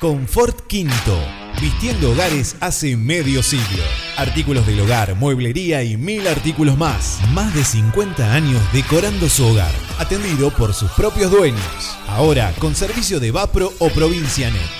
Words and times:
Confort 0.00 0.66
Quinto. 0.66 1.18
Vistiendo 1.60 2.12
hogares 2.12 2.56
hace 2.60 2.96
medio 2.96 3.42
siglo. 3.42 3.82
Artículos 4.16 4.66
del 4.66 4.80
hogar, 4.80 5.14
mueblería 5.14 5.82
y 5.82 5.98
mil 5.98 6.26
artículos 6.26 6.78
más. 6.78 7.20
Más 7.34 7.54
de 7.54 7.62
50 7.62 8.32
años 8.32 8.62
decorando 8.72 9.28
su 9.28 9.44
hogar. 9.44 9.72
Atendido 9.98 10.50
por 10.52 10.72
sus 10.72 10.90
propios 10.92 11.30
dueños. 11.30 11.98
Ahora 12.08 12.54
con 12.58 12.74
servicio 12.74 13.20
de 13.20 13.30
Vapro 13.30 13.74
o 13.78 13.90
Provincianet. 13.90 14.79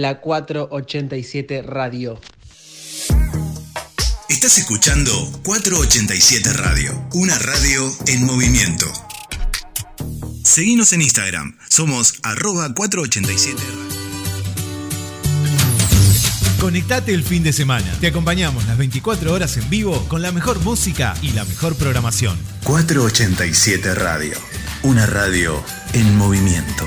la 0.00 0.20
487 0.20 1.62
Radio. 1.62 2.20
Estás 4.28 4.58
escuchando 4.58 5.12
487 5.42 6.52
Radio, 6.52 7.08
una 7.14 7.36
radio 7.38 7.90
en 8.06 8.24
movimiento. 8.24 8.86
Seguimos 10.44 10.92
en 10.92 11.02
Instagram, 11.02 11.58
somos 11.68 12.20
arroba 12.22 12.72
487 12.72 13.60
Radio. 13.60 13.88
Conectate 16.60 17.12
el 17.14 17.24
fin 17.24 17.42
de 17.42 17.52
semana. 17.52 17.92
Te 18.00 18.06
acompañamos 18.08 18.66
las 18.66 18.78
24 18.78 19.32
horas 19.32 19.56
en 19.56 19.68
vivo 19.68 20.06
con 20.08 20.22
la 20.22 20.30
mejor 20.32 20.60
música 20.60 21.16
y 21.22 21.32
la 21.32 21.44
mejor 21.44 21.74
programación. 21.76 22.38
487 22.64 23.94
Radio, 23.96 24.36
una 24.82 25.06
radio 25.06 25.62
en 25.92 26.16
movimiento. 26.16 26.86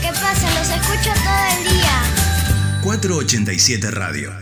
Que 0.00 0.08
pasa, 0.08 0.54
los 0.58 0.68
escucho 0.68 1.10
todo 1.24 1.44
el 1.56 1.64
día. 1.74 2.02
487 2.82 3.90
Radio. 3.90 4.32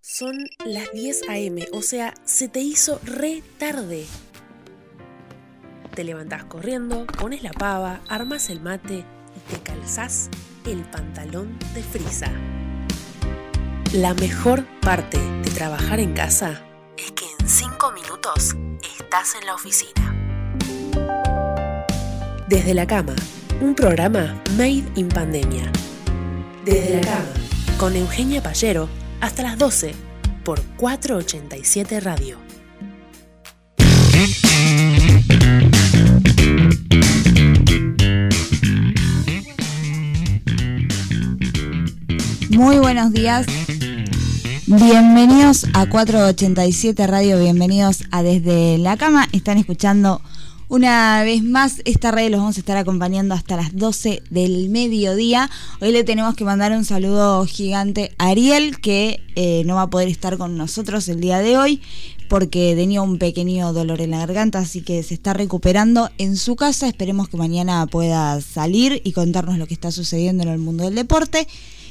Son 0.00 0.36
las 0.64 0.92
10 0.92 1.28
a.m., 1.28 1.66
o 1.72 1.82
sea, 1.82 2.14
se 2.24 2.48
te 2.48 2.60
hizo 2.60 3.00
re 3.04 3.42
tarde. 3.58 4.06
Te 5.94 6.04
levantás 6.04 6.44
corriendo, 6.44 7.06
pones 7.06 7.42
la 7.42 7.52
pava, 7.52 8.00
armas 8.08 8.48
el 8.48 8.60
mate 8.60 9.04
y 9.36 9.52
te 9.52 9.60
calzás 9.62 10.28
el 10.66 10.82
pantalón 10.82 11.58
de 11.74 11.82
frisa. 11.82 12.30
La 13.92 14.14
mejor 14.14 14.64
parte 14.80 15.18
de 15.18 15.50
trabajar 15.50 16.00
en 16.00 16.14
casa 16.14 16.64
es 16.96 17.12
que 17.12 17.24
en 17.24 17.33
5 17.84 17.92
minutos 17.92 18.56
estás 18.98 19.34
en 19.34 19.44
la 19.44 19.54
oficina. 19.54 20.14
Desde 22.48 22.72
la 22.72 22.86
cama, 22.86 23.14
un 23.60 23.74
programa 23.74 24.40
made 24.56 24.84
in 24.94 25.08
pandemia. 25.08 25.70
Desde 26.64 26.94
la 26.94 27.00
cama, 27.02 27.26
con 27.76 27.94
Eugenia 27.94 28.42
Pallero, 28.42 28.88
hasta 29.20 29.42
las 29.42 29.58
12 29.58 29.94
por 30.44 30.62
487 30.78 32.00
Radio. 32.00 32.38
Muy 42.48 42.78
buenos 42.78 43.12
días. 43.12 43.46
Bienvenidos 44.66 45.66
a 45.74 45.90
487 45.90 47.06
Radio, 47.06 47.38
bienvenidos 47.38 48.04
a 48.10 48.22
Desde 48.22 48.78
la 48.78 48.96
Cama. 48.96 49.28
Están 49.32 49.58
escuchando 49.58 50.22
una 50.68 51.22
vez 51.22 51.42
más 51.42 51.82
esta 51.84 52.10
radio, 52.10 52.30
los 52.30 52.40
vamos 52.40 52.56
a 52.56 52.60
estar 52.60 52.78
acompañando 52.78 53.34
hasta 53.34 53.56
las 53.56 53.76
12 53.76 54.22
del 54.30 54.70
mediodía. 54.70 55.50
Hoy 55.82 55.92
le 55.92 56.02
tenemos 56.02 56.34
que 56.34 56.44
mandar 56.44 56.72
un 56.72 56.86
saludo 56.86 57.44
gigante 57.44 58.14
a 58.16 58.28
Ariel, 58.28 58.80
que 58.80 59.20
eh, 59.36 59.64
no 59.66 59.74
va 59.74 59.82
a 59.82 59.90
poder 59.90 60.08
estar 60.08 60.38
con 60.38 60.56
nosotros 60.56 61.10
el 61.10 61.20
día 61.20 61.40
de 61.40 61.58
hoy 61.58 61.82
porque 62.30 62.72
tenía 62.74 63.02
un 63.02 63.18
pequeño 63.18 63.74
dolor 63.74 64.00
en 64.00 64.12
la 64.12 64.18
garganta, 64.18 64.60
así 64.60 64.80
que 64.80 65.02
se 65.02 65.12
está 65.12 65.34
recuperando 65.34 66.10
en 66.16 66.38
su 66.38 66.56
casa. 66.56 66.88
Esperemos 66.88 67.28
que 67.28 67.36
mañana 67.36 67.86
pueda 67.86 68.40
salir 68.40 69.02
y 69.04 69.12
contarnos 69.12 69.58
lo 69.58 69.66
que 69.66 69.74
está 69.74 69.92
sucediendo 69.92 70.42
en 70.42 70.48
el 70.48 70.58
mundo 70.58 70.84
del 70.84 70.94
deporte. 70.94 71.46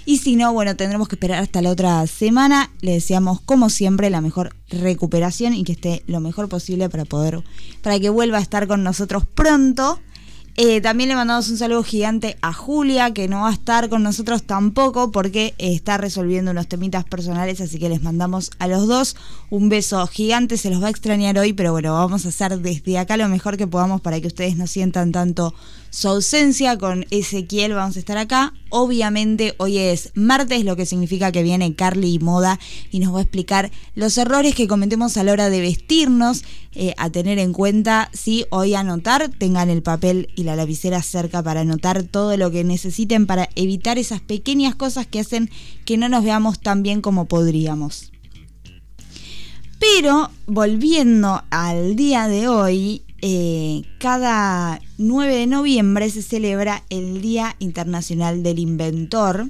Y 0.05 0.17
si 0.17 0.35
no, 0.35 0.51
bueno, 0.53 0.75
tendremos 0.75 1.07
que 1.07 1.15
esperar 1.15 1.41
hasta 1.41 1.61
la 1.61 1.69
otra 1.69 2.05
semana. 2.07 2.71
Le 2.81 2.93
deseamos, 2.93 3.39
como 3.41 3.69
siempre, 3.69 4.09
la 4.09 4.21
mejor 4.21 4.55
recuperación 4.69 5.53
y 5.53 5.63
que 5.63 5.73
esté 5.73 6.03
lo 6.07 6.19
mejor 6.19 6.49
posible 6.49 6.89
para 6.89 7.05
poder, 7.05 7.43
para 7.81 7.99
que 7.99 8.09
vuelva 8.09 8.37
a 8.37 8.41
estar 8.41 8.67
con 8.67 8.83
nosotros 8.83 9.23
pronto. 9.25 9.99
Eh, 10.55 10.81
también 10.81 11.09
le 11.09 11.15
mandamos 11.15 11.49
un 11.49 11.57
saludo 11.57 11.83
gigante 11.83 12.37
a 12.43 12.53
Julia, 12.53 13.11
que 13.11 13.27
no 13.27 13.41
va 13.41 13.49
a 13.49 13.53
estar 13.53 13.89
con 13.89 14.03
nosotros 14.03 14.43
tampoco 14.43 15.09
porque 15.11 15.55
está 15.57 15.97
resolviendo 15.97 16.51
unos 16.51 16.67
temitas 16.67 17.05
personales, 17.05 17.59
así 17.59 17.79
que 17.79 17.89
les 17.89 18.03
mandamos 18.03 18.51
a 18.59 18.67
los 18.67 18.87
dos 18.87 19.15
un 19.49 19.69
beso 19.69 20.05
gigante, 20.05 20.57
se 20.57 20.69
los 20.69 20.83
va 20.83 20.87
a 20.87 20.91
extrañar 20.91 21.39
hoy, 21.39 21.53
pero 21.53 21.71
bueno, 21.71 21.93
vamos 21.93 22.27
a 22.27 22.29
hacer 22.29 22.59
desde 22.59 22.99
acá 22.99 23.17
lo 23.17 23.27
mejor 23.29 23.57
que 23.57 23.65
podamos 23.65 23.99
para 24.01 24.21
que 24.21 24.27
ustedes 24.27 24.55
no 24.55 24.67
sientan 24.67 25.11
tanto 25.11 25.55
su 25.93 26.09
ausencia. 26.09 26.77
Con 26.77 27.05
Ezequiel 27.11 27.73
vamos 27.73 27.95
a 27.95 27.99
estar 27.99 28.17
acá. 28.17 28.53
Obviamente 28.69 29.53
hoy 29.57 29.77
es 29.77 30.11
martes, 30.15 30.65
lo 30.65 30.75
que 30.75 30.87
significa 30.87 31.31
que 31.31 31.43
viene 31.43 31.75
Carly 31.75 32.15
y 32.15 32.19
Moda 32.19 32.59
y 32.91 32.99
nos 32.99 33.13
va 33.13 33.19
a 33.19 33.21
explicar 33.21 33.71
los 33.93 34.17
errores 34.17 34.55
que 34.55 34.67
cometemos 34.67 35.15
a 35.15 35.23
la 35.23 35.31
hora 35.31 35.49
de 35.51 35.61
vestirnos, 35.61 36.43
eh, 36.73 36.95
a 36.97 37.11
tener 37.11 37.37
en 37.37 37.53
cuenta 37.53 38.09
si 38.13 38.45
hoy 38.49 38.73
anotar, 38.73 39.29
tengan 39.29 39.69
el 39.69 39.83
papel 39.83 40.29
y 40.35 40.43
la 40.43 40.55
lapicera 40.55 41.03
cerca 41.03 41.43
para 41.43 41.61
anotar 41.61 42.03
todo 42.03 42.35
lo 42.37 42.49
que 42.49 42.63
necesiten 42.63 43.27
para 43.27 43.47
evitar 43.55 43.99
esas 43.99 44.21
pequeñas 44.21 44.73
cosas 44.73 45.05
que 45.05 45.19
hacen 45.19 45.51
que 45.85 45.97
no 45.97 46.09
nos 46.09 46.23
veamos 46.23 46.59
tan 46.59 46.81
bien 46.81 47.01
como 47.01 47.25
podríamos. 47.25 48.11
Pero 49.79 50.31
volviendo 50.47 51.43
al 51.51 51.95
día 51.95 52.27
de 52.27 52.47
hoy, 52.47 53.03
eh, 53.25 53.83
cada 53.99 54.81
9 55.03 55.35
de 55.35 55.47
noviembre 55.47 56.09
se 56.09 56.21
celebra 56.21 56.83
el 56.89 57.21
Día 57.21 57.57
Internacional 57.59 58.41
del 58.41 58.57
Inventor. 58.57 59.49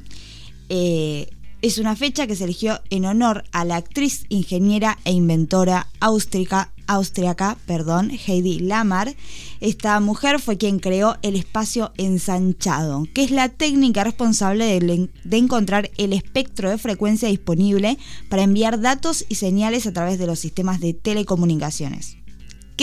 Eh, 0.70 1.30
es 1.62 1.78
una 1.78 1.96
fecha 1.96 2.26
que 2.26 2.36
se 2.36 2.46
eligió 2.46 2.82
en 2.90 3.06
honor 3.06 3.44
a 3.52 3.64
la 3.64 3.76
actriz, 3.76 4.26
ingeniera 4.30 4.98
e 5.06 5.12
inventora 5.12 5.88
austriaca, 6.00 6.72
austriaca 6.88 7.56
perdón, 7.68 8.10
Heidi 8.10 8.60
Lamar. 8.62 9.16
Esta 9.60 10.00
mujer 10.00 10.40
fue 10.40 10.58
quien 10.58 10.80
creó 10.80 11.18
el 11.22 11.36
espacio 11.36 11.94
ensanchado, 11.98 13.06
que 13.14 13.24
es 13.24 13.30
la 13.30 13.50
técnica 13.50 14.04
responsable 14.04 14.80
de, 14.80 15.38
encontrar 15.38 15.92
el 15.98 16.14
espectro 16.14 16.72
de 16.72 16.80
frecuencia 16.80 17.30
disponible 17.30 18.00
para 18.28 18.42
enviar 18.42 18.82
datos 18.82 19.24
y 19.30 19.36
señales 19.36 19.86
a 19.86 19.94
través 19.94 20.18
de 20.18 20.26
los 20.26 20.40
sistemas 20.40 20.80
de 20.80 20.96
telecomunicaciones. 20.96 22.23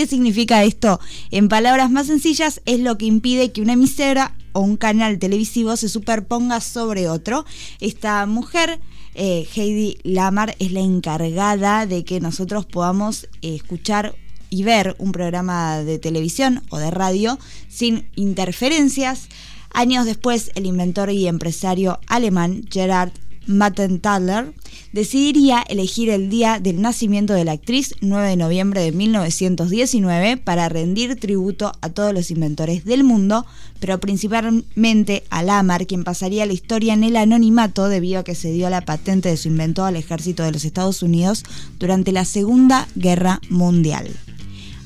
¿Qué 0.00 0.06
significa 0.06 0.64
esto? 0.64 0.98
En 1.30 1.50
palabras 1.50 1.90
más 1.90 2.06
sencillas, 2.06 2.62
es 2.64 2.80
lo 2.80 2.96
que 2.96 3.04
impide 3.04 3.52
que 3.52 3.60
una 3.60 3.74
emisora 3.74 4.34
o 4.54 4.60
un 4.60 4.78
canal 4.78 5.18
televisivo 5.18 5.76
se 5.76 5.90
superponga 5.90 6.62
sobre 6.62 7.06
otro. 7.10 7.44
Esta 7.80 8.24
mujer, 8.24 8.80
eh, 9.14 9.46
Heidi 9.54 9.98
Lamar, 10.02 10.56
es 10.58 10.72
la 10.72 10.80
encargada 10.80 11.84
de 11.84 12.02
que 12.04 12.18
nosotros 12.18 12.64
podamos 12.64 13.24
eh, 13.42 13.56
escuchar 13.56 14.14
y 14.48 14.62
ver 14.62 14.96
un 14.96 15.12
programa 15.12 15.80
de 15.80 15.98
televisión 15.98 16.62
o 16.70 16.78
de 16.78 16.90
radio 16.90 17.38
sin 17.68 18.08
interferencias. 18.16 19.28
Años 19.70 20.06
después, 20.06 20.50
el 20.54 20.64
inventor 20.64 21.10
y 21.10 21.26
empresario 21.26 22.00
alemán 22.06 22.64
Gerard 22.70 23.12
Mattenthaler 23.46 24.52
decidiría 24.92 25.62
elegir 25.62 26.10
el 26.10 26.30
día 26.30 26.58
del 26.60 26.80
nacimiento 26.80 27.32
de 27.32 27.44
la 27.44 27.52
actriz, 27.52 27.94
9 28.00 28.28
de 28.28 28.36
noviembre 28.36 28.80
de 28.82 28.92
1919, 28.92 30.36
para 30.36 30.68
rendir 30.68 31.18
tributo 31.18 31.72
a 31.80 31.88
todos 31.90 32.12
los 32.12 32.30
inventores 32.30 32.84
del 32.84 33.04
mundo, 33.04 33.46
pero 33.78 33.98
principalmente 34.00 35.24
a 35.30 35.42
Lamar, 35.42 35.86
quien 35.86 36.04
pasaría 36.04 36.46
la 36.46 36.52
historia 36.52 36.94
en 36.94 37.04
el 37.04 37.16
anonimato 37.16 37.88
debido 37.88 38.20
a 38.20 38.24
que 38.24 38.34
se 38.34 38.52
dio 38.52 38.68
la 38.70 38.80
patente 38.80 39.28
de 39.28 39.36
su 39.36 39.48
invento 39.48 39.84
al 39.84 39.96
ejército 39.96 40.42
de 40.42 40.52
los 40.52 40.64
Estados 40.64 41.02
Unidos 41.02 41.44
durante 41.78 42.12
la 42.12 42.24
Segunda 42.24 42.88
Guerra 42.94 43.40
Mundial. 43.48 44.08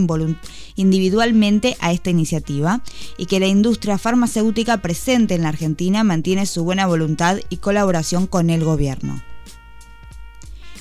individualmente 0.77 1.77
a 1.81 1.93
esta 1.93 2.11
iniciativa 2.11 2.83
y 3.17 3.27
que 3.27 3.41
la 3.41 3.47
industria 3.47 3.99
farmacéutica 3.99 4.79
presente 4.79 5.35
en 5.35 5.43
la 5.43 5.49
Argentina 5.49 6.05
mantiene 6.05 6.47
su 6.47 6.65
buena 6.65 6.87
voluntad 6.87 7.39
y 7.49 7.59
colaboración 7.59 8.27
con 8.27 8.51
el 8.51 8.65
gobierno. 8.65 9.23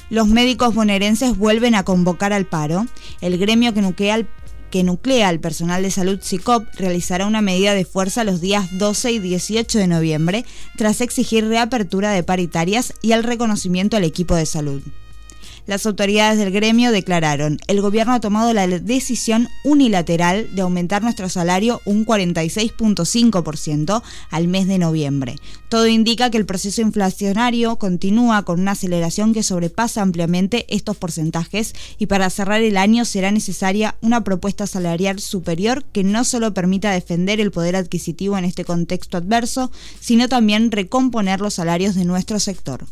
Los 0.09 0.27
médicos 0.27 0.75
bonaerenses 0.75 1.37
vuelven 1.37 1.75
a 1.75 1.83
convocar 1.83 2.33
al 2.33 2.45
paro. 2.45 2.85
El 3.21 3.37
gremio 3.37 3.73
que 3.73 3.81
nuclea 3.81 4.15
al 4.15 4.27
que 4.73 4.83
nuclea 4.83 5.27
al 5.27 5.39
personal 5.39 5.83
de 5.83 5.91
salud 5.91 6.17
SICOP 6.19 6.65
realizará 6.79 7.27
una 7.27 7.43
medida 7.43 7.75
de 7.75 7.85
fuerza 7.85 8.23
los 8.23 8.41
días 8.41 8.75
12 8.79 9.11
y 9.11 9.19
18 9.19 9.77
de 9.77 9.85
noviembre 9.85 10.45
tras 10.77 10.99
exigir 10.99 11.47
reapertura 11.47 12.09
de 12.09 12.23
paritarias 12.23 12.95
y 13.03 13.11
el 13.11 13.21
reconocimiento 13.21 13.97
al 13.97 14.03
equipo 14.03 14.33
de 14.33 14.47
salud. 14.47 14.81
Las 15.65 15.85
autoridades 15.85 16.37
del 16.37 16.51
gremio 16.51 16.91
declararon, 16.91 17.57
el 17.67 17.79
gobierno 17.79 18.11
ha 18.11 18.19
tomado 18.19 18.51
la 18.51 18.67
decisión 18.67 19.47
unilateral 19.63 20.53
de 20.53 20.61
aumentar 20.61 21.01
nuestro 21.03 21.29
salario 21.29 21.79
un 21.85 22.05
46.5% 22.05 24.01
al 24.29 24.47
mes 24.49 24.67
de 24.67 24.77
noviembre. 24.77 25.37
Todo 25.69 25.87
indica 25.87 26.29
que 26.29 26.37
el 26.37 26.45
proceso 26.45 26.81
inflacionario 26.81 27.77
continúa 27.77 28.43
con 28.43 28.59
una 28.59 28.71
aceleración 28.71 29.33
que 29.33 29.41
sobrepasa 29.41 30.01
ampliamente 30.01 30.65
estos 30.67 30.97
porcentajes 30.97 31.73
y 31.97 32.07
para 32.07 32.29
cerrar 32.29 32.61
el 32.61 32.75
año 32.75 33.05
será 33.05 33.31
necesaria 33.31 33.95
una 34.01 34.25
propuesta 34.25 34.67
salarial 34.67 35.21
superior 35.21 35.85
que 35.85 36.03
no 36.03 36.25
solo 36.25 36.53
permita 36.53 36.91
defender 36.91 37.39
el 37.39 37.51
poder 37.51 37.77
adquisitivo 37.77 38.37
en 38.37 38.43
este 38.43 38.65
contexto 38.65 39.15
adverso, 39.15 39.71
sino 40.01 40.27
también 40.27 40.71
recomponer 40.71 41.39
los 41.39 41.53
salarios 41.53 41.95
de 41.95 42.03
nuestro 42.03 42.39
sector. 42.41 42.85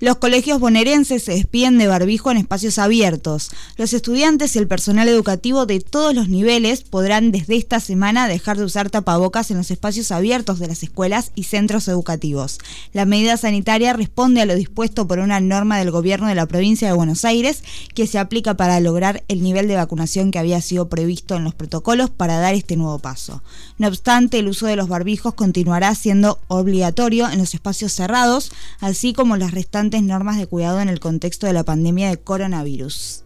Los 0.00 0.18
colegios 0.18 0.60
bonaerenses 0.60 1.24
se 1.24 1.32
despiden 1.32 1.76
de 1.76 1.88
barbijo 1.88 2.30
en 2.30 2.36
espacios 2.36 2.78
abiertos. 2.78 3.50
Los 3.76 3.92
estudiantes 3.92 4.54
y 4.54 4.60
el 4.60 4.68
personal 4.68 5.08
educativo 5.08 5.66
de 5.66 5.80
todos 5.80 6.14
los 6.14 6.28
niveles 6.28 6.82
podrán 6.82 7.32
desde 7.32 7.56
esta 7.56 7.80
semana 7.80 8.28
dejar 8.28 8.58
de 8.58 8.64
usar 8.64 8.90
tapabocas 8.90 9.50
en 9.50 9.56
los 9.56 9.72
espacios 9.72 10.12
abiertos 10.12 10.60
de 10.60 10.68
las 10.68 10.84
escuelas 10.84 11.32
y 11.34 11.42
centros 11.42 11.88
educativos. 11.88 12.60
La 12.92 13.06
medida 13.06 13.36
sanitaria 13.36 13.92
responde 13.92 14.40
a 14.40 14.46
lo 14.46 14.54
dispuesto 14.54 15.08
por 15.08 15.18
una 15.18 15.40
norma 15.40 15.78
del 15.78 15.90
gobierno 15.90 16.28
de 16.28 16.36
la 16.36 16.46
provincia 16.46 16.86
de 16.86 16.94
Buenos 16.94 17.24
Aires 17.24 17.64
que 17.92 18.06
se 18.06 18.20
aplica 18.20 18.54
para 18.54 18.78
lograr 18.78 19.24
el 19.26 19.42
nivel 19.42 19.66
de 19.66 19.74
vacunación 19.74 20.30
que 20.30 20.38
había 20.38 20.60
sido 20.60 20.88
previsto 20.88 21.34
en 21.34 21.42
los 21.42 21.56
protocolos 21.56 22.08
para 22.08 22.38
dar 22.38 22.54
este 22.54 22.76
nuevo 22.76 23.00
paso. 23.00 23.42
No 23.78 23.88
obstante, 23.88 24.38
el 24.38 24.46
uso 24.46 24.66
de 24.66 24.76
los 24.76 24.88
barbijos 24.88 25.34
continuará 25.34 25.92
siendo 25.96 26.38
obligatorio 26.46 27.28
en 27.28 27.38
los 27.38 27.54
espacios 27.54 27.92
cerrados, 27.92 28.52
así 28.78 29.12
como 29.12 29.36
las 29.36 29.50
restantes 29.50 29.87
normas 29.90 30.38
de 30.38 30.46
cuidado 30.46 30.80
en 30.80 30.88
el 30.88 31.00
contexto 31.00 31.46
de 31.46 31.52
la 31.52 31.64
pandemia 31.64 32.08
de 32.10 32.18
coronavirus. 32.18 33.24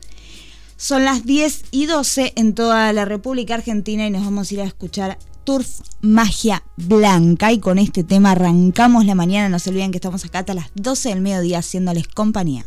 Son 0.77 1.05
las 1.05 1.25
10 1.25 1.65
y 1.71 1.87
12 1.87 2.33
en 2.37 2.55
toda 2.55 2.93
la 2.93 3.05
República 3.05 3.55
Argentina 3.55 4.07
y 4.07 4.11
nos 4.11 4.25
vamos 4.25 4.51
a 4.51 4.55
ir 4.55 4.61
a 4.61 4.65
escuchar 4.65 5.19
Turf 5.45 5.81
Magia 6.01 6.63
Blanca 6.77 7.53
y 7.53 7.59
con 7.59 7.79
este 7.79 8.05
tema 8.05 8.33
arrancamos 8.33 9.05
la 9.05 9.15
mañana. 9.15 9.49
No 9.49 9.59
se 9.59 9.71
olviden 9.71 9.91
que 9.91 9.99
estamos 9.99 10.25
acá 10.25 10.41
hasta 10.41 10.55
las 10.55 10.71
12 10.75 11.11
del 11.11 11.21
mediodía 11.21 11.59
haciéndoles 11.59 12.09
compañía. 12.09 12.65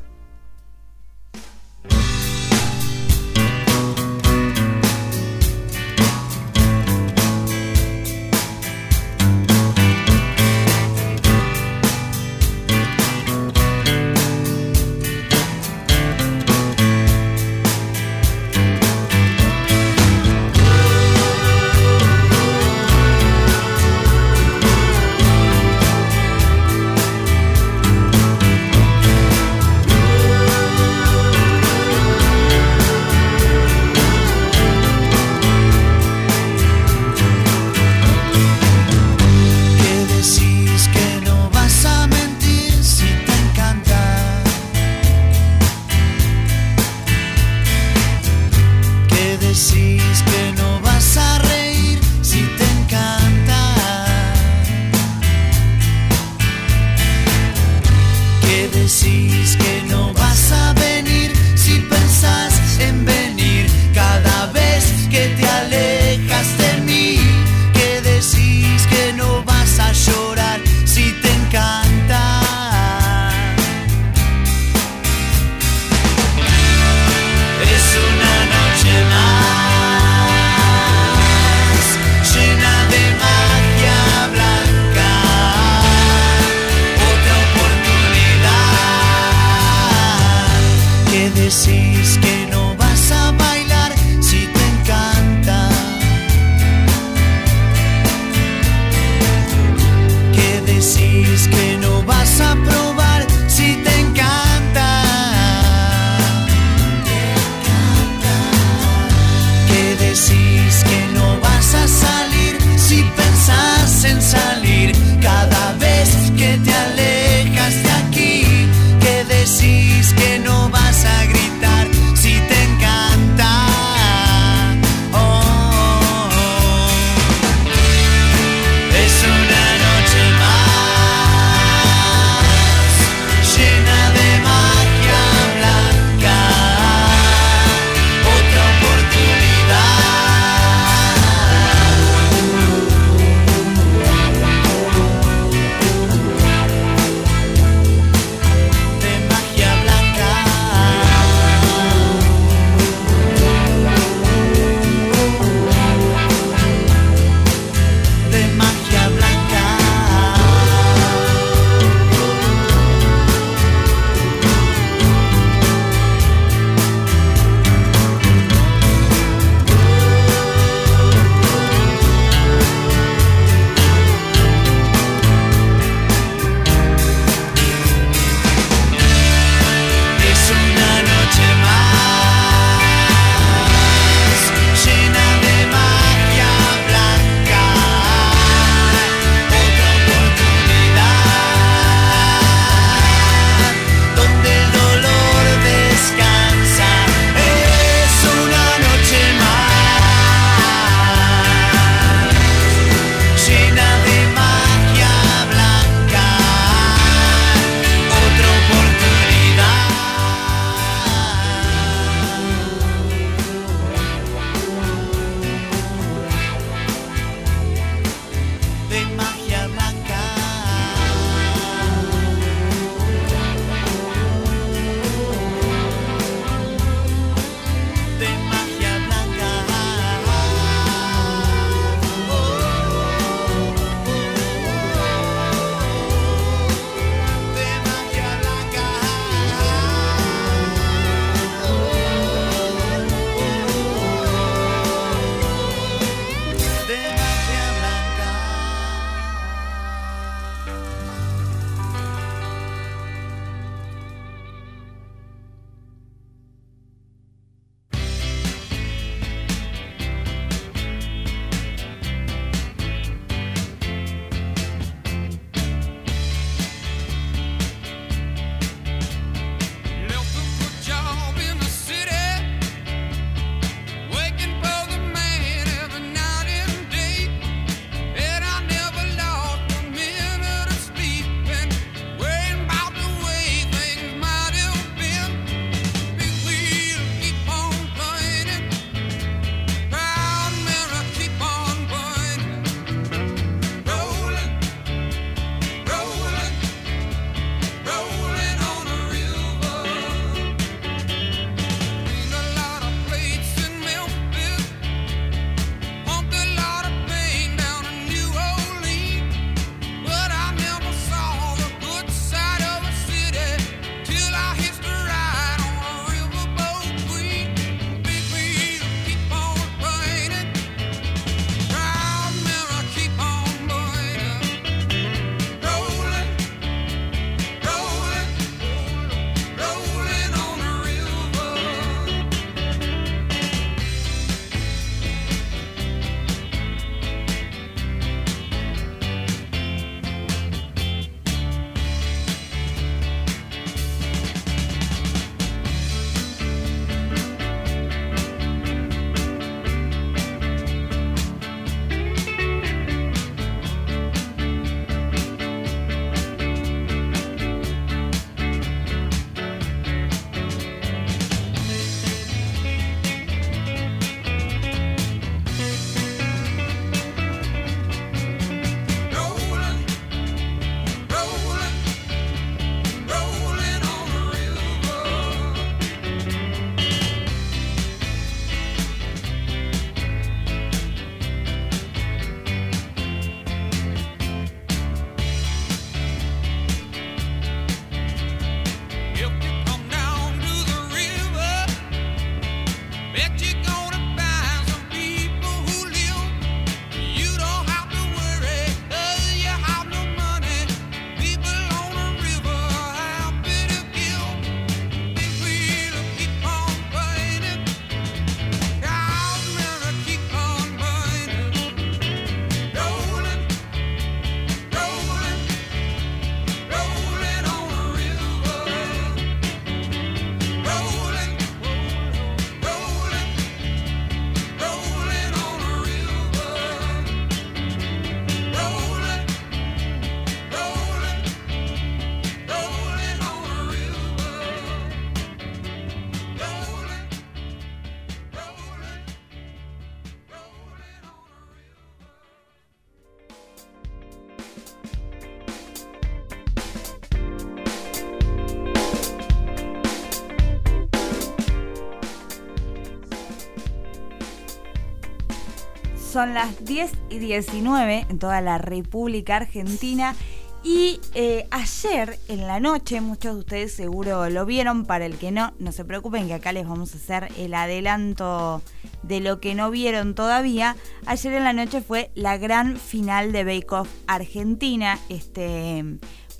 Son 456.15 456.33
las 456.33 456.63
10 456.63 456.93
y 457.09 457.19
19 457.19 458.05
en 458.07 458.19
toda 458.19 458.39
la 458.39 458.57
República 458.57 459.35
Argentina. 459.35 460.15
Y 460.63 461.01
eh, 461.13 461.45
ayer 461.51 462.17
en 462.29 462.47
la 462.47 462.61
noche, 462.61 463.01
muchos 463.01 463.33
de 463.33 463.39
ustedes 463.39 463.73
seguro 463.73 464.29
lo 464.29 464.45
vieron, 464.45 464.85
para 464.85 465.05
el 465.05 465.17
que 465.17 465.31
no, 465.31 465.51
no 465.59 465.73
se 465.73 465.83
preocupen 465.83 466.27
que 466.27 466.35
acá 466.35 466.53
les 466.53 466.65
vamos 466.65 466.93
a 466.93 466.99
hacer 466.99 467.33
el 467.37 467.53
adelanto 467.53 468.61
de 469.03 469.19
lo 469.19 469.41
que 469.41 469.55
no 469.55 469.69
vieron 469.71 470.15
todavía. 470.15 470.77
Ayer 471.05 471.33
en 471.33 471.43
la 471.43 471.51
noche 471.51 471.81
fue 471.81 472.11
la 472.15 472.37
gran 472.37 472.77
final 472.77 473.33
de 473.33 473.43
Bake 473.43 473.73
Off 473.73 473.89
Argentina, 474.07 474.97
este 475.09 475.83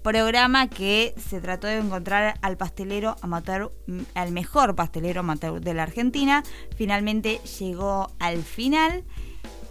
programa 0.04 0.70
que 0.70 1.14
se 1.18 1.42
trató 1.42 1.68
de 1.68 1.80
encontrar 1.80 2.40
al 2.42 2.56
pastelero 2.56 3.18
amateur, 3.22 3.74
mm, 3.88 4.04
al 4.14 4.32
mejor 4.32 4.74
pastelero 4.74 5.20
amateur 5.20 5.60
de 5.60 5.74
la 5.74 5.84
Argentina. 5.84 6.44
Finalmente 6.78 7.42
llegó 7.60 8.08
al 8.20 8.42
final. 8.42 9.04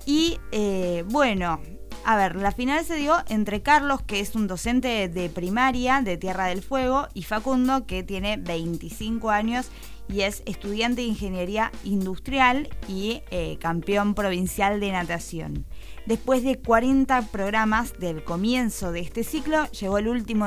Y 0.06 0.38
eh, 0.52 1.04
bueno, 1.08 1.60
a 2.04 2.16
ver, 2.16 2.36
la 2.36 2.52
final 2.52 2.84
se 2.84 2.96
dio 2.96 3.16
entre 3.28 3.62
Carlos, 3.62 4.02
que 4.02 4.20
es 4.20 4.34
un 4.34 4.46
docente 4.46 5.08
de 5.08 5.28
primaria 5.30 6.02
de 6.02 6.18
Tierra 6.18 6.46
del 6.46 6.62
Fuego, 6.62 7.08
y 7.14 7.22
Facundo, 7.22 7.86
que 7.86 8.02
tiene 8.02 8.36
25 8.36 9.30
años 9.30 9.70
y 10.06 10.20
es 10.20 10.42
estudiante 10.44 11.00
de 11.00 11.08
ingeniería 11.08 11.72
industrial 11.82 12.68
y 12.88 13.22
eh, 13.30 13.56
campeón 13.58 14.14
provincial 14.14 14.78
de 14.80 14.92
natación. 14.92 15.64
Después 16.04 16.44
de 16.44 16.58
40 16.58 17.22
programas 17.28 17.98
del 17.98 18.22
comienzo 18.22 18.92
de 18.92 19.00
este 19.00 19.24
ciclo, 19.24 19.64
llegó 19.70 19.96
el 19.96 20.08
último 20.08 20.46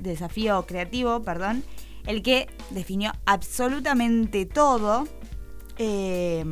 desafío 0.00 0.66
creativo, 0.66 1.22
perdón, 1.22 1.62
el 2.06 2.22
que 2.22 2.48
definió 2.70 3.12
absolutamente 3.26 4.44
todo. 4.44 5.06
Eh, 5.78 6.44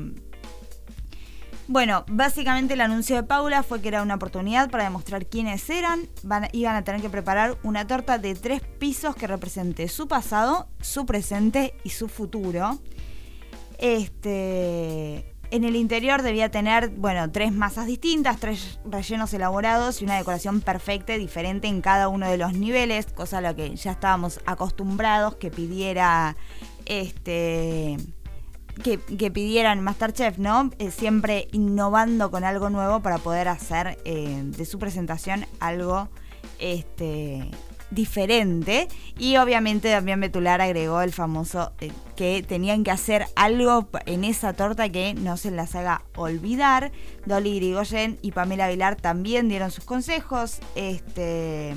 bueno, 1.69 2.05
básicamente 2.09 2.75
el 2.75 2.81
anuncio 2.81 3.15
de 3.17 3.23
Paula 3.23 3.63
fue 3.63 3.83
que 3.83 3.89
era 3.89 4.03
una 4.03 4.15
oportunidad 4.15 4.71
para 4.71 4.85
demostrar 4.85 5.27
quiénes 5.27 5.69
eran. 5.69 6.09
iban 6.53 6.77
a 6.77 6.83
tener 6.83 7.03
que 7.03 7.11
preparar 7.11 7.59
una 7.63 7.87
torta 7.87 8.19
de 8.19 8.35
tres 8.35 8.63
pisos 8.63 9.15
que 9.15 9.27
represente 9.27 9.87
su 9.89 10.09
pasado, 10.09 10.69
su 10.81 11.05
presente 11.05 11.75
y 11.85 11.91
su 11.91 12.09
futuro. 12.09 12.79
Este, 13.79 15.35
en 15.51 15.65
el 15.65 15.77
interior 15.77 16.23
debía 16.23 16.51
tener, 16.51 16.89
bueno, 16.89 17.31
tres 17.31 17.53
masas 17.53 17.87
distintas, 17.87 18.41
tres 18.41 18.81
rellenos 18.85 19.33
elaborados 19.35 20.01
y 20.01 20.05
una 20.05 20.17
decoración 20.17 20.63
perfecta 20.63 21.15
y 21.15 21.19
diferente 21.19 21.69
en 21.69 21.83
cada 21.83 22.09
uno 22.09 22.31
de 22.31 22.39
los 22.39 22.55
niveles, 22.55 23.07
cosa 23.07 23.39
a 23.39 23.41
lo 23.41 23.55
que 23.55 23.77
ya 23.77 23.93
estábamos 23.93 24.41
acostumbrados 24.47 25.37
que 25.37 25.51
pidiera 25.51 26.37
este 26.87 27.99
que, 28.83 29.31
pidieran 29.31 29.83
Masterchef, 29.83 30.39
¿no? 30.39 30.71
Eh, 30.79 30.91
siempre 30.91 31.49
innovando 31.53 32.31
con 32.31 32.45
algo 32.45 32.71
nuevo 32.71 33.01
para 33.01 33.19
poder 33.19 33.49
hacer 33.49 33.99
eh, 34.05 34.43
de 34.45 34.65
su 34.65 34.79
presentación 34.79 35.47
algo 35.61 36.09
este, 36.59 37.51
diferente. 37.91 38.89
Y 39.19 39.37
obviamente 39.37 39.91
también 39.91 40.21
Betular 40.21 40.61
agregó 40.61 41.03
el 41.03 41.13
famoso 41.13 41.73
eh, 41.81 41.91
que 42.17 42.45
tenían 42.47 42.85
que 42.85 42.91
hacer 42.91 43.27
algo 43.37 43.89
en 44.07 44.25
esa 44.25 44.53
torta 44.53 44.89
que 44.89 45.15
no 45.15 45.37
se 45.37 45.51
las 45.51 45.75
haga 45.75 46.03
olvidar. 46.17 46.93
Dolly 47.27 47.57
Grigoyen 47.57 48.19
y 48.23 48.33
Pamela 48.33 48.67
Aguilar 48.67 48.97
también 48.97 49.49
dieron 49.49 49.71
sus 49.71 49.85
consejos. 49.85 50.61
Este 50.75 51.75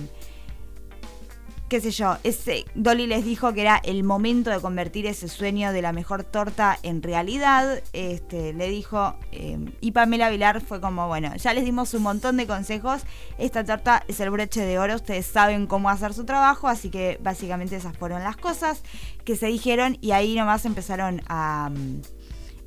qué 1.72 1.80
sé 1.80 1.92
yo, 1.92 2.18
ese, 2.26 2.66
Dolly 2.76 3.08
les 3.08 3.24
dijo 3.24 3.54
que 3.54 3.62
era 3.62 3.80
el 3.86 4.04
momento 4.04 4.50
de 4.50 4.60
convertir 4.60 5.06
ese 5.06 5.30
sueño 5.30 5.72
de 5.72 5.82
la 5.82 5.94
mejor 5.94 6.26
torta 6.26 6.78
en 6.84 7.02
realidad. 7.02 7.82
Este, 7.94 8.52
le 8.52 8.68
dijo, 8.68 9.16
eh, 9.32 9.58
y 9.80 9.92
Pamela 9.94 10.30
Vilar 10.30 10.60
fue 10.60 10.82
como, 10.82 11.08
bueno, 11.08 11.34
ya 11.38 11.54
les 11.54 11.64
dimos 11.64 11.94
un 11.94 12.04
montón 12.04 12.36
de 12.36 12.46
consejos. 12.46 13.04
Esta 13.38 13.64
torta 13.64 14.04
es 14.10 14.20
el 14.20 14.32
broche 14.32 14.66
de 14.66 14.80
oro, 14.80 14.96
ustedes 14.96 15.26
saben 15.26 15.66
cómo 15.66 15.90
hacer 15.90 16.14
su 16.14 16.26
trabajo, 16.26 16.68
así 16.68 16.90
que 16.90 17.18
básicamente 17.24 17.78
esas 17.78 17.96
fueron 17.96 18.22
las 18.22 18.36
cosas 18.36 18.84
que 19.24 19.38
se 19.38 19.48
dijeron 19.48 19.98
y 20.02 20.12
ahí 20.12 20.36
nomás 20.36 20.66
empezaron 20.66 21.22
a... 21.30 21.72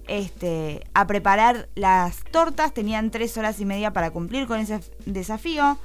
Este, 0.07 0.87
a 0.93 1.07
preparar 1.07 1.69
las 1.75 2.25
tortas, 2.25 2.75
tenían 2.75 3.11
tres 3.11 3.37
horas 3.39 3.59
y 3.61 3.67
media 3.67 3.93
para 3.93 4.11
cumplir 4.11 4.47
con 4.47 4.61
ese 4.61 4.81
desafío. 5.07 5.79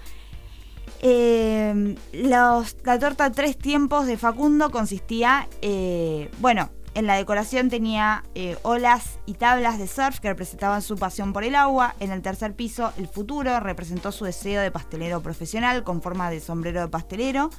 Eh, 1.01 1.95
la 2.11 2.63
torta 2.99 3.31
tres 3.31 3.57
tiempos 3.57 4.05
de 4.05 4.17
Facundo 4.17 4.69
consistía, 4.69 5.47
eh, 5.61 6.29
bueno, 6.39 6.69
en 6.93 7.07
la 7.07 7.15
decoración 7.15 7.69
tenía 7.69 8.23
eh, 8.35 8.57
olas 8.63 9.19
y 9.25 9.35
tablas 9.35 9.79
de 9.79 9.87
surf 9.87 10.19
que 10.19 10.27
representaban 10.27 10.81
su 10.81 10.97
pasión 10.97 11.31
por 11.31 11.43
el 11.43 11.55
agua. 11.55 11.95
En 11.99 12.11
el 12.11 12.21
tercer 12.21 12.53
piso, 12.53 12.91
el 12.97 13.07
futuro 13.07 13.59
representó 13.59 14.11
su 14.11 14.25
deseo 14.25 14.61
de 14.61 14.71
pastelero 14.71 15.21
profesional 15.21 15.83
con 15.83 16.01
forma 16.01 16.29
de 16.29 16.41
sombrero 16.41 16.81
de 16.81 16.87
pastelero. 16.89 17.49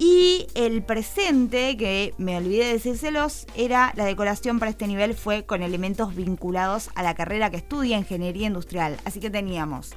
y 0.00 0.46
el 0.54 0.82
presente, 0.84 1.76
que 1.76 2.14
me 2.18 2.36
olvidé 2.36 2.66
de 2.66 2.72
decírselos, 2.74 3.46
era 3.56 3.92
la 3.96 4.04
decoración 4.04 4.58
para 4.58 4.70
este 4.70 4.86
nivel 4.86 5.14
fue 5.14 5.44
con 5.44 5.62
elementos 5.62 6.14
vinculados 6.14 6.90
a 6.94 7.02
la 7.02 7.14
carrera 7.14 7.50
que 7.50 7.56
estudia 7.56 7.98
ingeniería 7.98 8.46
industrial. 8.46 8.96
Así 9.04 9.18
que 9.20 9.30
teníamos 9.30 9.96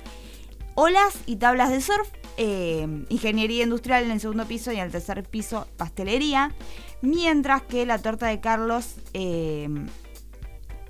olas 0.75 1.17
y 1.25 1.37
tablas 1.37 1.69
de 1.69 1.81
surf, 1.81 2.09
eh, 2.37 3.05
ingeniería 3.09 3.63
industrial 3.63 4.05
en 4.05 4.11
el 4.11 4.19
segundo 4.19 4.45
piso 4.45 4.71
y 4.71 4.77
en 4.77 4.85
el 4.85 4.91
tercer 4.91 5.23
piso 5.23 5.67
pastelería, 5.77 6.51
mientras 7.01 7.61
que 7.61 7.85
la 7.85 7.99
torta 7.99 8.27
de 8.27 8.39
Carlos 8.39 8.95
eh, 9.13 9.69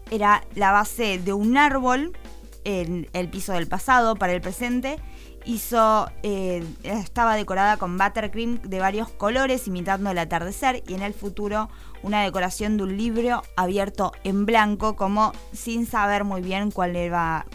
era 0.09 0.43
la 0.55 0.71
base 0.71 1.17
de 1.19 1.33
un 1.33 1.57
árbol 1.57 2.17
en 2.63 3.09
el 3.13 3.29
piso 3.29 3.53
del 3.53 3.67
pasado 3.67 4.15
para 4.15 4.33
el 4.33 4.41
presente. 4.41 4.99
Hizo, 5.43 6.07
eh, 6.21 6.63
estaba 6.83 7.35
decorada 7.35 7.77
con 7.77 7.97
buttercream 7.97 8.61
de 8.61 8.79
varios 8.79 9.09
colores 9.09 9.67
imitando 9.67 10.11
el 10.11 10.19
atardecer 10.19 10.83
y 10.87 10.93
en 10.93 11.01
el 11.01 11.15
futuro 11.15 11.67
una 12.03 12.21
decoración 12.21 12.77
de 12.77 12.83
un 12.83 12.95
libro 12.95 13.41
abierto 13.55 14.11
en 14.23 14.45
blanco 14.45 14.95
como 14.95 15.31
sin 15.51 15.87
saber 15.87 16.25
muy 16.25 16.41
bien 16.41 16.69
cuál, 16.69 16.93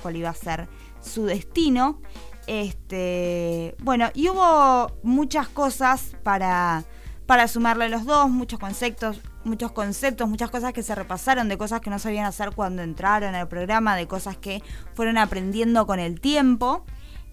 cuál 0.02 0.16
iba 0.16 0.30
a 0.30 0.34
ser 0.34 0.68
su 1.06 1.24
destino. 1.24 2.00
Este, 2.46 3.74
bueno, 3.80 4.10
y 4.14 4.28
hubo 4.28 4.92
muchas 5.02 5.48
cosas 5.48 6.16
para, 6.22 6.84
para 7.26 7.48
sumarle 7.48 7.88
los 7.88 8.04
dos, 8.04 8.30
muchos 8.30 8.58
conceptos, 8.58 9.20
muchos 9.44 9.72
conceptos, 9.72 10.28
muchas 10.28 10.50
cosas 10.50 10.72
que 10.72 10.82
se 10.82 10.94
repasaron, 10.94 11.48
de 11.48 11.58
cosas 11.58 11.80
que 11.80 11.90
no 11.90 11.98
sabían 11.98 12.26
hacer 12.26 12.52
cuando 12.54 12.82
entraron 12.82 13.34
al 13.34 13.48
programa, 13.48 13.96
de 13.96 14.06
cosas 14.06 14.36
que 14.36 14.62
fueron 14.94 15.18
aprendiendo 15.18 15.86
con 15.86 15.98
el 15.98 16.20
tiempo. 16.20 16.84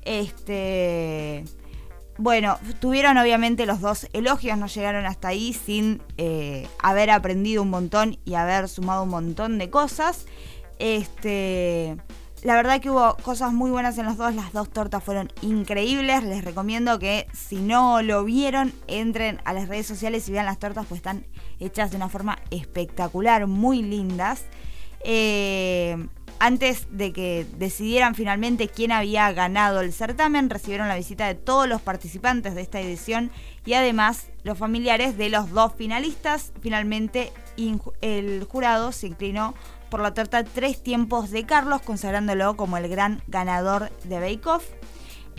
Este, 0.03 1.45
bueno, 2.17 2.57
tuvieron 2.79 3.17
obviamente 3.17 3.65
los 3.65 3.81
dos 3.81 4.07
elogios, 4.13 4.57
no 4.57 4.67
llegaron 4.67 5.05
hasta 5.05 5.29
ahí 5.29 5.53
sin 5.53 6.01
eh, 6.17 6.67
haber 6.81 7.09
aprendido 7.09 7.61
un 7.63 7.69
montón 7.69 8.19
y 8.25 8.35
haber 8.35 8.69
sumado 8.69 9.03
un 9.03 9.09
montón 9.09 9.57
de 9.57 9.69
cosas. 9.69 10.25
Este, 10.79 11.97
la 12.43 12.55
verdad 12.55 12.81
que 12.81 12.89
hubo 12.89 13.15
cosas 13.17 13.53
muy 13.53 13.71
buenas 13.71 13.97
en 13.97 14.05
los 14.05 14.17
dos, 14.17 14.35
las 14.35 14.51
dos 14.51 14.69
tortas 14.69 15.01
fueron 15.01 15.31
increíbles, 15.41 16.23
les 16.23 16.43
recomiendo 16.43 16.99
que 16.99 17.25
si 17.33 17.55
no 17.55 18.01
lo 18.01 18.25
vieron, 18.25 18.73
entren 18.87 19.39
a 19.45 19.53
las 19.53 19.69
redes 19.69 19.87
sociales 19.87 20.27
y 20.27 20.33
vean 20.33 20.45
las 20.45 20.59
tortas, 20.59 20.85
pues 20.87 20.99
están 20.99 21.25
hechas 21.61 21.91
de 21.91 21.97
una 21.97 22.09
forma 22.09 22.39
espectacular, 22.51 23.47
muy 23.47 23.81
lindas. 23.81 24.43
Eh, 25.05 26.07
antes 26.39 26.87
de 26.91 27.13
que 27.13 27.45
decidieran 27.57 28.15
finalmente 28.15 28.67
quién 28.67 28.91
había 28.91 29.31
ganado 29.31 29.79
el 29.79 29.93
certamen, 29.93 30.49
recibieron 30.49 30.89
la 30.89 30.97
visita 30.97 31.27
de 31.27 31.35
todos 31.35 31.69
los 31.69 31.81
participantes 31.81 32.55
de 32.55 32.61
esta 32.61 32.81
edición 32.81 33.31
y 33.65 33.73
además 33.73 34.27
los 34.43 34.57
familiares 34.57 35.17
de 35.17 35.29
los 35.29 35.51
dos 35.51 35.71
finalistas. 35.77 36.51
Finalmente 36.59 37.31
el 38.01 38.43
jurado 38.43 38.91
se 38.91 39.07
inclinó 39.07 39.53
por 39.93 40.01
la 40.01 40.15
torta 40.15 40.43
Tres 40.43 40.81
Tiempos 40.81 41.29
de 41.29 41.45
Carlos, 41.45 41.83
consagrándolo 41.83 42.57
como 42.57 42.77
el 42.77 42.89
gran 42.89 43.21
ganador 43.27 43.91
de 44.05 44.19
Bake 44.19 44.47
Off. 44.47 44.65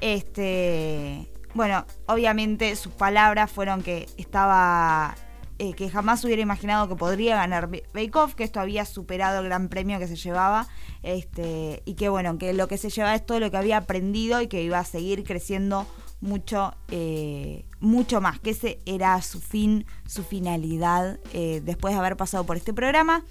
Este, 0.01 1.29
bueno, 1.55 1.85
obviamente 2.07 2.77
sus 2.77 2.93
palabras 2.93 3.51
fueron 3.51 3.83
que 3.83 4.07
estaba 4.17 5.17
eh, 5.59 5.73
que 5.73 5.91
jamás 5.91 6.25
hubiera 6.25 6.41
imaginado 6.41 6.89
que 6.89 6.95
podría 6.95 7.35
ganar 7.35 7.69
Bake 7.69 8.15
Off, 8.15 8.37
que 8.37 8.45
esto 8.45 8.61
había 8.61 8.85
superado 8.85 9.41
el 9.41 9.47
gran 9.47 9.69
premio 9.69 9.99
que 9.99 10.07
se 10.07 10.15
llevaba, 10.15 10.69
este, 11.03 11.83
y 11.85 11.95
que 11.95 12.09
bueno, 12.09 12.39
que 12.39 12.53
lo 12.53 12.69
que 12.69 12.79
se 12.79 12.91
llevaba 12.91 13.17
es 13.17 13.27
todo 13.27 13.41
lo 13.41 13.51
que 13.51 13.57
había 13.57 13.79
aprendido 13.79 14.41
y 14.41 14.47
que 14.47 14.63
iba 14.63 14.79
a 14.79 14.85
seguir 14.85 15.25
creciendo 15.25 15.85
mucho, 16.21 16.77
eh, 16.93 17.65
mucho 17.81 18.21
más, 18.21 18.39
que 18.39 18.51
ese 18.51 18.79
era 18.87 19.21
su 19.21 19.41
fin, 19.41 19.85
su 20.07 20.23
finalidad 20.23 21.19
eh, 21.33 21.61
después 21.65 21.93
de 21.93 21.99
haber 21.99 22.17
pasado 22.17 22.45
por 22.47 22.57
este 22.57 22.73
programa. 22.73 23.25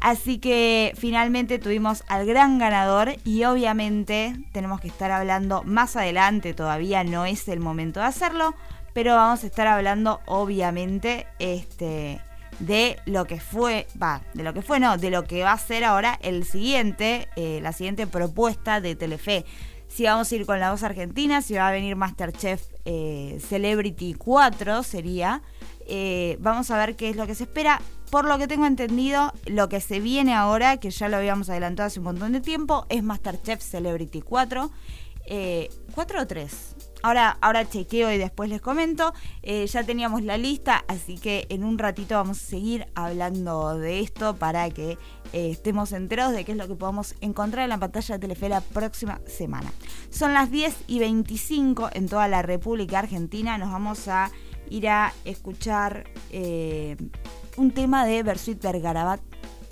Así 0.00 0.38
que 0.38 0.92
finalmente 0.96 1.58
tuvimos 1.58 2.04
al 2.08 2.26
gran 2.26 2.58
ganador 2.58 3.14
y 3.24 3.44
obviamente 3.44 4.36
tenemos 4.52 4.80
que 4.80 4.88
estar 4.88 5.10
hablando 5.10 5.62
más 5.62 5.96
adelante, 5.96 6.52
todavía 6.52 7.04
no 7.04 7.24
es 7.24 7.48
el 7.48 7.60
momento 7.60 8.00
de 8.00 8.06
hacerlo, 8.06 8.54
pero 8.92 9.14
vamos 9.14 9.44
a 9.44 9.46
estar 9.46 9.66
hablando 9.66 10.20
obviamente 10.26 11.26
este, 11.38 12.20
de 12.58 12.98
lo 13.06 13.26
que 13.26 13.40
fue, 13.40 13.86
va, 14.00 14.22
de 14.34 14.42
lo 14.42 14.54
que 14.54 14.62
fue, 14.62 14.80
no, 14.80 14.96
de 14.98 15.10
lo 15.10 15.24
que 15.24 15.42
va 15.42 15.52
a 15.52 15.58
ser 15.58 15.84
ahora 15.84 16.18
el 16.22 16.44
siguiente, 16.44 17.28
eh, 17.36 17.60
la 17.62 17.72
siguiente 17.72 18.06
propuesta 18.06 18.80
de 18.80 18.94
Telefe. 18.94 19.44
Si 19.88 20.04
vamos 20.04 20.30
a 20.30 20.34
ir 20.34 20.46
con 20.46 20.58
la 20.60 20.70
voz 20.70 20.82
argentina, 20.82 21.40
si 21.40 21.54
va 21.54 21.68
a 21.68 21.72
venir 21.72 21.94
Masterchef 21.96 22.62
eh, 22.84 23.38
Celebrity 23.48 24.14
4 24.14 24.82
sería. 24.82 25.42
Eh, 25.86 26.36
vamos 26.40 26.70
a 26.70 26.78
ver 26.78 26.96
qué 26.96 27.10
es 27.10 27.16
lo 27.16 27.26
que 27.26 27.34
se 27.34 27.44
espera. 27.44 27.80
Por 28.14 28.26
lo 28.26 28.38
que 28.38 28.46
tengo 28.46 28.64
entendido, 28.64 29.32
lo 29.46 29.68
que 29.68 29.80
se 29.80 29.98
viene 29.98 30.34
ahora, 30.34 30.76
que 30.76 30.90
ya 30.90 31.08
lo 31.08 31.16
habíamos 31.16 31.50
adelantado 31.50 31.88
hace 31.88 31.98
un 31.98 32.04
montón 32.04 32.30
de 32.30 32.40
tiempo, 32.40 32.86
es 32.88 33.02
Masterchef 33.02 33.60
Celebrity 33.60 34.22
4. 34.22 34.70
Eh, 35.26 35.68
¿4 35.96 36.22
o 36.22 36.24
3? 36.28 36.76
Ahora, 37.02 37.36
ahora 37.40 37.68
chequeo 37.68 38.12
y 38.12 38.18
después 38.18 38.48
les 38.48 38.60
comento. 38.60 39.12
Eh, 39.42 39.66
ya 39.66 39.82
teníamos 39.82 40.22
la 40.22 40.38
lista, 40.38 40.84
así 40.86 41.18
que 41.18 41.46
en 41.48 41.64
un 41.64 41.76
ratito 41.76 42.14
vamos 42.14 42.40
a 42.40 42.46
seguir 42.46 42.86
hablando 42.94 43.76
de 43.76 43.98
esto 43.98 44.36
para 44.36 44.70
que 44.70 44.92
eh, 45.32 45.50
estemos 45.50 45.90
enterados 45.90 46.34
de 46.34 46.44
qué 46.44 46.52
es 46.52 46.58
lo 46.58 46.68
que 46.68 46.76
podemos 46.76 47.16
encontrar 47.20 47.64
en 47.64 47.70
la 47.70 47.78
pantalla 47.78 48.14
de 48.14 48.20
Telefe 48.20 48.48
la 48.48 48.60
próxima 48.60 49.20
semana. 49.26 49.72
Son 50.10 50.32
las 50.32 50.52
10 50.52 50.84
y 50.86 51.00
25 51.00 51.90
en 51.92 52.08
toda 52.08 52.28
la 52.28 52.42
República 52.42 53.00
Argentina. 53.00 53.58
Nos 53.58 53.72
vamos 53.72 54.06
a 54.06 54.30
ir 54.70 54.88
a 54.88 55.12
escuchar 55.24 56.04
eh, 56.30 56.96
un 57.56 57.72
tema 57.72 58.04
de 58.04 58.22
Bersuit 58.22 58.62
Vergarabat. 58.62 59.20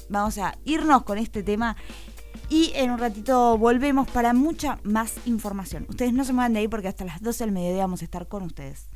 Vamos 0.09 0.39
a 0.39 0.57
irnos 0.65 1.05
con 1.05 1.19
este 1.19 1.43
tema 1.43 1.77
y 2.49 2.73
en 2.75 2.91
un 2.91 2.99
ratito 2.99 3.57
volvemos 3.57 4.09
para 4.11 4.33
mucha 4.35 4.79
más 4.83 5.15
información. 5.25 5.87
Ustedes 5.89 6.13
no 6.13 6.25
se 6.25 6.33
muevan 6.33 6.53
de 6.53 6.61
ahí 6.61 6.69
porque 6.69 6.89
hasta 6.89 7.05
las 7.05 7.23
12 7.23 7.45
del 7.45 7.53
mediodía 7.53 7.83
vamos 7.83 8.03
a 8.03 8.05
estar 8.05 8.29
con 8.29 8.43
ustedes. 8.43 8.87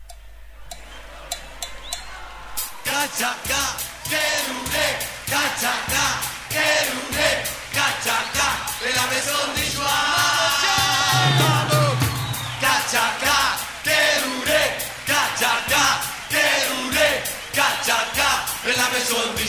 De 8.83 8.93
la 8.95 9.07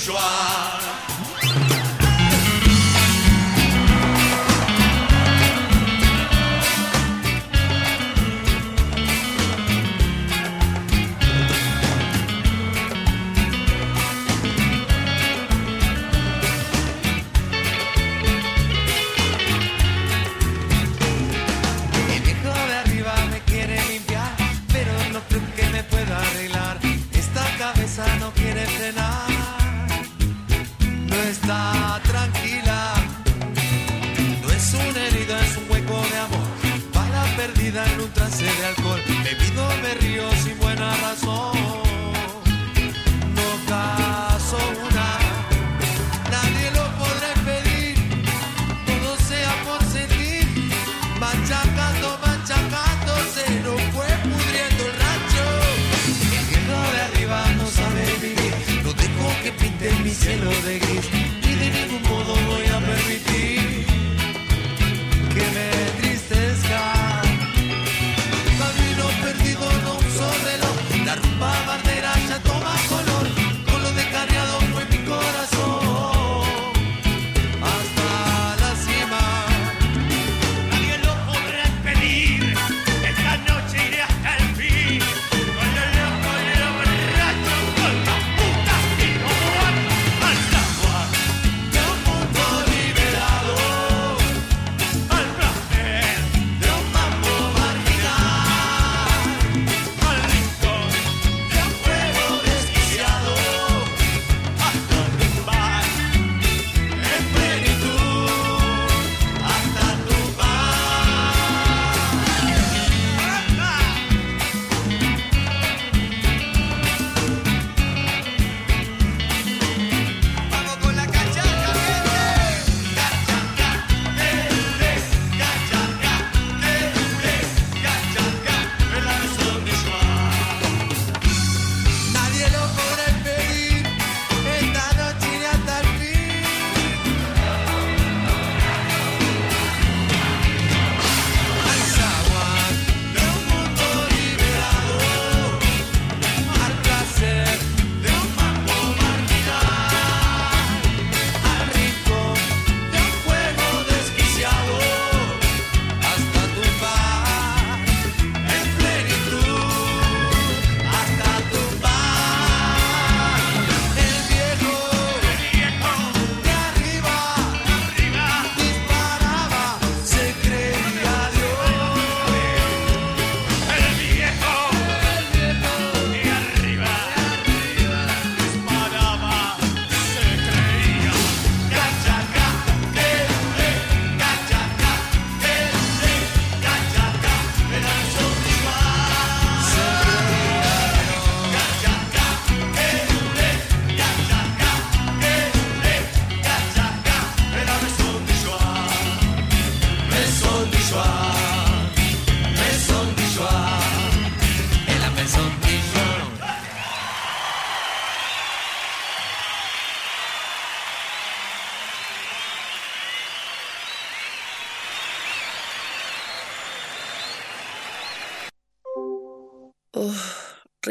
Joie. 0.08 0.87
En 37.86 38.02
un 38.02 38.10
trance. 38.14 38.46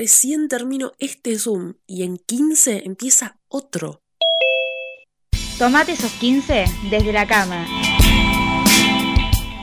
Recién 0.07 0.47
termino 0.47 0.93
este 1.01 1.37
Zoom 1.37 1.75
y 1.85 2.05
en 2.05 2.17
15 2.17 2.85
empieza 2.87 3.41
otro. 3.49 4.03
Tomate 5.59 5.95
esos 5.95 6.13
15 6.13 6.65
desde 6.93 7.13
la 7.13 7.27
cama. 7.27 7.67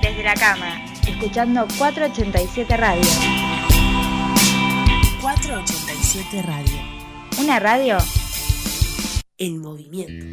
Desde 0.01 0.21
la 0.21 0.33
cama, 0.33 0.83
escuchando 1.07 1.65
487 1.77 2.75
Radio. 2.75 3.09
487 5.21 6.41
Radio. 6.41 6.81
Una 7.39 7.59
radio 7.61 7.97
en 9.37 9.59
movimiento. 9.59 10.25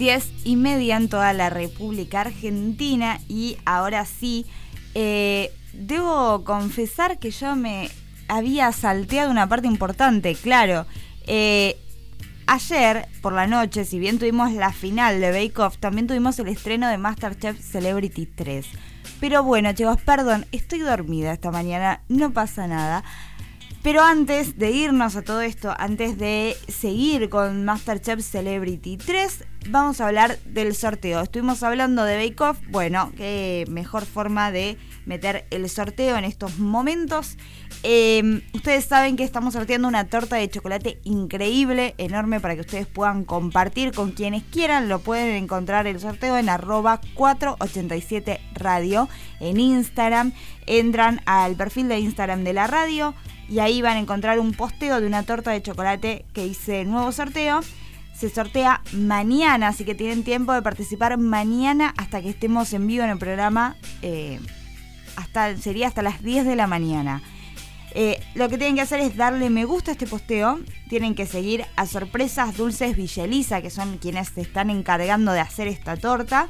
10 0.00 0.32
y 0.44 0.56
media 0.56 0.96
en 0.96 1.10
toda 1.10 1.34
la 1.34 1.50
República 1.50 2.22
Argentina 2.22 3.20
y 3.28 3.58
ahora 3.66 4.06
sí, 4.06 4.46
eh, 4.94 5.52
debo 5.74 6.42
confesar 6.42 7.18
que 7.18 7.30
yo 7.30 7.54
me 7.54 7.90
había 8.26 8.72
salteado 8.72 9.30
una 9.30 9.46
parte 9.46 9.66
importante, 9.66 10.34
claro. 10.36 10.86
Eh, 11.26 11.76
ayer 12.46 13.08
por 13.20 13.34
la 13.34 13.46
noche, 13.46 13.84
si 13.84 13.98
bien 13.98 14.18
tuvimos 14.18 14.52
la 14.52 14.72
final 14.72 15.20
de 15.20 15.32
Bake 15.32 15.58
Off, 15.60 15.76
también 15.76 16.06
tuvimos 16.06 16.38
el 16.38 16.48
estreno 16.48 16.88
de 16.88 16.96
Masterchef 16.96 17.60
Celebrity 17.60 18.24
3. 18.24 18.66
Pero 19.20 19.42
bueno, 19.42 19.70
chicos, 19.74 20.00
perdón, 20.00 20.46
estoy 20.50 20.78
dormida 20.78 21.34
esta 21.34 21.50
mañana, 21.50 22.00
no 22.08 22.32
pasa 22.32 22.66
nada. 22.66 23.04
Pero 23.82 24.02
antes 24.02 24.58
de 24.58 24.70
irnos 24.70 25.16
a 25.16 25.22
todo 25.22 25.42
esto, 25.42 25.74
antes 25.78 26.16
de 26.16 26.56
seguir 26.68 27.28
con 27.28 27.66
Masterchef 27.66 28.20
Celebrity 28.22 28.96
3, 28.96 29.44
vamos 29.68 30.00
a 30.00 30.06
hablar 30.06 30.38
del 30.44 30.74
sorteo. 30.74 31.20
Estuvimos 31.20 31.62
hablando 31.62 32.04
de 32.04 32.16
Bake 32.16 32.42
Off, 32.42 32.58
bueno, 32.68 33.12
qué 33.16 33.64
mejor 33.68 34.04
forma 34.04 34.50
de 34.50 34.78
meter 35.06 35.46
el 35.50 35.68
sorteo 35.68 36.16
en 36.16 36.24
estos 36.24 36.58
momentos. 36.58 37.36
Em, 37.82 38.42
ustedes 38.52 38.84
saben 38.84 39.16
que 39.16 39.24
estamos 39.24 39.54
sorteando 39.54 39.88
una 39.88 40.06
torta 40.06 40.36
de 40.36 40.50
chocolate 40.50 41.00
increíble, 41.04 41.94
enorme, 41.98 42.40
para 42.40 42.54
que 42.54 42.60
ustedes 42.60 42.86
puedan 42.86 43.24
compartir 43.24 43.92
con 43.92 44.12
quienes 44.12 44.42
quieran. 44.44 44.88
Lo 44.88 45.00
pueden 45.00 45.34
encontrar 45.34 45.86
el 45.86 46.00
sorteo 46.00 46.36
en 46.36 46.48
arroba 46.48 47.00
487 47.14 48.40
radio 48.54 49.08
en 49.40 49.60
Instagram. 49.60 50.32
Entran 50.66 51.20
al 51.26 51.56
perfil 51.56 51.88
de 51.88 51.98
Instagram 52.00 52.44
de 52.44 52.52
la 52.52 52.66
radio 52.66 53.14
y 53.48 53.58
ahí 53.58 53.82
van 53.82 53.96
a 53.96 54.00
encontrar 54.00 54.38
un 54.38 54.52
posteo 54.52 55.00
de 55.00 55.06
una 55.06 55.24
torta 55.24 55.50
de 55.50 55.62
chocolate 55.62 56.24
que 56.32 56.46
hice 56.46 56.84
nuevo 56.84 57.12
sorteo. 57.12 57.60
Se 58.20 58.28
sortea 58.28 58.82
mañana, 58.92 59.68
así 59.68 59.86
que 59.86 59.94
tienen 59.94 60.24
tiempo 60.24 60.52
de 60.52 60.60
participar 60.60 61.16
mañana 61.16 61.94
hasta 61.96 62.20
que 62.20 62.28
estemos 62.28 62.70
en 62.74 62.86
vivo 62.86 63.02
en 63.02 63.08
el 63.08 63.18
programa. 63.18 63.76
Eh, 64.02 64.38
hasta, 65.16 65.56
sería 65.56 65.88
hasta 65.88 66.02
las 66.02 66.22
10 66.22 66.44
de 66.44 66.54
la 66.54 66.66
mañana. 66.66 67.22
Eh, 67.94 68.20
lo 68.34 68.50
que 68.50 68.58
tienen 68.58 68.74
que 68.74 68.82
hacer 68.82 69.00
es 69.00 69.16
darle 69.16 69.48
me 69.48 69.64
gusta 69.64 69.90
a 69.90 69.92
este 69.92 70.06
posteo. 70.06 70.60
Tienen 70.90 71.14
que 71.14 71.24
seguir 71.24 71.64
a 71.76 71.86
Sorpresas 71.86 72.58
Dulces 72.58 72.94
Villeliza, 72.94 73.62
que 73.62 73.70
son 73.70 73.96
quienes 73.96 74.28
se 74.28 74.42
están 74.42 74.68
encargando 74.68 75.32
de 75.32 75.40
hacer 75.40 75.66
esta 75.66 75.96
torta. 75.96 76.48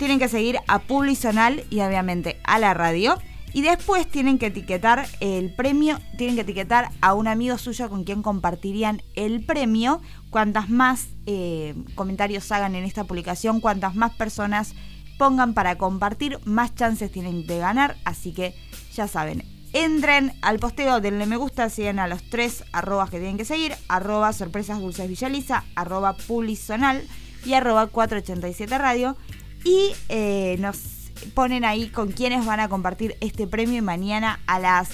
Tienen 0.00 0.18
que 0.18 0.26
seguir 0.26 0.58
a 0.66 0.80
Publizonal 0.80 1.62
y 1.70 1.82
obviamente 1.82 2.40
a 2.42 2.58
la 2.58 2.74
radio. 2.74 3.16
Y 3.54 3.62
después 3.62 4.08
tienen 4.08 4.38
que 4.38 4.46
etiquetar 4.46 5.06
el 5.20 5.54
premio, 5.54 6.00
tienen 6.18 6.34
que 6.34 6.42
etiquetar 6.42 6.90
a 7.00 7.14
un 7.14 7.28
amigo 7.28 7.56
suyo 7.56 7.88
con 7.88 8.02
quien 8.02 8.20
compartirían 8.20 9.00
el 9.14 9.44
premio. 9.44 10.02
Cuantas 10.30 10.68
más 10.68 11.06
eh, 11.26 11.76
comentarios 11.94 12.50
hagan 12.50 12.74
en 12.74 12.82
esta 12.82 13.04
publicación, 13.04 13.60
cuantas 13.60 13.94
más 13.94 14.12
personas 14.12 14.74
pongan 15.18 15.54
para 15.54 15.78
compartir, 15.78 16.40
más 16.44 16.74
chances 16.74 17.12
tienen 17.12 17.46
de 17.46 17.58
ganar. 17.58 17.96
Así 18.04 18.32
que 18.32 18.56
ya 18.92 19.06
saben, 19.06 19.44
entren 19.72 20.32
al 20.42 20.58
posteo, 20.58 21.00
denle 21.00 21.24
me 21.26 21.36
gusta, 21.36 21.70
siguen 21.70 22.00
a 22.00 22.08
los 22.08 22.28
tres 22.28 22.64
arrobas 22.72 23.08
que 23.08 23.18
tienen 23.18 23.36
que 23.36 23.44
seguir, 23.44 23.76
arroba 23.86 24.32
sorpresas 24.32 24.80
dulces 24.80 25.08
villaliza, 25.08 25.62
arroba 25.76 26.16
publizonal 26.16 27.06
y 27.44 27.54
arroba 27.54 27.86
487 27.86 28.78
radio. 28.78 29.16
Y 29.64 29.92
eh, 30.08 30.56
nos 30.58 31.03
ponen 31.34 31.64
ahí 31.64 31.88
con 31.88 32.12
quienes 32.12 32.44
van 32.44 32.60
a 32.60 32.68
compartir 32.68 33.16
este 33.20 33.46
premio 33.46 33.78
y 33.78 33.82
mañana 33.82 34.40
a 34.46 34.58
las 34.58 34.90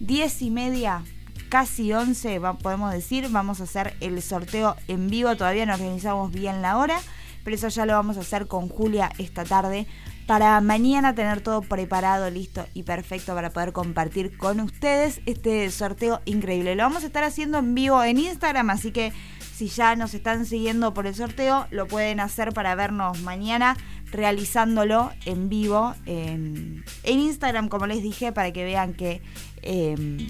10 0.00 0.42
y 0.42 0.50
media, 0.50 1.02
casi 1.48 1.92
11, 1.92 2.40
podemos 2.62 2.92
decir, 2.92 3.28
vamos 3.30 3.60
a 3.60 3.64
hacer 3.64 3.94
el 4.00 4.20
sorteo 4.22 4.76
en 4.88 5.08
vivo, 5.08 5.36
todavía 5.36 5.66
no 5.66 5.74
organizamos 5.74 6.32
bien 6.32 6.62
la 6.62 6.78
hora, 6.78 6.98
pero 7.44 7.56
eso 7.56 7.68
ya 7.68 7.86
lo 7.86 7.92
vamos 7.92 8.16
a 8.16 8.20
hacer 8.20 8.46
con 8.46 8.68
Julia 8.68 9.10
esta 9.18 9.44
tarde 9.44 9.86
para 10.26 10.60
mañana 10.62 11.14
tener 11.14 11.42
todo 11.42 11.60
preparado, 11.60 12.30
listo 12.30 12.66
y 12.72 12.84
perfecto 12.84 13.34
para 13.34 13.50
poder 13.50 13.72
compartir 13.72 14.36
con 14.38 14.60
ustedes 14.60 15.20
este 15.26 15.70
sorteo 15.70 16.22
increíble. 16.24 16.74
Lo 16.74 16.82
vamos 16.84 17.04
a 17.04 17.06
estar 17.06 17.24
haciendo 17.24 17.58
en 17.58 17.74
vivo 17.74 18.02
en 18.02 18.18
Instagram, 18.18 18.70
así 18.70 18.90
que 18.90 19.12
si 19.54 19.68
ya 19.68 19.94
nos 19.94 20.14
están 20.14 20.46
siguiendo 20.46 20.94
por 20.94 21.06
el 21.06 21.14
sorteo, 21.14 21.66
lo 21.70 21.86
pueden 21.86 22.20
hacer 22.20 22.52
para 22.52 22.74
vernos 22.74 23.20
mañana 23.22 23.76
realizándolo 24.14 25.12
en 25.26 25.48
vivo 25.48 25.94
en, 26.06 26.84
Instagram, 27.04 27.68
como 27.68 27.86
les 27.86 28.02
dije, 28.02 28.32
para 28.32 28.52
que 28.52 28.64
vean 28.64 28.94
que 28.94 29.20
em, 29.62 30.26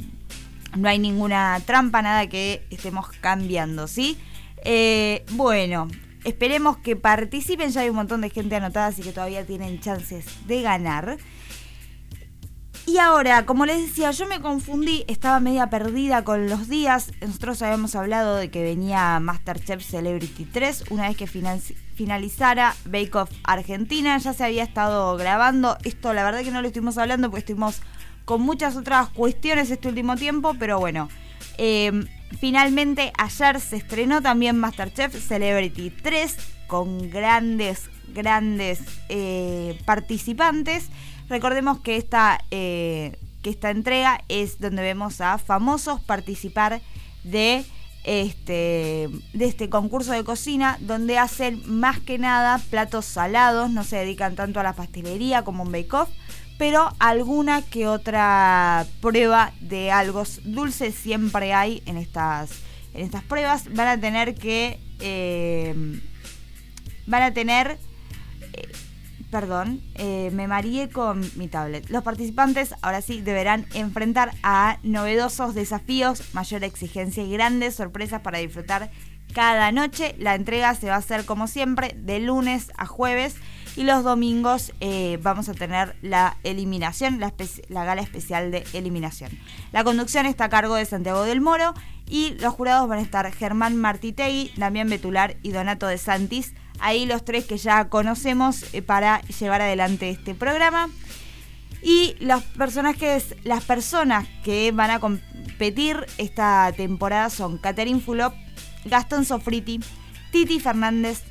no 0.77 0.89
hay 0.89 0.99
ninguna 0.99 1.61
trampa, 1.65 2.03
nada 2.03 2.27
que 2.29 2.65
estemos 2.71 3.09
cambiando, 3.21 3.87
¿sí? 3.87 4.19
Eh, 4.65 5.25
bueno, 5.33 5.89
esperemos 6.25 6.79
que 6.79 6.97
participen, 6.97 7.71
ya 7.71 7.83
hay 7.83 7.91
un 7.91 7.97
montón 7.97 8.23
de 8.23 8.31
gente 8.31 8.57
anotada, 8.57 8.87
así 8.87 9.03
que 9.03 9.13
todavía 9.13 9.45
tienen 9.45 9.81
chances 9.81 10.27
de 10.47 10.63
ganar. 10.63 11.19
Y 12.87 12.99
ahora, 12.99 13.47
como 13.47 13.65
les 13.65 13.81
decía, 13.81 14.11
yo 14.11 14.27
me 14.27 14.41
confundí, 14.41 15.05
estaba 15.09 15.41
media 15.41 15.71
perdida 15.71 16.23
con 16.23 16.51
los 16.51 16.69
días. 16.69 17.13
Nosotros 17.23 17.63
habíamos 17.63 17.95
hablado 17.97 18.37
de 18.37 18.51
que 18.51 18.63
venía 18.63 19.19
Masterchef 19.21 19.83
Celebrity 19.83 20.45
3 20.45 20.85
una 20.91 21.09
vez 21.09 21.17
que 21.17 21.27
finalizara 21.27 22.75
Bake 22.85 23.15
Off 23.17 23.31
Argentina. 23.43 24.19
Ya 24.19 24.35
se 24.35 24.45
había 24.45 24.65
estado 24.65 25.17
grabando. 25.17 25.79
Esto 25.83 26.13
la 26.13 26.25
verdad 26.25 26.43
que 26.43 26.51
no 26.51 26.61
lo 26.61 26.69
estuvimos 26.69 26.99
hablando 26.99 27.31
porque 27.31 27.41
estuvimos 27.41 27.81
con 28.27 28.43
muchas 28.43 28.77
otras 28.77 29.09
cuestiones 29.09 29.71
este 29.71 29.89
último 29.89 30.17
tiempo, 30.17 30.55
pero 30.59 30.79
bueno. 30.79 31.09
Em, 31.57 32.07
finalmente 32.39 33.13
ayer 33.17 33.61
se 33.61 33.77
estrenó 33.77 34.21
también 34.21 34.59
Masterchef 34.59 35.15
Celebrity 35.27 35.89
3 35.91 36.37
con 36.67 37.11
grandes, 37.11 37.89
grandes 38.15 38.81
eh, 39.09 39.79
participantes. 39.87 40.91
Recordemos 41.35 41.81
que 41.81 41.97
esta, 41.97 42.39
eh, 42.53 43.19
que 43.43 43.51
esta 43.51 43.71
entrega 43.71 44.23
es 44.29 44.61
donde 44.61 44.83
vemos 44.83 45.21
a 45.21 45.37
famosos 45.39 46.01
participar 46.01 46.81
de 47.25 47.65
este, 48.05 49.09
de 49.33 49.45
este 49.45 49.69
concurso 49.69 50.13
de 50.13 50.23
cocina 50.23 50.79
donde 50.79 51.19
hacen 51.19 51.61
más 51.67 51.99
que 51.99 52.21
nada 52.21 52.61
platos 52.71 53.07
salados, 53.07 53.69
no 53.69 53.83
se 53.83 53.97
dedican 53.97 54.37
tanto 54.37 54.61
a 54.61 54.63
la 54.63 54.75
pastelería 54.75 55.43
como 55.43 55.65
un 55.65 55.73
bake-off, 55.73 56.09
pero 56.57 56.93
alguna 57.01 57.63
que 57.63 57.89
otra 57.89 58.87
prueba 59.01 59.53
de 59.59 59.91
algo 59.91 60.23
dulce 60.45 60.93
siempre 60.93 61.53
hay 61.53 61.83
en 61.87 61.97
estas, 61.97 62.51
en 62.95 63.07
estas 63.07 63.25
pruebas. 63.25 63.75
Van 63.75 63.89
a 63.89 63.99
tener 63.99 64.37
que... 64.37 64.79
Eh, 65.01 66.01
van 67.09 67.23
a 67.23 67.35
tener 67.35 67.77
perdón, 69.35 69.83
eh, 69.97 70.31
me 70.33 70.47
mareé 70.47 70.91
con 70.91 71.29
mi 71.35 71.49
tablet. 71.49 71.91
Los 71.91 72.05
participantes 72.05 72.73
ahora 72.83 73.03
sí 73.03 73.21
deberán 73.21 73.67
enfrentar 73.75 74.31
a 74.45 74.79
novedosos 74.85 75.57
desafíos, 75.57 76.23
mayor 76.35 76.63
exigencia 76.63 77.25
y 77.25 77.33
grandes 77.33 77.75
sorpresas 77.75 78.21
para 78.21 78.39
disfrutar 78.39 78.93
cada 79.35 79.73
noche. 79.73 80.15
La 80.21 80.37
entrega 80.37 80.73
se 80.77 80.87
va 80.87 80.95
a 80.95 80.99
hacer 80.99 81.25
como 81.25 81.49
siempre 81.49 81.97
de 81.99 82.21
lunes 82.21 82.71
a 82.77 82.87
jueves 82.87 83.35
y 83.75 83.83
los 83.83 84.05
domingos 84.05 84.73
eh, 84.79 85.19
vamos 85.21 85.49
a 85.49 85.55
tener 85.55 85.97
la 86.01 86.37
eliminación, 86.45 87.19
la, 87.19 87.35
la, 87.67 87.85
gala 87.85 88.03
especial 88.03 88.53
de 88.53 88.65
eliminación. 88.73 89.33
La 89.73 89.83
conducción 89.83 90.27
está 90.27 90.45
a 90.45 90.49
cargo 90.49 90.77
de 90.77 90.85
Santiago 90.85 91.25
del 91.25 91.41
Moro 91.41 91.75
y 92.09 92.37
los 92.39 92.55
jurados 92.55 92.89
van 92.89 93.01
a 93.01 93.03
estar 93.03 93.33
Germán 93.33 93.75
Martitegui, 93.75 94.53
Damián 94.57 94.89
Betular 94.89 95.35
y 95.43 95.51
Donato 95.51 95.89
de 95.89 95.99
Santis 95.99 96.55
ahí 96.81 97.07
los 97.07 97.25
tres 97.25 97.45
que 97.45 97.57
ya 97.57 97.89
conocemos 97.89 98.75
eh, 98.75 98.83
para 98.83 99.21
llevar 99.23 99.63
adelante 99.63 100.11
este 100.11 100.35
programa. 100.35 100.89
Y 101.83 102.17
los 102.21 102.43
personajes, 102.43 103.37
las 103.45 103.63
personas 103.65 104.27
que 104.43 104.73
van 104.73 104.91
a 104.91 105.01
competir 105.01 106.07
esta 106.17 106.73
temporada 106.75 107.29
son 107.29 107.59
Catherine 107.59 108.01
Fulop, 108.01 108.33
Gastón 108.87 109.25
Sofriti, 109.25 109.81
Titi 110.31 110.61
Fernández, 110.61 111.23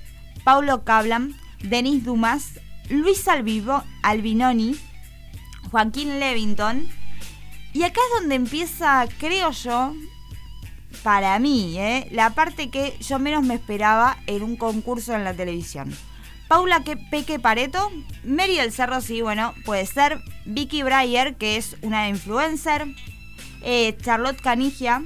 Paulo 0.44 0.84
Cablan, 0.84 1.36
Denis 1.64 2.04
Dumas, 2.04 2.60
Luis 2.90 3.28
Alvivo, 3.28 3.84
Albinoni, 4.04 4.76
Joaquín 5.72 6.20
Levington. 6.20 6.88
Y 7.74 7.84
acá 7.84 8.00
es 8.00 8.20
donde 8.22 8.36
empieza, 8.36 9.08
creo 9.18 9.50
yo, 9.52 9.94
para 11.04 11.38
mí, 11.40 11.78
¿eh? 11.80 12.08
la 12.12 12.32
parte 12.32 12.70
que 12.70 12.96
yo 13.00 13.20
menos 13.20 13.44
me 13.44 13.56
esperaba 13.56 14.18
en 14.28 14.44
un 14.44 14.56
concurso 14.56 15.14
en 15.14 15.24
la 15.24 15.34
televisión. 15.34 15.94
Paula 16.48 16.84
que 16.84 16.98
Peque 16.98 17.40
Pareto, 17.40 17.92
Mary 18.24 18.58
del 18.58 18.72
Cerro, 18.72 19.02
sí, 19.02 19.22
bueno, 19.22 19.54
puede 19.66 19.86
ser. 19.86 20.22
Vicky 20.46 20.84
Breyer, 20.84 21.36
que 21.36 21.58
es 21.58 21.78
una 21.82 22.08
influencer. 22.10 22.86
eh, 23.64 23.98
Charlotte 24.02 24.40
Canigia. 24.42 25.04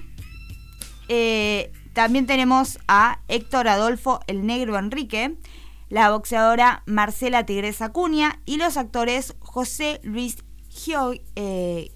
Eh, 1.08 1.72
también 1.94 2.26
tenemos 2.26 2.80
a 2.88 3.20
Héctor 3.28 3.68
Adolfo 3.68 4.20
el 4.28 4.46
Negro 4.46 4.78
Enrique. 4.78 5.38
La 5.90 6.12
boxeadora 6.12 6.84
Marcela 6.86 7.46
Tigresa 7.46 7.86
Acuña. 7.86 8.42
Y 8.46 8.58
los 8.58 8.76
actores 8.76 9.36
José 9.40 10.02
Luis 10.04 10.44
Gio, 10.70 11.14
eh, 11.36 11.92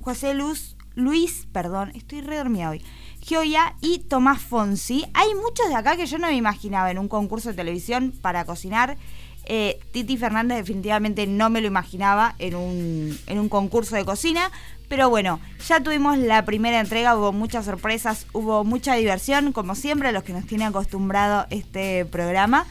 José 0.00 0.34
Luz, 0.34 0.76
Luis, 0.94 1.48
perdón, 1.52 1.92
estoy 1.94 2.20
re 2.20 2.36
dormida 2.36 2.70
hoy. 2.70 2.84
Gioia 3.22 3.74
y 3.80 4.00
Tomás 4.00 4.40
Fonsi. 4.42 5.04
Hay 5.14 5.34
muchos 5.34 5.68
de 5.68 5.76
acá 5.76 5.96
que 5.96 6.06
yo 6.06 6.18
no 6.18 6.26
me 6.26 6.34
imaginaba 6.34 6.90
en 6.90 6.98
un 6.98 7.08
concurso 7.08 7.50
de 7.50 7.54
televisión 7.54 8.12
para 8.20 8.44
cocinar. 8.44 8.96
Eh, 9.44 9.80
Titi 9.92 10.16
Fernández 10.16 10.58
definitivamente 10.58 11.26
no 11.26 11.48
me 11.48 11.60
lo 11.60 11.66
imaginaba 11.68 12.34
en 12.38 12.56
un, 12.56 13.18
en 13.26 13.38
un 13.38 13.48
concurso 13.48 13.94
de 13.94 14.04
cocina. 14.04 14.50
Pero 14.88 15.08
bueno, 15.08 15.40
ya 15.66 15.80
tuvimos 15.80 16.18
la 16.18 16.44
primera 16.44 16.80
entrega, 16.80 17.16
hubo 17.16 17.32
muchas 17.32 17.64
sorpresas, 17.64 18.26
hubo 18.32 18.64
mucha 18.64 18.94
diversión, 18.94 19.52
como 19.52 19.74
siempre, 19.74 20.08
a 20.08 20.12
los 20.12 20.24
que 20.24 20.32
nos 20.32 20.46
tiene 20.46 20.64
acostumbrado 20.64 21.46
este 21.50 22.04
programa 22.04 22.66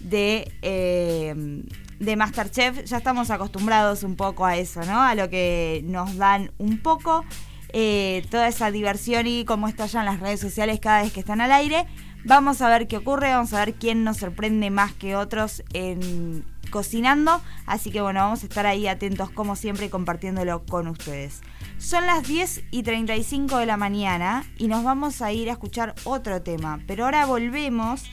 de, 0.00 0.50
eh, 0.62 1.62
de 2.00 2.16
Masterchef. 2.16 2.84
Ya 2.84 2.96
estamos 2.96 3.30
acostumbrados 3.30 4.02
un 4.02 4.16
poco 4.16 4.46
a 4.46 4.56
eso, 4.56 4.80
¿no? 4.82 5.00
A 5.02 5.14
lo 5.14 5.28
que 5.28 5.82
nos 5.84 6.16
dan 6.16 6.50
un 6.58 6.78
poco 6.78 7.24
eh, 7.72 8.26
toda 8.30 8.48
esa 8.48 8.70
diversión 8.70 9.26
y 9.26 9.44
cómo 9.44 9.68
estallan 9.68 10.04
las 10.04 10.20
redes 10.20 10.40
sociales 10.40 10.80
cada 10.80 11.02
vez 11.02 11.12
que 11.12 11.20
están 11.20 11.40
al 11.40 11.52
aire. 11.52 11.86
Vamos 12.24 12.60
a 12.60 12.68
ver 12.68 12.86
qué 12.86 12.98
ocurre, 12.98 13.30
vamos 13.30 13.52
a 13.54 13.64
ver 13.64 13.74
quién 13.74 14.04
nos 14.04 14.18
sorprende 14.18 14.70
más 14.70 14.92
que 14.92 15.16
otros 15.16 15.62
en 15.72 16.44
cocinando. 16.70 17.40
Así 17.66 17.90
que 17.90 18.00
bueno, 18.00 18.20
vamos 18.20 18.42
a 18.42 18.46
estar 18.46 18.66
ahí 18.66 18.86
atentos 18.86 19.30
como 19.30 19.56
siempre 19.56 19.90
compartiéndolo 19.90 20.64
con 20.64 20.86
ustedes. 20.86 21.40
Son 21.78 22.06
las 22.06 22.26
10 22.26 22.64
y 22.70 22.82
35 22.82 23.58
de 23.58 23.66
la 23.66 23.76
mañana 23.76 24.44
y 24.58 24.68
nos 24.68 24.84
vamos 24.84 25.22
a 25.22 25.32
ir 25.32 25.48
a 25.48 25.52
escuchar 25.52 25.94
otro 26.04 26.42
tema. 26.42 26.80
Pero 26.86 27.04
ahora 27.04 27.26
volvemos 27.26 28.04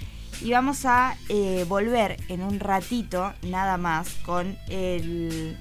y 0.41 0.51
vamos 0.51 0.85
a 0.85 1.15
eh, 1.29 1.65
volver 1.67 2.17
en 2.27 2.43
un 2.43 2.59
ratito 2.59 3.33
nada 3.43 3.77
más 3.77 4.09
con 4.25 4.57
el 4.69 5.57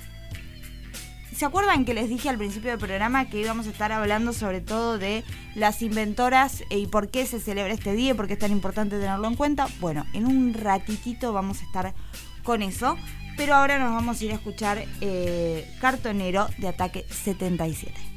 ¿Se 1.36 1.44
acuerdan 1.44 1.84
que 1.84 1.92
les 1.92 2.08
dije 2.08 2.30
al 2.30 2.38
principio 2.38 2.70
del 2.70 2.78
programa 2.78 3.28
que 3.28 3.38
íbamos 3.38 3.66
a 3.66 3.70
estar 3.70 3.92
hablando 3.92 4.32
sobre 4.32 4.62
todo 4.62 4.96
de 4.96 5.22
las 5.54 5.82
inventoras 5.82 6.64
y 6.70 6.86
por 6.86 7.10
qué 7.10 7.26
se 7.26 7.40
celebra 7.40 7.74
este 7.74 7.92
día 7.92 8.12
y 8.12 8.14
por 8.14 8.26
qué 8.26 8.32
es 8.32 8.38
tan 8.38 8.52
importante 8.52 8.98
tenerlo 8.98 9.28
en 9.28 9.34
cuenta? 9.34 9.68
Bueno, 9.78 10.06
en 10.14 10.24
un 10.24 10.54
ratitito 10.54 11.34
vamos 11.34 11.60
a 11.60 11.64
estar 11.66 11.94
con 12.42 12.62
eso, 12.62 12.96
pero 13.36 13.54
ahora 13.54 13.78
nos 13.78 13.92
vamos 13.92 14.18
a 14.18 14.24
ir 14.24 14.32
a 14.32 14.36
escuchar 14.36 14.82
eh, 15.02 15.70
Cartonero 15.78 16.46
de 16.56 16.68
Ataque 16.68 17.04
77. 17.10 18.15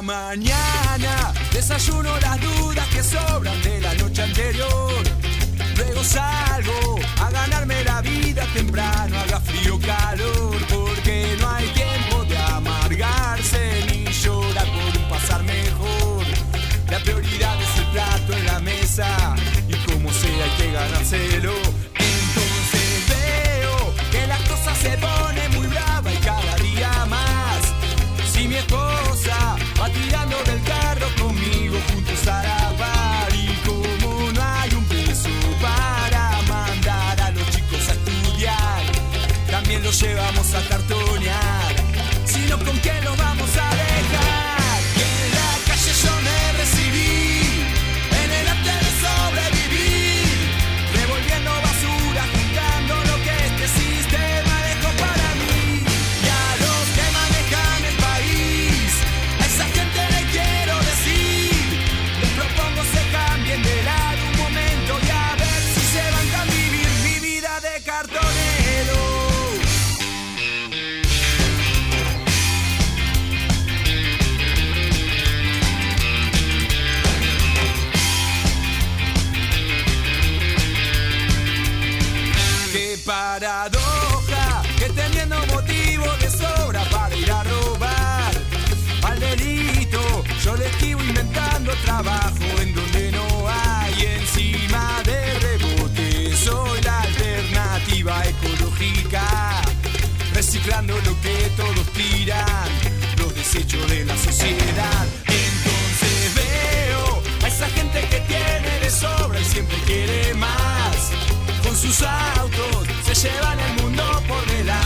Mañana 0.00 1.34
desayuno 1.52 2.18
las 2.20 2.40
dudas 2.40 2.86
que 2.88 3.02
sobran 3.02 3.60
de 3.62 3.80
la 3.80 3.94
noche 3.94 4.22
anterior. 4.22 5.02
Luego 5.76 6.04
salgo 6.04 6.98
a 7.20 7.30
ganarme 7.30 7.84
la 7.84 8.00
vida 8.00 8.46
temprano, 8.54 9.18
haga 9.18 9.40
frío 9.40 9.78
calor, 9.80 10.56
porque 10.68 11.36
no 11.40 11.50
hay 11.50 11.66
tiempo 11.68 12.24
de 12.24 12.38
amargarse 12.38 13.84
ni 13.90 14.04
llorar 14.12 14.66
por 14.66 15.02
un 15.02 15.08
pasar 15.08 15.42
mejor. 15.42 16.24
La 16.88 16.98
prioridad 17.00 17.60
es 17.60 17.78
el 17.78 17.86
plato 17.86 18.32
en 18.32 18.46
la 18.46 18.60
mesa 18.60 19.34
y 19.68 19.74
como 19.90 20.10
sea 20.12 20.44
hay 20.44 20.50
que 20.56 20.72
ganárselo. 20.72 21.61
También 40.02 40.31
que 84.78 84.88
teniendo 84.94 85.36
motivo 85.48 86.06
de 86.20 86.30
sobra 86.30 86.82
para 86.90 87.14
ir 87.14 87.30
a 87.30 87.42
robar 87.42 88.32
al 89.02 89.20
delito, 89.20 90.24
yo 90.42 90.56
le 90.56 90.66
esquivo 90.66 91.02
inventando 91.02 91.70
trabajo 91.84 92.44
en 92.62 92.74
donde 92.74 93.12
no 93.12 93.46
hay 93.46 94.06
encima 94.20 95.02
de 95.04 95.38
rebote. 95.40 96.34
Soy 96.34 96.80
la 96.80 97.02
alternativa 97.02 98.24
ecológica, 98.24 99.60
reciclando 100.32 100.94
lo 100.94 101.20
que 101.20 101.52
todos 101.54 101.86
tiran, 101.92 102.70
los 103.18 103.34
desechos 103.34 103.86
de 103.90 104.06
la 104.06 104.16
sociedad. 104.16 105.06
Entonces 105.26 106.34
veo 106.34 107.22
a 107.44 107.48
esa 107.48 107.66
gente 107.68 108.00
que 108.08 108.20
tiene 108.20 108.80
de 108.80 108.90
sobra 108.90 109.38
y 109.38 109.44
siempre 109.44 109.76
quiere 109.84 110.32
más 110.34 111.12
con 111.62 111.76
sus 111.76 111.96
se 111.96 112.06
llevan 113.22 113.60
el 113.60 113.82
mundo 113.82 114.02
por 114.26 114.44
delante 114.46 114.81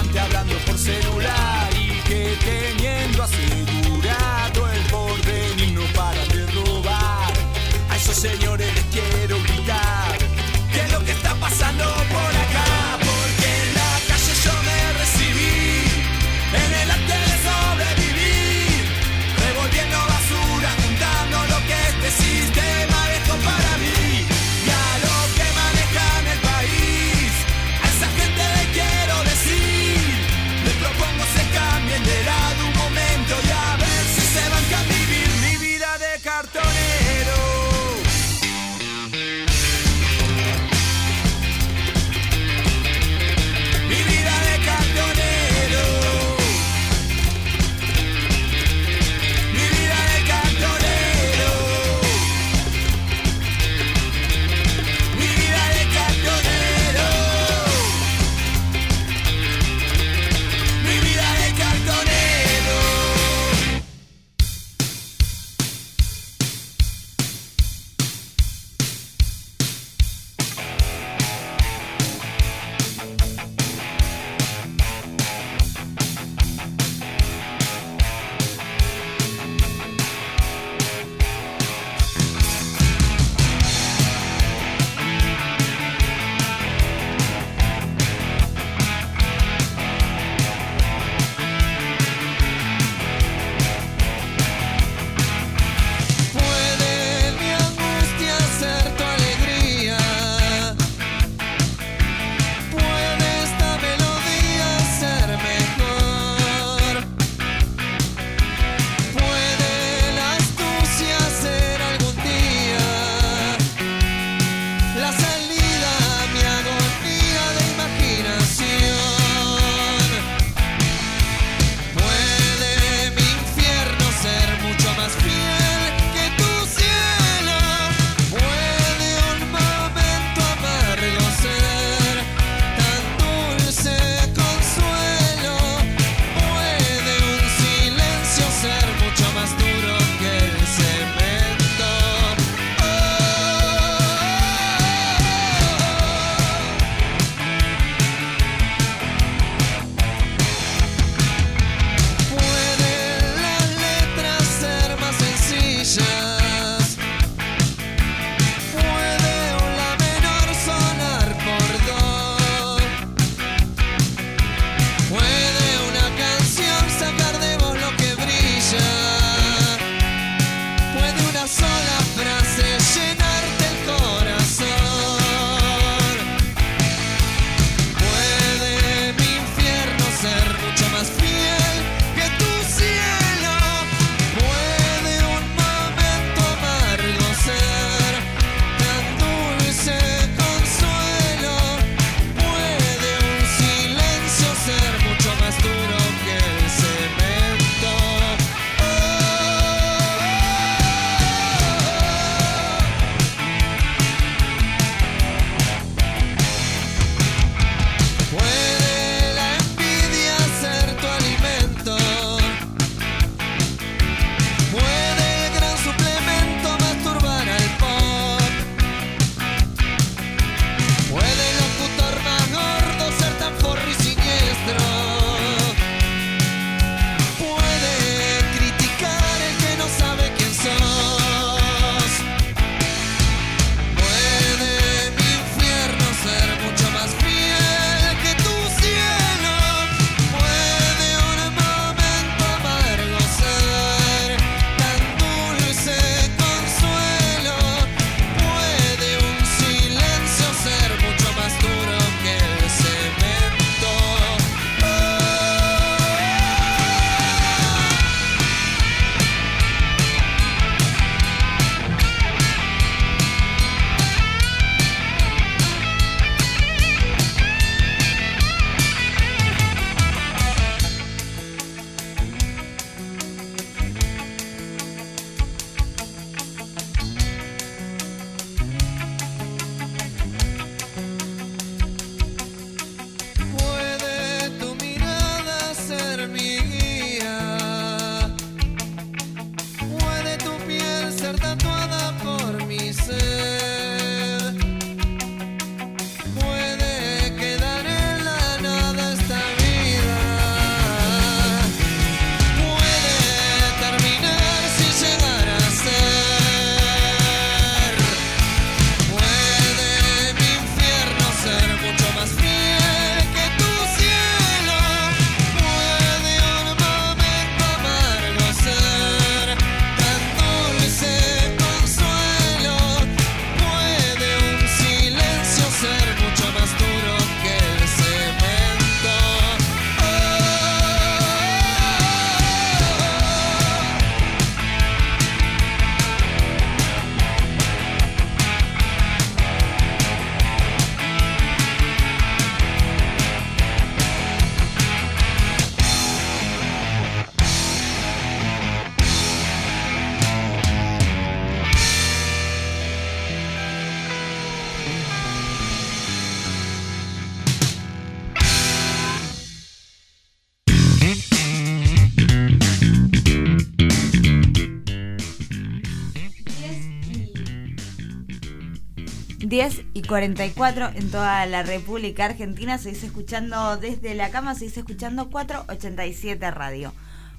y 369.97 370.03
44 370.03 370.91
en 370.95 371.11
toda 371.11 371.47
la 371.47 371.63
República 371.63 372.27
Argentina. 372.27 372.77
Se 372.77 372.91
dice 372.91 373.07
escuchando 373.07 373.79
desde 373.79 374.15
la 374.15 374.29
cama, 374.29 374.55
se 374.55 374.67
dice 374.67 374.81
escuchando 374.81 375.31
487 375.31 376.51
Radio. 376.51 376.93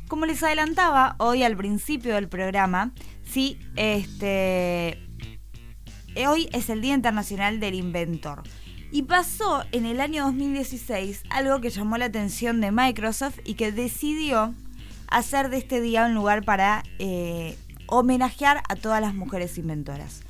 Como 0.08 0.26
les 0.26 0.41
adelantaba 0.41 1.14
hoy 1.20 1.43
al 1.43 1.55
principio 1.55 2.16
del 2.16 2.28
programa, 2.28 2.93
sí, 3.24 3.60
este. 3.76 4.97
Hoy 6.28 6.49
es 6.51 6.72
el 6.72 6.82
Día 6.82 6.95
Internacional 6.95 7.60
del 7.60 7.76
Inventor. 7.76 8.41
Y 8.91 9.03
pasó 9.03 9.64
en 9.72 9.86
el 9.86 10.01
año 10.01 10.24
2016 10.24 11.26
algo 11.30 11.62
que 11.62 11.70
llamó 11.70 11.99
la 11.99 12.05
atención 12.05 12.60
de 12.60 12.72
Microsoft 12.72 13.38
y 13.45 13.53
que 13.53 13.72
decidió 13.72 14.55
hacer 15.10 15.49
de 15.49 15.58
este 15.58 15.80
día 15.80 16.08
un 16.08 16.16
lugar 16.16 16.43
para 16.43 16.82
eh, 16.97 17.55
homenajear 17.86 18.64
a 18.68 18.76
todas 18.76 18.99
las 18.99 19.14
mujeres 19.14 19.60
inventoras. 19.60 20.24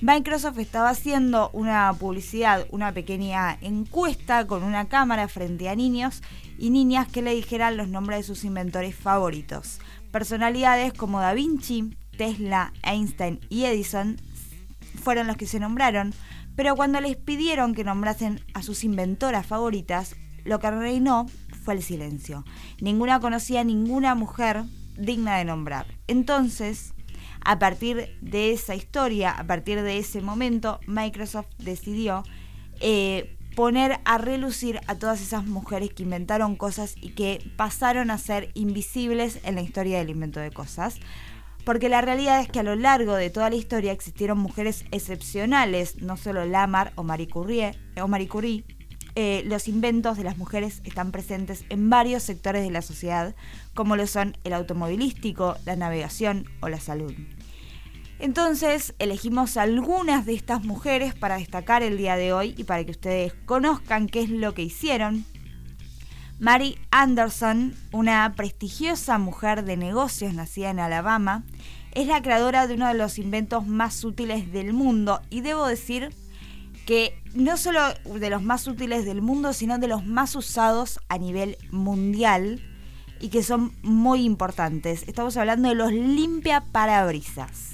Microsoft 0.00 0.58
estaba 0.58 0.90
haciendo 0.90 1.50
una 1.52 1.92
publicidad, 1.92 2.66
una 2.70 2.92
pequeña 2.92 3.56
encuesta 3.60 4.46
con 4.46 4.64
una 4.64 4.88
cámara 4.88 5.28
frente 5.28 5.68
a 5.68 5.76
niños 5.76 6.20
y 6.58 6.70
niñas 6.70 7.06
que 7.08 7.22
le 7.22 7.34
dijeran 7.34 7.76
los 7.76 7.88
nombres 7.88 8.18
de 8.18 8.24
sus 8.24 8.44
inventores 8.44 8.94
favoritos. 8.96 9.78
Personalidades 10.10 10.92
como 10.92 11.20
Da 11.20 11.32
Vinci, 11.32 11.96
Tesla, 12.18 12.72
Einstein 12.82 13.40
y 13.48 13.64
Edison 13.64 14.16
fueron 15.02 15.26
los 15.26 15.36
que 15.36 15.46
se 15.46 15.60
nombraron, 15.60 16.12
pero 16.56 16.74
cuando 16.74 17.00
les 17.00 17.16
pidieron 17.16 17.74
que 17.74 17.84
nombrasen 17.84 18.40
a 18.52 18.62
sus 18.62 18.84
inventoras 18.84 19.46
favoritas, 19.46 20.16
lo 20.44 20.58
que 20.58 20.70
reinó 20.70 21.26
fue 21.64 21.74
el 21.74 21.82
silencio. 21.82 22.44
Ninguna 22.80 23.20
conocía 23.20 23.64
ninguna 23.64 24.14
mujer 24.14 24.64
digna 24.96 25.38
de 25.38 25.44
nombrar. 25.44 25.86
Entonces, 26.06 26.93
a 27.44 27.58
partir 27.58 28.16
de 28.20 28.52
esa 28.52 28.74
historia, 28.74 29.30
a 29.30 29.46
partir 29.46 29.82
de 29.82 29.98
ese 29.98 30.20
momento, 30.22 30.80
Microsoft 30.86 31.48
decidió 31.58 32.22
eh, 32.80 33.36
poner 33.54 34.00
a 34.04 34.18
relucir 34.18 34.80
a 34.86 34.96
todas 34.96 35.20
esas 35.20 35.46
mujeres 35.46 35.90
que 35.92 36.02
inventaron 36.02 36.56
cosas 36.56 36.94
y 37.00 37.10
que 37.10 37.52
pasaron 37.56 38.10
a 38.10 38.18
ser 38.18 38.50
invisibles 38.54 39.40
en 39.44 39.54
la 39.54 39.62
historia 39.62 39.98
del 39.98 40.10
invento 40.10 40.40
de 40.40 40.50
cosas. 40.50 40.98
Porque 41.64 41.88
la 41.88 42.02
realidad 42.02 42.40
es 42.40 42.48
que 42.48 42.60
a 42.60 42.64
lo 42.64 42.76
largo 42.76 43.14
de 43.14 43.30
toda 43.30 43.48
la 43.48 43.56
historia 43.56 43.92
existieron 43.92 44.38
mujeres 44.38 44.84
excepcionales, 44.90 46.02
no 46.02 46.16
solo 46.16 46.44
Lamar 46.44 46.92
o 46.96 47.04
Marie 47.04 47.28
Curie, 47.28 47.72
o 48.00 48.08
Marie 48.08 48.28
Curie 48.28 48.64
eh, 49.16 49.44
los 49.46 49.68
inventos 49.68 50.16
de 50.16 50.24
las 50.24 50.38
mujeres 50.38 50.80
están 50.82 51.12
presentes 51.12 51.64
en 51.68 51.88
varios 51.88 52.24
sectores 52.24 52.64
de 52.64 52.70
la 52.70 52.82
sociedad, 52.82 53.36
como 53.72 53.94
lo 53.94 54.08
son 54.08 54.36
el 54.42 54.52
automovilístico, 54.52 55.56
la 55.64 55.76
navegación 55.76 56.46
o 56.60 56.68
la 56.68 56.80
salud. 56.80 57.14
Entonces 58.18 58.94
elegimos 58.98 59.56
algunas 59.56 60.24
de 60.24 60.34
estas 60.34 60.64
mujeres 60.64 61.14
para 61.14 61.36
destacar 61.36 61.82
el 61.82 61.98
día 61.98 62.16
de 62.16 62.32
hoy 62.32 62.54
y 62.56 62.64
para 62.64 62.84
que 62.84 62.92
ustedes 62.92 63.34
conozcan 63.44 64.06
qué 64.06 64.22
es 64.22 64.30
lo 64.30 64.54
que 64.54 64.62
hicieron. 64.62 65.24
Mary 66.38 66.78
Anderson, 66.90 67.74
una 67.92 68.34
prestigiosa 68.36 69.18
mujer 69.18 69.64
de 69.64 69.76
negocios 69.76 70.34
nacida 70.34 70.70
en 70.70 70.80
Alabama, 70.80 71.44
es 71.92 72.08
la 72.08 72.22
creadora 72.22 72.66
de 72.66 72.74
uno 72.74 72.88
de 72.88 72.94
los 72.94 73.18
inventos 73.18 73.66
más 73.66 74.02
útiles 74.04 74.52
del 74.52 74.72
mundo 74.72 75.20
y 75.30 75.42
debo 75.42 75.66
decir 75.66 76.10
que 76.86 77.22
no 77.34 77.56
solo 77.56 77.80
de 78.04 78.30
los 78.30 78.42
más 78.42 78.66
útiles 78.66 79.04
del 79.04 79.22
mundo, 79.22 79.52
sino 79.52 79.78
de 79.78 79.88
los 79.88 80.04
más 80.04 80.36
usados 80.36 80.98
a 81.08 81.18
nivel 81.18 81.56
mundial 81.70 82.60
y 83.20 83.28
que 83.28 83.42
son 83.42 83.72
muy 83.82 84.24
importantes. 84.24 85.04
Estamos 85.08 85.36
hablando 85.36 85.68
de 85.68 85.76
los 85.76 85.92
limpia 85.92 86.64
parabrisas. 86.72 87.73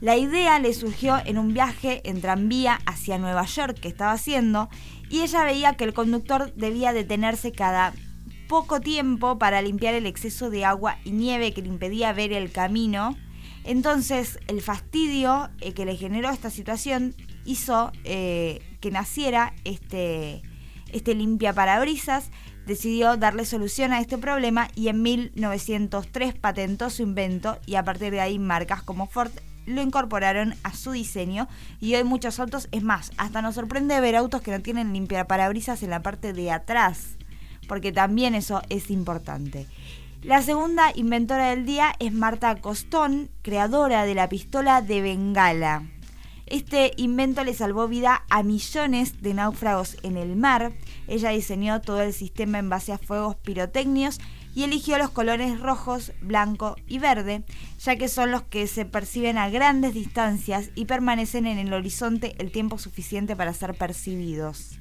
La 0.00 0.16
idea 0.16 0.58
le 0.58 0.74
surgió 0.74 1.18
en 1.24 1.38
un 1.38 1.54
viaje 1.54 2.02
en 2.04 2.20
tranvía 2.20 2.80
hacia 2.84 3.18
Nueva 3.18 3.46
York 3.46 3.78
que 3.80 3.88
estaba 3.88 4.12
haciendo 4.12 4.68
y 5.08 5.22
ella 5.22 5.44
veía 5.44 5.74
que 5.74 5.84
el 5.84 5.94
conductor 5.94 6.52
debía 6.54 6.92
detenerse 6.92 7.52
cada 7.52 7.94
poco 8.48 8.80
tiempo 8.80 9.38
para 9.38 9.62
limpiar 9.62 9.94
el 9.94 10.06
exceso 10.06 10.50
de 10.50 10.64
agua 10.64 10.98
y 11.04 11.12
nieve 11.12 11.52
que 11.52 11.62
le 11.62 11.68
impedía 11.68 12.12
ver 12.12 12.32
el 12.32 12.50
camino. 12.50 13.16
Entonces 13.64 14.38
el 14.46 14.60
fastidio 14.60 15.48
eh, 15.60 15.72
que 15.72 15.86
le 15.86 15.96
generó 15.96 16.30
esta 16.30 16.50
situación 16.50 17.14
hizo 17.44 17.92
eh, 18.04 18.60
que 18.80 18.90
naciera 18.90 19.54
este, 19.64 20.42
este 20.92 21.14
limpia 21.14 21.52
parabrisas, 21.52 22.30
decidió 22.66 23.16
darle 23.16 23.44
solución 23.44 23.92
a 23.92 24.00
este 24.00 24.18
problema 24.18 24.68
y 24.74 24.88
en 24.88 25.02
1903 25.02 26.34
patentó 26.34 26.90
su 26.90 27.02
invento 27.02 27.58
y 27.66 27.76
a 27.76 27.84
partir 27.84 28.10
de 28.10 28.20
ahí 28.20 28.38
marcas 28.38 28.82
como 28.82 29.06
Ford 29.06 29.32
lo 29.66 29.82
incorporaron 29.82 30.54
a 30.62 30.74
su 30.74 30.92
diseño 30.92 31.48
y 31.80 31.94
hoy 31.94 32.04
muchos 32.04 32.38
autos, 32.40 32.68
es 32.72 32.82
más, 32.82 33.12
hasta 33.16 33.42
nos 33.42 33.54
sorprende 33.54 34.00
ver 34.00 34.16
autos 34.16 34.42
que 34.42 34.50
no 34.50 34.60
tienen 34.60 34.92
limpiaparabrisas 34.92 35.82
en 35.82 35.90
la 35.90 36.02
parte 36.02 36.32
de 36.32 36.50
atrás, 36.50 37.16
porque 37.68 37.92
también 37.92 38.34
eso 38.34 38.62
es 38.68 38.90
importante. 38.90 39.66
La 40.22 40.40
segunda 40.40 40.90
inventora 40.94 41.50
del 41.50 41.66
día 41.66 41.94
es 41.98 42.12
Marta 42.12 42.54
Costón, 42.56 43.28
creadora 43.42 44.06
de 44.06 44.14
la 44.14 44.28
pistola 44.28 44.80
de 44.80 45.02
Bengala. 45.02 45.82
Este 46.46 46.92
invento 46.96 47.42
le 47.42 47.54
salvó 47.54 47.88
vida 47.88 48.24
a 48.28 48.42
millones 48.42 49.22
de 49.22 49.34
náufragos 49.34 49.96
en 50.02 50.16
el 50.16 50.36
mar. 50.36 50.72
Ella 51.08 51.30
diseñó 51.30 51.80
todo 51.80 52.02
el 52.02 52.12
sistema 52.12 52.58
en 52.58 52.68
base 52.68 52.92
a 52.92 52.98
fuegos 52.98 53.36
pirotécnicos 53.36 54.20
y 54.54 54.62
eligió 54.62 54.98
los 54.98 55.10
colores 55.10 55.60
rojos, 55.60 56.12
blanco 56.20 56.76
y 56.86 56.98
verde, 56.98 57.44
ya 57.78 57.96
que 57.96 58.08
son 58.08 58.30
los 58.30 58.42
que 58.42 58.66
se 58.66 58.84
perciben 58.84 59.38
a 59.38 59.48
grandes 59.48 59.94
distancias 59.94 60.70
y 60.74 60.84
permanecen 60.84 61.46
en 61.46 61.58
el 61.58 61.72
horizonte 61.72 62.34
el 62.38 62.52
tiempo 62.52 62.78
suficiente 62.78 63.36
para 63.36 63.52
ser 63.52 63.74
percibidos. 63.74 64.78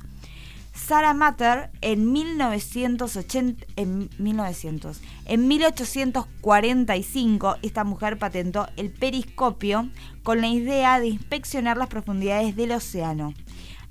Sarah 0.76 1.14
Matter 1.14 1.70
en 1.82 2.12
1980, 2.12 3.66
en 3.76 4.10
1900, 4.18 5.02
en 5.26 5.48
1845 5.48 7.58
esta 7.62 7.84
mujer 7.84 8.18
patentó 8.18 8.68
el 8.76 8.92
periscopio 8.92 9.90
con 10.24 10.42
la 10.42 10.48
idea 10.48 11.00
de 11.00 11.08
inspeccionar 11.08 11.78
las 11.78 11.90
profundidades 11.90 12.56
del 12.56 12.72
océano. 12.72 13.36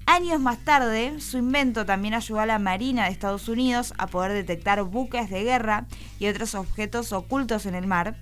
Años 0.06 0.40
más 0.40 0.58
tarde, 0.58 1.20
su 1.20 1.38
invento 1.38 1.86
también 1.86 2.14
ayudó 2.14 2.40
a 2.40 2.46
la 2.46 2.58
Marina 2.58 3.04
de 3.04 3.10
Estados 3.10 3.48
Unidos 3.48 3.94
a 3.98 4.08
poder 4.08 4.32
detectar 4.32 4.82
buques 4.82 5.30
de 5.30 5.44
guerra 5.44 5.86
y 6.18 6.26
otros 6.26 6.54
objetos 6.54 7.12
ocultos 7.12 7.66
en 7.66 7.74
el 7.74 7.86
mar. 7.86 8.16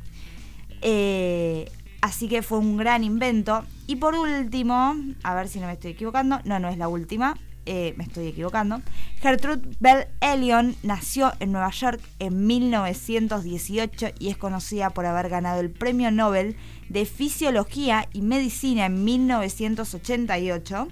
Eh, 0.83 1.71
así 2.03 2.29
que 2.29 2.43
fue 2.43 2.59
un 2.59 2.77
gran 2.77 3.03
invento. 3.03 3.65
Y 3.87 3.97
por 3.97 4.15
último, 4.15 4.95
a 5.23 5.35
ver 5.35 5.49
si 5.49 5.59
no 5.59 5.67
me 5.67 5.73
estoy 5.73 5.93
equivocando, 5.93 6.41
no, 6.45 6.59
no 6.61 6.69
es 6.69 6.79
la 6.79 6.89
última, 6.89 7.37
eh, 7.67 7.95
me 7.97 8.05
estoy 8.05 8.29
equivocando. 8.29 8.83
Gertrude 9.21 9.63
Bell 9.81 10.07
Elion 10.21 10.77
nació 10.83 11.33
en 11.41 11.53
Nueva 11.53 11.71
York 11.71 12.01
en 12.19 12.47
1918 12.47 14.09
y 14.19 14.29
es 14.29 14.37
conocida 14.37 14.91
por 14.91 15.07
haber 15.07 15.29
ganado 15.29 15.61
el 15.61 15.71
Premio 15.71 16.11
Nobel 16.11 16.57
de 16.89 17.05
Fisiología 17.05 18.09
y 18.13 18.23
Medicina 18.23 18.87
en 18.87 19.05
1988 19.05 20.89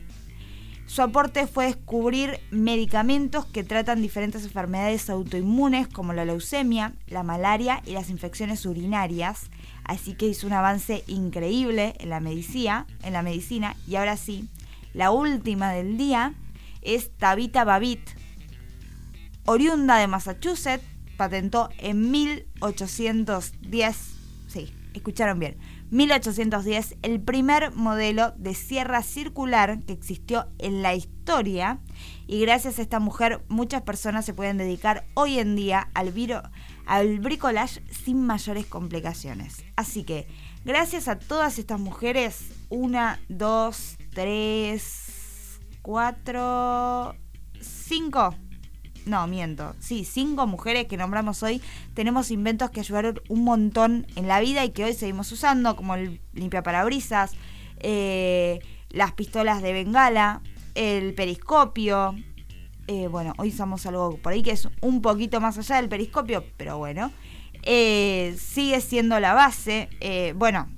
su 0.89 1.03
aporte 1.03 1.47
fue 1.47 1.66
descubrir 1.66 2.41
medicamentos 2.51 3.45
que 3.45 3.62
tratan 3.62 4.01
diferentes 4.01 4.43
enfermedades 4.45 5.11
autoinmunes 5.11 5.86
como 5.86 6.14
la 6.14 6.24
leucemia, 6.24 6.95
la 7.09 7.22
malaria 7.22 7.82
y 7.84 7.93
las 7.93 8.09
infecciones 8.09 8.64
urinarias. 8.64 9.51
Así 9.84 10.14
que 10.14 10.28
hizo 10.28 10.47
un 10.47 10.55
avance 10.55 11.05
increíble 11.07 11.95
en 11.99 12.09
la 12.09 12.20
medicina, 12.20 12.86
en 13.03 13.12
la 13.12 13.20
medicina. 13.20 13.76
Y 13.86 13.97
ahora 13.97 14.16
sí, 14.16 14.49
la 14.95 15.11
última 15.11 15.72
del 15.72 15.99
día 15.99 16.32
es 16.80 17.11
Tabitha 17.18 17.64
Babbitt, 17.64 18.09
oriunda 19.45 19.99
de 19.99 20.07
Massachusetts, 20.07 20.86
patentó 21.18 21.68
en 21.76 22.11
1810, 22.11 23.97
sí, 24.47 24.72
escucharon 24.95 25.39
bien, 25.39 25.59
1810, 25.91 26.97
el 27.03 27.20
primer 27.20 27.74
modelo 27.74 28.32
de 28.36 28.55
sierra 28.55 29.03
circular 29.03 29.82
que 29.84 29.93
existió 29.93 30.47
en 30.59 30.82
la 30.82 30.95
historia 30.95 31.80
y 32.26 32.41
gracias 32.41 32.78
a 32.78 32.82
esta 32.82 33.01
mujer 33.01 33.43
muchas 33.49 33.82
personas 33.82 34.24
se 34.24 34.34
pueden 34.34 34.59
dedicar 34.59 35.07
hoy 35.14 35.39
en 35.39 35.57
día 35.57 35.91
al, 35.95 36.12
al 36.86 37.20
bricolage 37.20 37.82
sin 37.91 38.26
mayores 38.26 38.66
complicaciones. 38.66 39.64
Así 39.76 40.05
que 40.05 40.26
gracias 40.64 41.09
a 41.09 41.18
todas 41.18 41.59
estas 41.59 41.80
mujeres, 41.80 42.51
una, 42.68 43.20
dos, 43.28 43.97
tres, 44.12 45.61
cuatro, 45.82 47.14
cinco 47.61 48.34
no, 49.09 49.27
miento. 49.27 49.75
Sí, 49.81 50.05
cinco 50.05 50.47
mujeres 50.47 50.87
que 50.87 50.97
nombramos 50.97 51.43
hoy. 51.43 51.63
Tenemos 51.95 52.31
inventos 52.31 52.71
que 52.71 52.81
ayudaron 52.81 53.21
un 53.29 53.45
montón 53.45 54.07
en 54.17 54.29
la 54.29 54.41
vida 54.41 54.65
y 54.65 54.71
que 54.71 54.85
hoy 54.85 54.95
seguimos 54.95 55.31
usando, 55.33 55.77
como 55.77 55.95
el 55.95 56.21
limpiaparabrisas, 56.35 57.33
eh, 57.81 58.61
las 58.91 59.13
pistolas 59.13 59.63
de 59.63 59.73
bengala, 59.73 60.43
el 60.75 61.15
periscopio. 61.15 62.15
Eh, 62.87 63.09
bueno, 63.09 63.35
hoy 63.39 63.49
usamos 63.49 63.85
algo 63.87 64.17
por 64.19 64.33
ahí 64.33 64.43
que 64.43 64.53
es 64.53 64.69
un 64.81 65.03
poquito 65.03 65.41
más 65.41 65.59
allá 65.59 65.77
del 65.77 65.89
periscopio, 65.89 66.45
pero 66.57 66.79
bueno. 66.79 67.11
Eh, 67.63 68.37
sigue 68.39 68.81
siendo 68.81 69.19
la 69.21 69.35
base. 69.35 69.89
bueno, 70.37 70.69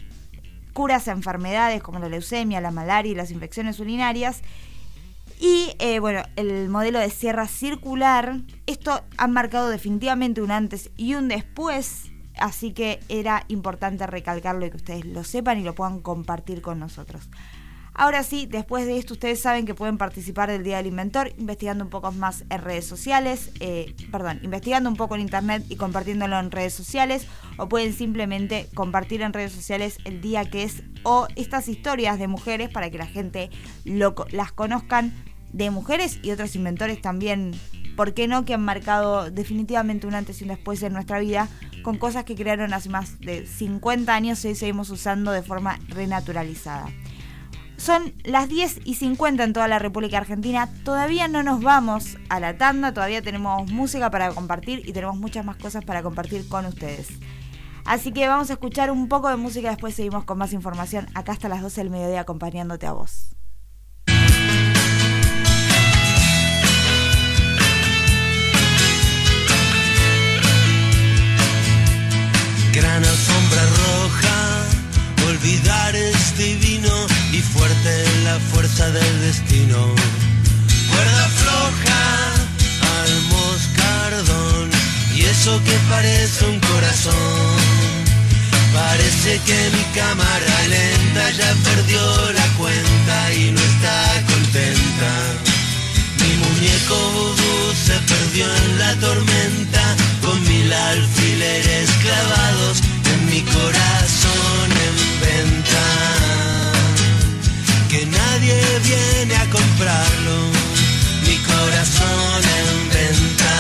curas 0.73 1.09
a 1.09 1.13
enfermedades 1.13 1.83
como 1.83 1.99
la 1.99 2.09
leucemia, 2.09 2.61
la 2.61 2.71
malaria 2.71 3.13
y 3.13 3.15
las 3.15 3.31
infecciones 3.31 3.81
urinarias. 3.81 4.43
Y 5.41 5.75
eh, 5.79 6.01
bueno, 6.01 6.23
el 6.37 6.69
modelo 6.69 6.99
de 6.99 7.09
sierra 7.09 7.49
circular, 7.49 8.43
esto 8.67 9.01
ha 9.17 9.27
marcado 9.27 9.71
definitivamente 9.71 10.43
un 10.43 10.51
antes 10.51 10.91
y 10.99 11.15
un 11.15 11.29
después, 11.29 12.13
así 12.39 12.73
que 12.75 13.01
era 13.09 13.47
importante 13.49 14.07
recalcarlo 14.07 14.67
y 14.67 14.71
que 14.71 14.77
ustedes 14.77 15.07
lo 15.07 15.25
sepan 15.25 15.59
y 15.59 15.63
lo 15.63 15.75
puedan 15.75 16.01
compartir 16.01 16.61
con 16.61 16.79
nosotros. 16.79 17.31
Ahora 17.95 18.23
sí, 18.23 18.47
después 18.47 18.87
de 18.87 18.99
esto 18.99 19.15
ustedes 19.15 19.41
saben 19.41 19.67
que 19.67 19.75
pueden 19.75 19.99
participar 19.99 20.51
del 20.51 20.63
Día 20.63 20.77
del 20.77 20.87
Inventor 20.87 21.33
investigando 21.39 21.85
un 21.85 21.91
poco 21.91 22.13
más 22.13 22.45
en 22.49 22.61
redes 22.61 22.87
sociales, 22.87 23.51
eh, 23.61 23.95
perdón, 24.13 24.41
investigando 24.43 24.89
un 24.89 24.97
poco 24.97 25.17
en 25.17 25.23
internet 25.23 25.65
y 25.69 25.77
compartiéndolo 25.77 26.39
en 26.39 26.51
redes 26.51 26.73
sociales 26.73 27.27
o 27.57 27.69
pueden 27.69 27.93
simplemente 27.93 28.69
compartir 28.75 29.23
en 29.23 29.33
redes 29.33 29.53
sociales 29.53 29.99
el 30.05 30.21
día 30.21 30.49
que 30.49 30.63
es 30.63 30.83
o 31.03 31.27
estas 31.35 31.69
historias 31.69 32.19
de 32.19 32.29
mujeres 32.29 32.69
para 32.69 32.91
que 32.91 32.99
la 32.99 33.07
gente 33.07 33.51
las 33.85 34.53
conozcan 34.53 35.13
de 35.53 35.71
mujeres 35.71 36.19
y 36.23 36.31
otros 36.31 36.55
inventores 36.57 37.01
también, 37.01 37.53
¿por 37.97 38.15
qué 38.15 38.29
no? 38.29 38.45
Que 38.45 38.55
han 38.55 38.65
marcado 38.65 39.31
definitivamente 39.31 40.07
un 40.07 40.15
antes 40.15 40.41
y 40.41 40.45
un 40.45 40.49
después 40.49 40.83
en 40.83 40.93
nuestra 40.93 41.19
vida 41.19 41.49
con 41.83 41.99
cosas 41.99 42.25
que 42.25 42.35
crearon 42.35 42.73
hace 42.75 42.89
más 42.89 43.21
de 43.21 43.47
50 43.47 44.15
años 44.15 44.45
y 44.45 44.49
hoy 44.49 44.55
seguimos 44.55 44.91
usando 44.91 45.33
de 45.33 45.43
forma 45.43 45.79
renaturalizada. 45.89 46.89
Son 47.77 48.13
las 48.25 48.49
10 48.51 48.81
y 48.85 48.97
50 48.97 49.43
en 49.43 49.53
toda 49.55 49.67
la 49.67 49.79
República 49.79 50.19
Argentina. 50.19 50.69
Todavía 50.85 51.29
no 51.29 51.43
nos 51.43 51.63
vamos 51.63 52.19
a 52.29 52.39
la 52.39 52.59
tanda, 52.59 52.93
todavía 52.93 53.23
tenemos 53.23 53.71
música 53.71 54.11
para 54.11 54.31
compartir 54.33 54.87
y 54.87 54.93
tenemos 54.93 55.17
muchas 55.17 55.47
más 55.47 55.57
cosas 55.57 55.83
para 55.83 56.03
compartir 56.03 56.47
con 56.47 56.67
ustedes. 56.67 57.09
Así 57.87 58.13
que 58.13 58.29
vamos 58.29 58.51
a 58.51 58.53
escuchar 58.53 58.91
un 58.91 59.09
poco 59.09 59.31
de 59.31 59.37
música, 59.37 59.71
después 59.71 59.95
seguimos 59.95 60.25
con 60.25 60.37
más 60.37 60.53
información 60.53 61.07
acá 61.15 61.33
hasta 61.33 61.49
las 61.49 61.63
12 61.63 61.81
del 61.81 61.91
mediodía 61.91 62.21
acompañándote 62.21 62.87
a 62.87 62.93
vos. 62.93 63.35
Gran 72.73 73.05
alfombra 73.05 73.63
roja, 73.67 75.29
olvidar 75.29 75.97
es 75.97 76.39
divino 76.39 77.07
y 77.33 77.39
fuerte 77.39 78.05
la 78.23 78.39
fuerza 78.53 78.89
del 78.91 79.21
destino. 79.23 79.93
Cuerda 80.89 81.29
floja 81.41 82.03
al 83.03 83.23
moscardón 83.23 84.71
y 85.17 85.23
eso 85.23 85.61
que 85.65 85.77
parece 85.91 86.45
un 86.45 86.61
corazón. 86.61 87.57
Parece 88.73 89.41
que 89.47 89.71
mi 89.77 89.85
cámara 90.01 90.69
lenta 90.69 91.31
ya 91.33 91.55
perdió 91.65 92.33
la 92.33 92.47
cuenta 92.57 93.35
y 93.35 93.51
no 93.51 93.61
está 93.61 94.23
contenta. 94.29 95.13
Mi 96.21 96.37
muñeco 96.37 97.40
se 97.75 97.95
perdió 98.01 98.47
en 98.47 98.79
la 98.79 98.95
tormenta 98.97 99.83
con 100.23 100.43
mil 100.43 100.73
alfileres 100.73 101.91
clavados 102.03 102.81
en 103.13 103.27
mi 103.27 103.41
corazón 103.43 104.67
en 104.87 105.21
venta 105.21 105.87
que 107.89 108.07
nadie 108.07 108.61
viene 108.85 109.35
a 109.37 109.51
comprarlo, 109.51 110.37
mi 111.27 111.37
corazón 111.39 112.43
en 112.61 112.89
venta. 112.99 113.55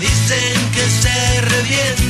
Dicen 0.00 0.58
que 0.74 0.84
se 1.02 1.40
revienta, 1.42 2.07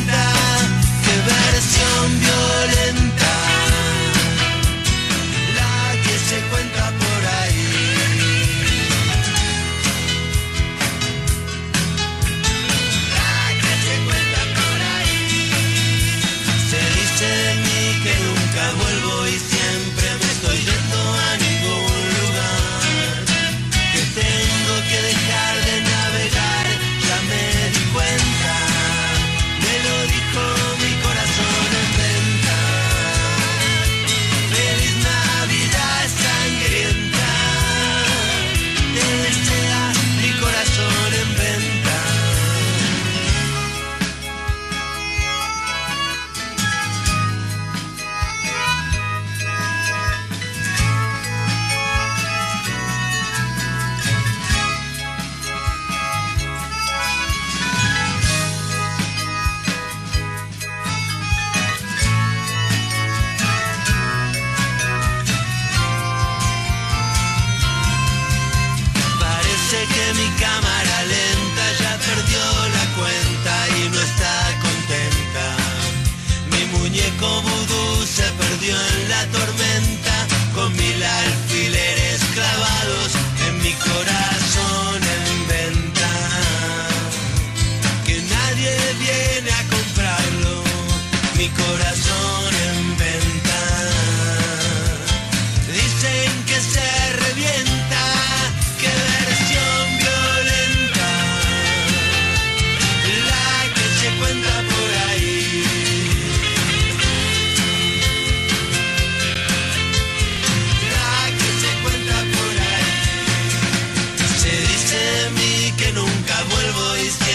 nunca 116.79 117.28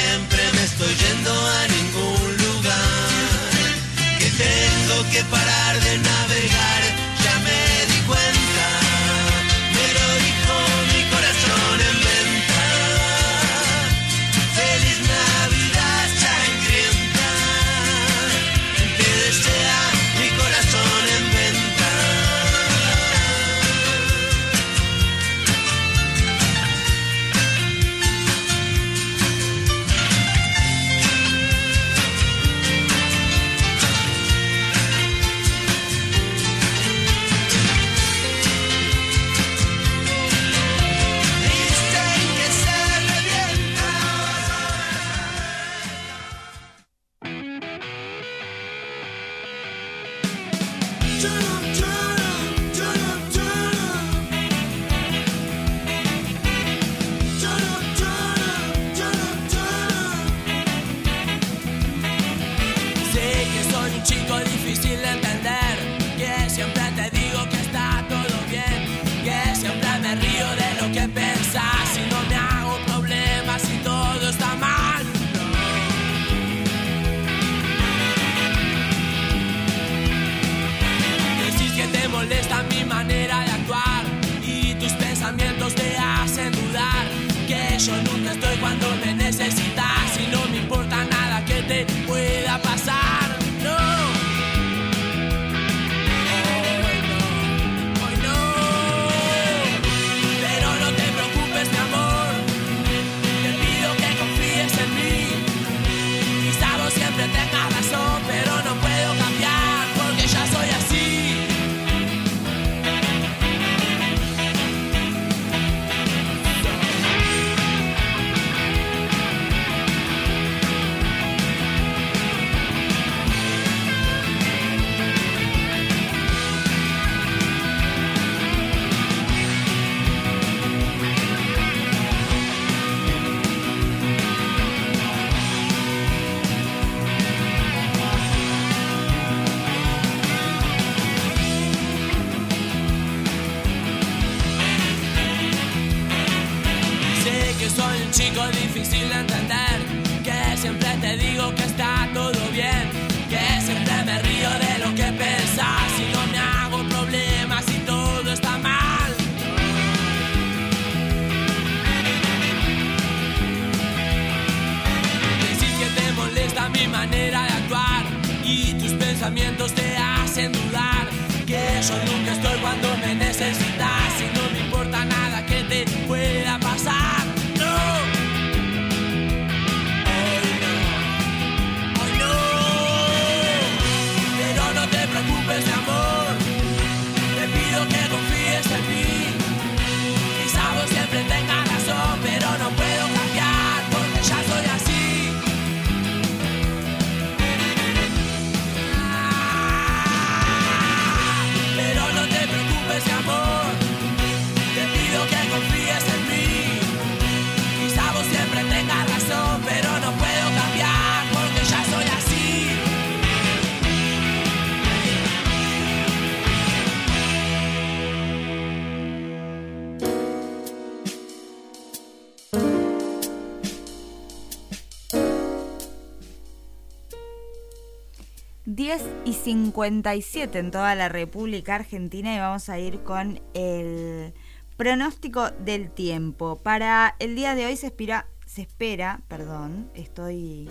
...10 228.93 229.01
y 229.25 229.33
57 229.33 230.59
en 230.59 230.69
toda 230.69 230.93
la 230.93 231.09
República 231.09 231.73
Argentina 231.73 232.35
y 232.35 232.37
vamos 232.37 232.69
a 232.69 232.77
ir 232.77 233.01
con 233.01 233.41
el 233.55 234.35
pronóstico 234.77 235.49
del 235.49 235.89
tiempo. 235.89 236.57
Para 236.57 237.15
el 237.17 237.35
día 237.35 237.55
de 237.55 237.65
hoy 237.65 237.75
se 237.75 237.87
espera, 237.87 238.27
se 238.45 238.61
espera, 238.61 239.21
perdón, 239.27 239.89
estoy... 239.95 240.69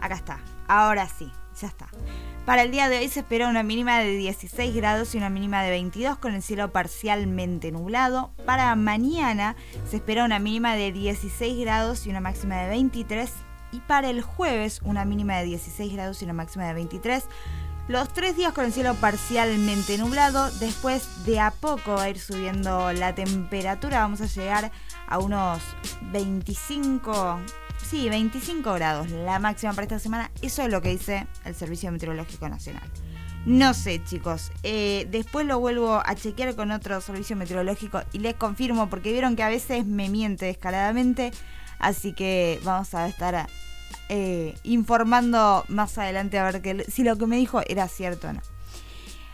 Acá 0.00 0.14
está, 0.14 0.40
ahora 0.66 1.10
sí, 1.10 1.30
ya 1.60 1.68
está. 1.68 1.88
Para 2.46 2.62
el 2.62 2.70
día 2.70 2.88
de 2.88 3.00
hoy 3.00 3.08
se 3.08 3.20
espera 3.20 3.50
una 3.50 3.62
mínima 3.62 3.98
de 3.98 4.16
16 4.16 4.74
grados 4.74 5.14
y 5.14 5.18
una 5.18 5.28
mínima 5.28 5.62
de 5.62 5.68
22 5.68 6.16
con 6.16 6.34
el 6.34 6.42
cielo 6.42 6.72
parcialmente 6.72 7.70
nublado. 7.70 8.32
Para 8.46 8.74
mañana 8.76 9.56
se 9.86 9.96
espera 9.96 10.24
una 10.24 10.38
mínima 10.38 10.74
de 10.74 10.90
16 10.90 11.60
grados 11.60 12.06
y 12.06 12.10
una 12.10 12.22
máxima 12.22 12.62
de 12.62 12.70
23. 12.70 13.30
Y 13.72 13.80
para 13.80 14.10
el 14.10 14.22
jueves 14.22 14.80
una 14.84 15.04
mínima 15.04 15.36
de 15.36 15.44
16 15.44 15.92
grados 15.92 16.22
y 16.22 16.24
una 16.24 16.34
máxima 16.34 16.66
de 16.66 16.74
23. 16.74 17.24
Los 17.88 18.12
tres 18.12 18.36
días 18.36 18.52
con 18.52 18.66
el 18.66 18.72
cielo 18.72 18.94
parcialmente 18.94 19.96
nublado. 19.96 20.50
Después 20.58 21.24
de 21.24 21.40
a 21.40 21.50
poco 21.50 21.94
va 21.94 22.02
a 22.02 22.10
ir 22.10 22.18
subiendo 22.18 22.92
la 22.92 23.14
temperatura. 23.14 24.00
Vamos 24.00 24.20
a 24.20 24.26
llegar 24.26 24.70
a 25.06 25.18
unos 25.18 25.62
25, 26.12 27.40
sí, 27.82 28.10
25 28.10 28.74
grados. 28.74 29.10
La 29.10 29.38
máxima 29.38 29.72
para 29.72 29.84
esta 29.84 29.98
semana. 29.98 30.30
Eso 30.42 30.62
es 30.62 30.70
lo 30.70 30.82
que 30.82 30.90
dice 30.90 31.26
el 31.46 31.54
Servicio 31.54 31.90
Meteorológico 31.90 32.46
Nacional. 32.48 32.84
No 33.46 33.72
sé, 33.72 34.04
chicos. 34.04 34.52
Eh, 34.62 35.06
después 35.10 35.46
lo 35.46 35.58
vuelvo 35.58 36.02
a 36.04 36.14
chequear 36.14 36.54
con 36.54 36.70
otro 36.70 37.00
servicio 37.00 37.36
meteorológico 37.36 38.02
y 38.12 38.18
les 38.18 38.34
confirmo 38.34 38.90
porque 38.90 39.12
vieron 39.12 39.36
que 39.36 39.42
a 39.42 39.48
veces 39.48 39.86
me 39.86 40.10
miente 40.10 40.44
descaradamente. 40.44 41.32
Así 41.78 42.12
que 42.12 42.60
vamos 42.64 42.94
a 42.94 43.08
estar 43.08 43.48
eh, 44.08 44.54
informando 44.64 45.64
más 45.68 45.98
adelante 45.98 46.38
a 46.38 46.44
ver 46.44 46.62
que, 46.62 46.84
si 46.90 47.04
lo 47.04 47.16
que 47.16 47.26
me 47.26 47.36
dijo 47.36 47.60
era 47.68 47.88
cierto 47.88 48.28
o 48.28 48.32
no. 48.32 48.40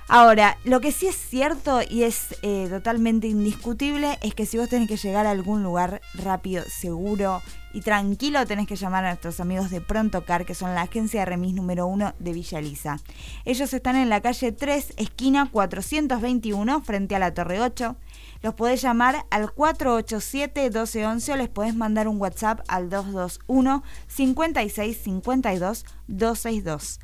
Ahora, 0.06 0.58
lo 0.64 0.80
que 0.80 0.92
sí 0.92 1.06
es 1.06 1.16
cierto 1.16 1.80
y 1.88 2.02
es 2.02 2.36
eh, 2.42 2.66
totalmente 2.68 3.26
indiscutible 3.26 4.18
es 4.20 4.34
que 4.34 4.44
si 4.44 4.58
vos 4.58 4.68
tenés 4.68 4.86
que 4.86 4.98
llegar 4.98 5.26
a 5.26 5.30
algún 5.30 5.62
lugar 5.62 6.02
rápido, 6.12 6.62
seguro 6.68 7.40
y 7.72 7.80
tranquilo, 7.80 8.44
tenés 8.46 8.66
que 8.66 8.76
llamar 8.76 9.04
a 9.06 9.08
nuestros 9.08 9.40
amigos 9.40 9.70
de 9.70 9.80
Prontocar, 9.80 10.44
que 10.44 10.54
son 10.54 10.74
la 10.74 10.82
agencia 10.82 11.20
de 11.20 11.26
remis 11.26 11.54
número 11.54 11.86
uno 11.86 12.12
de 12.18 12.34
Villa 12.34 12.58
Elisa. 12.58 13.00
Ellos 13.46 13.72
están 13.72 13.96
en 13.96 14.10
la 14.10 14.20
calle 14.20 14.52
3, 14.52 14.94
esquina 14.98 15.48
421, 15.50 16.82
frente 16.82 17.16
a 17.16 17.18
la 17.18 17.32
Torre 17.32 17.62
8. 17.62 17.96
Los 18.44 18.52
podés 18.52 18.82
llamar 18.82 19.24
al 19.30 19.46
487-1211 19.54 21.32
o 21.32 21.36
les 21.36 21.48
podés 21.48 21.74
mandar 21.74 22.08
un 22.08 22.20
WhatsApp 22.20 22.60
al 22.68 22.90
221 22.90 23.82
5652 24.06 25.86
262. 26.08 27.00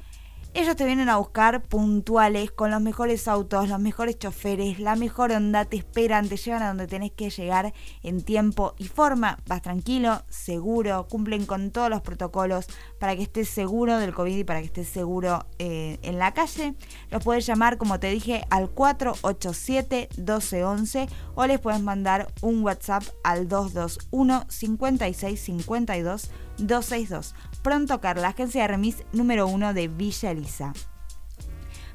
Ellos 0.53 0.75
te 0.75 0.85
vienen 0.85 1.09
a 1.09 1.17
buscar 1.17 1.63
puntuales, 1.63 2.51
con 2.51 2.73
los 2.73 2.81
mejores 2.81 3.29
autos, 3.29 3.69
los 3.69 3.79
mejores 3.79 4.19
choferes, 4.19 4.81
la 4.81 4.97
mejor 4.97 5.31
onda, 5.31 5.65
te 5.65 5.77
esperan, 5.77 6.29
te 6.29 6.37
llevan 6.37 6.65
a 6.65 6.69
donde 6.69 6.89
tenés 6.89 7.13
que 7.13 7.31
llegar 7.31 7.73
en 8.03 8.21
tiempo 8.21 8.75
y 8.77 8.89
forma. 8.89 9.39
Vas 9.47 9.63
tranquilo, 9.63 10.25
seguro, 10.29 11.07
cumplen 11.09 11.47
con 11.47 11.71
todos 11.71 11.89
los 11.89 12.03
protocolos 12.03 12.67
para 12.99 13.15
que 13.15 13.23
estés 13.23 13.49
seguro 13.49 13.99
del 13.99 14.13
COVID 14.13 14.39
y 14.39 14.45
para 14.45 14.59
que 14.59 14.67
estés 14.67 14.89
seguro 14.89 15.47
eh, 15.61 16.01
en 16.03 16.19
la 16.19 16.35
calle. 16.35 16.75
Los 17.11 17.23
puedes 17.23 17.47
llamar, 17.47 17.79
como 17.79 18.01
te 18.01 18.11
dije, 18.11 18.45
al 18.51 18.75
487-1211 18.75 21.09
o 21.37 21.47
les 21.47 21.61
puedes 21.61 21.81
mandar 21.81 22.27
un 22.43 22.65
WhatsApp 22.65 23.05
al 23.23 23.47
221 23.47 24.47
5652 24.49 26.29
262. 26.59 27.35
Pronto 27.63 28.01
Car, 28.01 28.19
la 28.19 28.29
agencia 28.29 28.63
de 28.63 28.69
remis 28.69 29.05
número 29.13 29.47
uno 29.47 29.75
de 29.75 29.89
Villa 29.89 30.31
Elisa. 30.31 30.73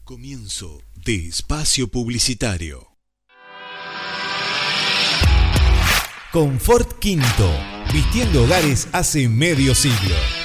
Comienzo 0.03 0.77
de 0.93 1.25
espacio 1.25 1.87
publicitario. 1.87 2.94
Confort 6.35 6.99
Quinto. 6.99 7.49
Vistiendo 7.93 8.43
hogares 8.43 8.89
hace 8.91 9.29
medio 9.29 9.73
siglo. 9.73 10.44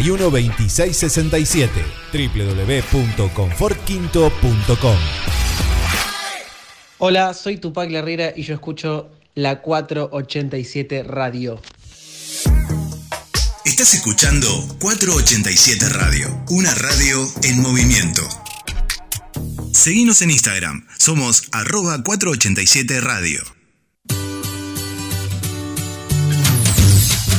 221-541-2667. 0.00 1.68
www.confortquinto.com. 2.12 4.96
Hola, 6.98 7.34
soy 7.34 7.58
Tupac 7.58 7.90
Herrera 7.90 8.32
y 8.34 8.42
yo 8.42 8.54
escucho 8.54 9.10
la 9.34 9.60
487 9.60 11.02
Radio. 11.02 11.60
Estás 13.64 13.94
escuchando 13.94 14.48
487 14.80 15.88
Radio, 15.90 16.42
una 16.48 16.74
radio 16.74 17.28
en 17.42 17.60
movimiento. 17.60 18.22
Seguimos 19.72 20.22
en 20.22 20.30
Instagram, 20.30 20.86
somos 20.98 21.48
arroba 21.52 22.02
487 22.02 23.02
Radio. 23.02 23.55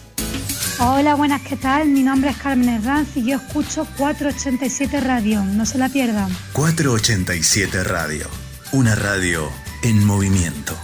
Hola, 0.79 1.15
buenas, 1.15 1.41
¿qué 1.41 1.57
tal? 1.57 1.89
Mi 1.89 2.03
nombre 2.03 2.29
es 2.29 2.37
Carmen 2.37 2.69
Herranz 2.69 3.17
y 3.17 3.25
yo 3.25 3.35
escucho 3.35 3.85
487 3.97 5.01
Radio. 5.01 5.43
No 5.43 5.65
se 5.65 5.77
la 5.77 5.89
pierdan. 5.89 6.33
487 6.53 7.83
Radio, 7.83 8.29
una 8.71 8.95
radio 8.95 9.51
en 9.83 10.05
movimiento. 10.05 10.77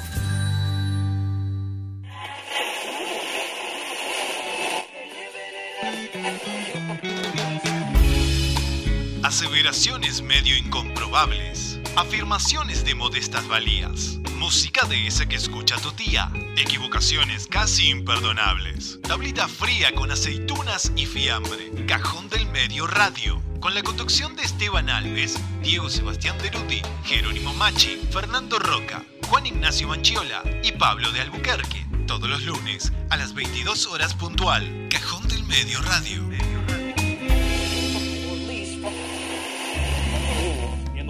Aseveraciones 9.23 10.21
medio 10.21 10.57
incomprobables. 10.57 11.76
Afirmaciones 11.97 12.85
de 12.85 12.93
modestas 12.93 13.47
valías. 13.47 14.19
Música 14.35 14.85
de 14.85 15.07
esa 15.07 15.27
que 15.27 15.35
escucha 15.35 15.77
tu 15.77 15.91
tía. 15.91 16.31
Equivocaciones 16.55 17.47
casi 17.47 17.89
imperdonables. 17.89 18.99
Tablita 19.01 19.47
fría 19.47 19.95
con 19.95 20.11
aceitunas 20.11 20.91
y 20.95 21.07
fiambre. 21.07 21.71
Cajón 21.87 22.29
del 22.29 22.45
medio 22.51 22.85
radio. 22.85 23.41
Con 23.59 23.73
la 23.73 23.81
conducción 23.81 24.35
de 24.35 24.43
Esteban 24.43 24.91
Alves, 24.91 25.39
Diego 25.63 25.89
Sebastián 25.89 26.37
Deruti, 26.37 26.83
Jerónimo 27.03 27.55
Machi, 27.55 27.99
Fernando 28.11 28.59
Roca, 28.59 29.03
Juan 29.27 29.47
Ignacio 29.47 29.87
Manchiola 29.87 30.43
y 30.63 30.73
Pablo 30.73 31.11
de 31.11 31.21
Albuquerque. 31.21 31.83
Todos 32.05 32.29
los 32.29 32.43
lunes 32.43 32.93
a 33.09 33.17
las 33.17 33.33
22 33.33 33.87
horas 33.87 34.13
puntual. 34.13 34.87
Cajón 34.91 35.27
del 35.29 35.43
Medio 35.45 35.81
Radio. 35.81 36.23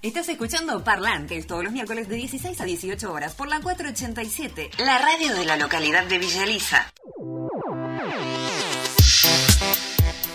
Estás 0.00 0.28
escuchando 0.28 0.84
Parlantes 0.84 1.48
todos 1.48 1.64
los 1.64 1.72
miércoles 1.72 2.08
de 2.08 2.14
16 2.14 2.60
a 2.60 2.64
18 2.64 3.12
horas 3.12 3.34
por 3.34 3.48
la 3.48 3.60
487, 3.60 4.70
la 4.78 4.96
radio 4.98 5.34
de 5.34 5.44
la 5.44 5.56
localidad 5.56 6.04
de 6.06 6.18
Villa 6.18 6.44
Elisa. 6.44 6.92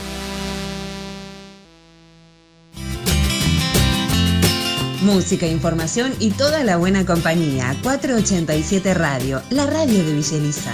Música, 5.01 5.47
información 5.47 6.13
y 6.19 6.31
toda 6.31 6.63
la 6.63 6.77
buena 6.77 7.05
compañía. 7.05 7.75
487 7.83 8.93
Radio, 8.93 9.41
la 9.49 9.65
radio 9.65 10.03
de 10.03 10.13
Villa 10.13 10.37
Elisa. 10.37 10.73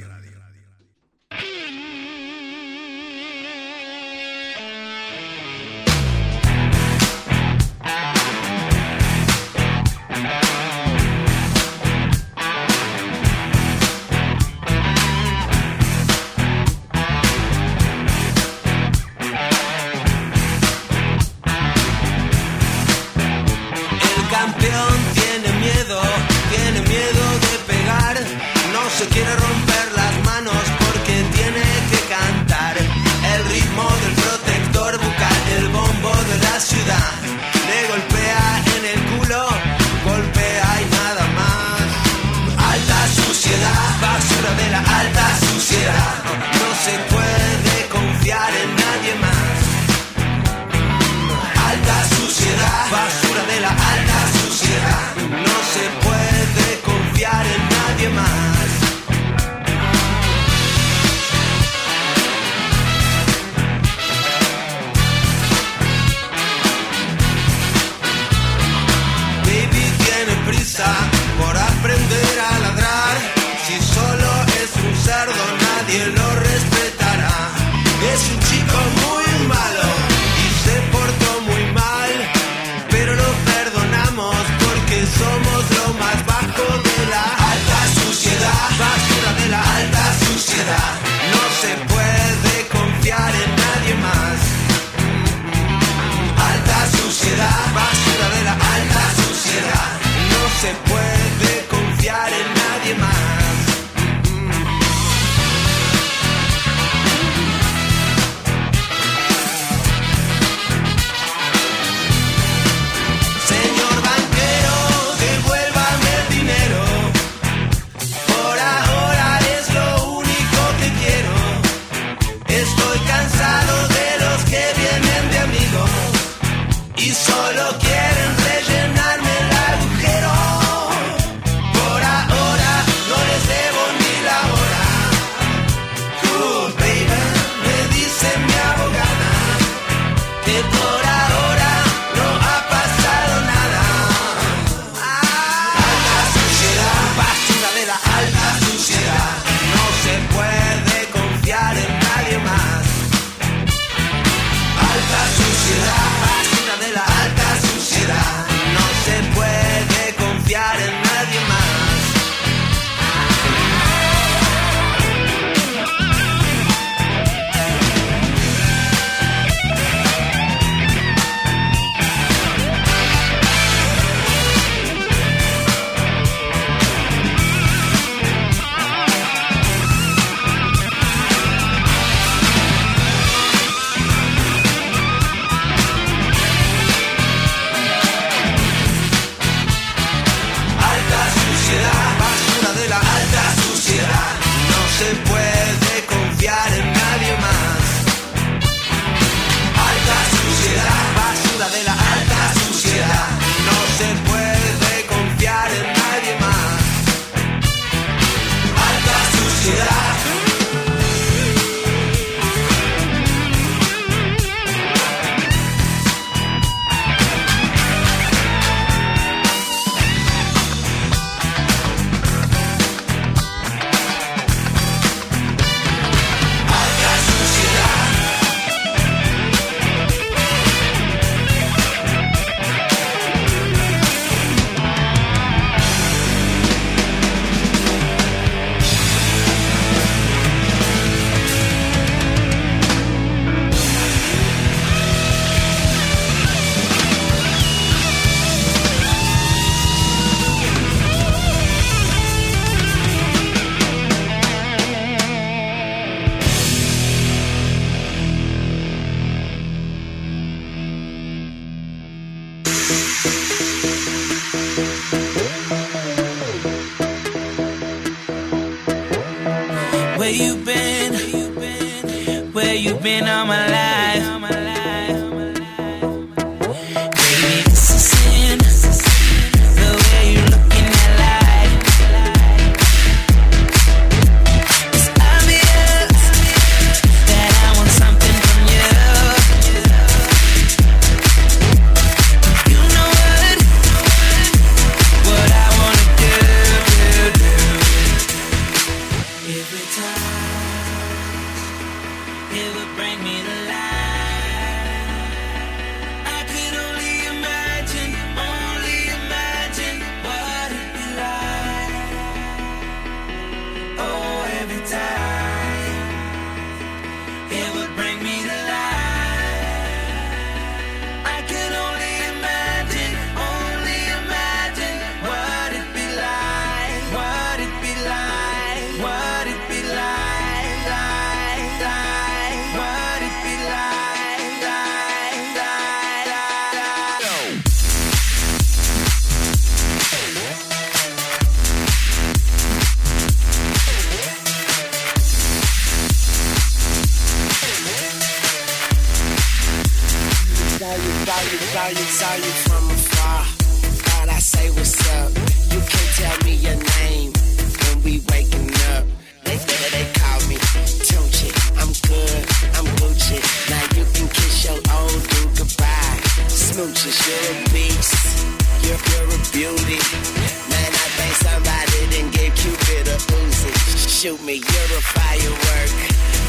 shoot 374.21 374.43
me. 374.43 374.53
You're 374.53 374.61
a 374.61 375.01
firework, 375.01 375.89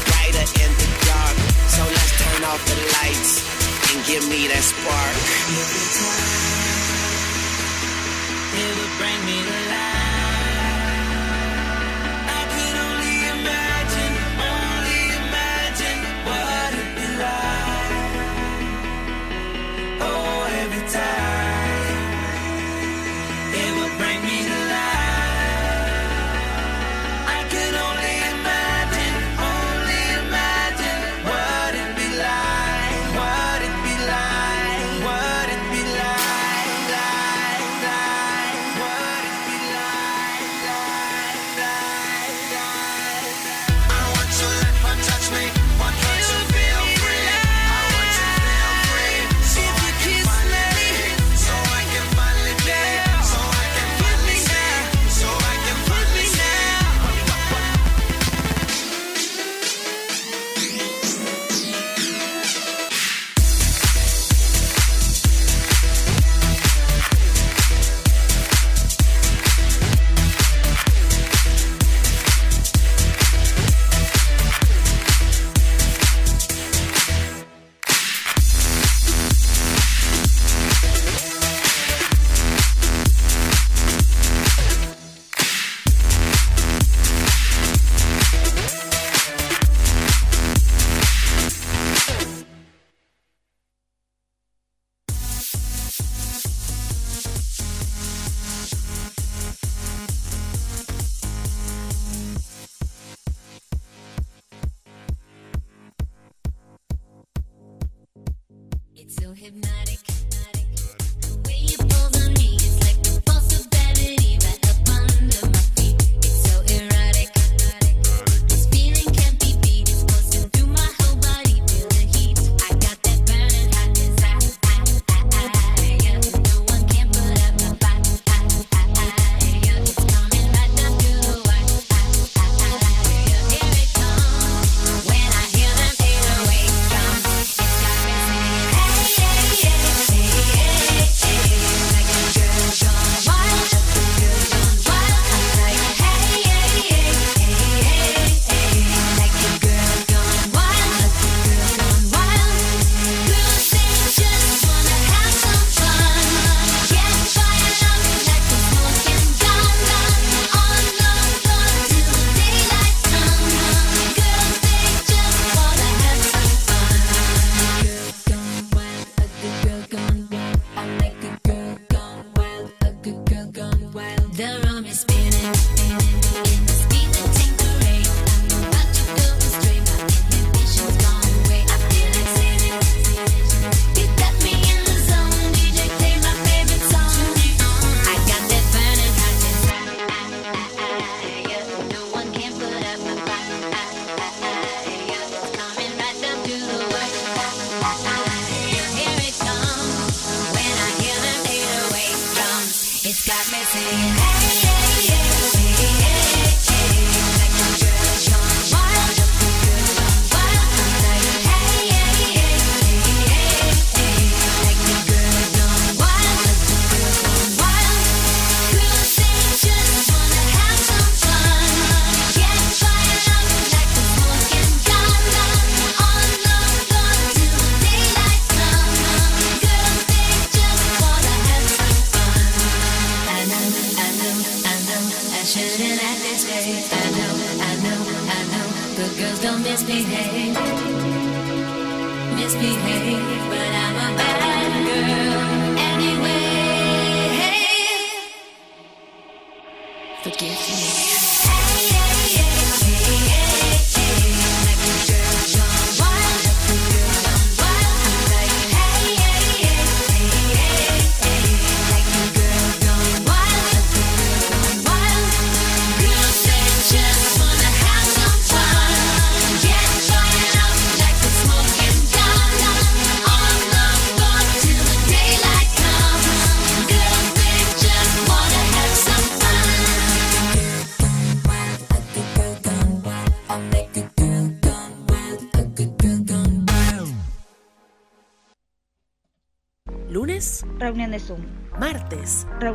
brighter 0.05 0.45
in 0.61 0.71
the 0.77 0.87
dark. 1.07 1.37
So 1.73 1.81
let's 1.81 2.13
turn 2.21 2.43
off 2.43 2.63
the 2.69 2.75
lights 3.01 3.41
and 3.89 4.05
give 4.05 4.29
me 4.29 4.47
that 4.47 4.61
spark. 4.61 5.17
Every 5.57 5.87
time, 5.97 6.37
it 8.61 8.77
will 8.77 8.93
bring 8.99 9.25
me 9.25 9.41
to 9.41 9.57
life. 9.71 10.02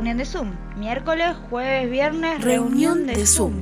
Reunión 0.09 0.17
de 0.17 0.25
Zoom. 0.25 0.55
Miércoles, 0.75 1.37
jueves, 1.51 1.91
viernes, 1.91 2.41
Reunión 2.41 3.05
de 3.05 3.27
Zoom. 3.27 3.53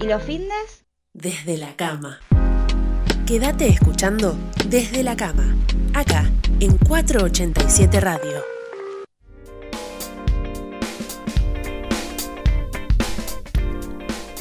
¿Y 0.00 0.06
los 0.06 0.22
fines? 0.22 0.84
desde 1.12 1.56
la 1.56 1.74
cama. 1.74 2.20
Quédate 3.26 3.66
escuchando 3.66 4.36
desde 4.68 5.02
la 5.02 5.16
cama, 5.16 5.56
acá 5.94 6.30
en 6.60 6.78
487 6.78 7.98
Radio. 8.00 8.55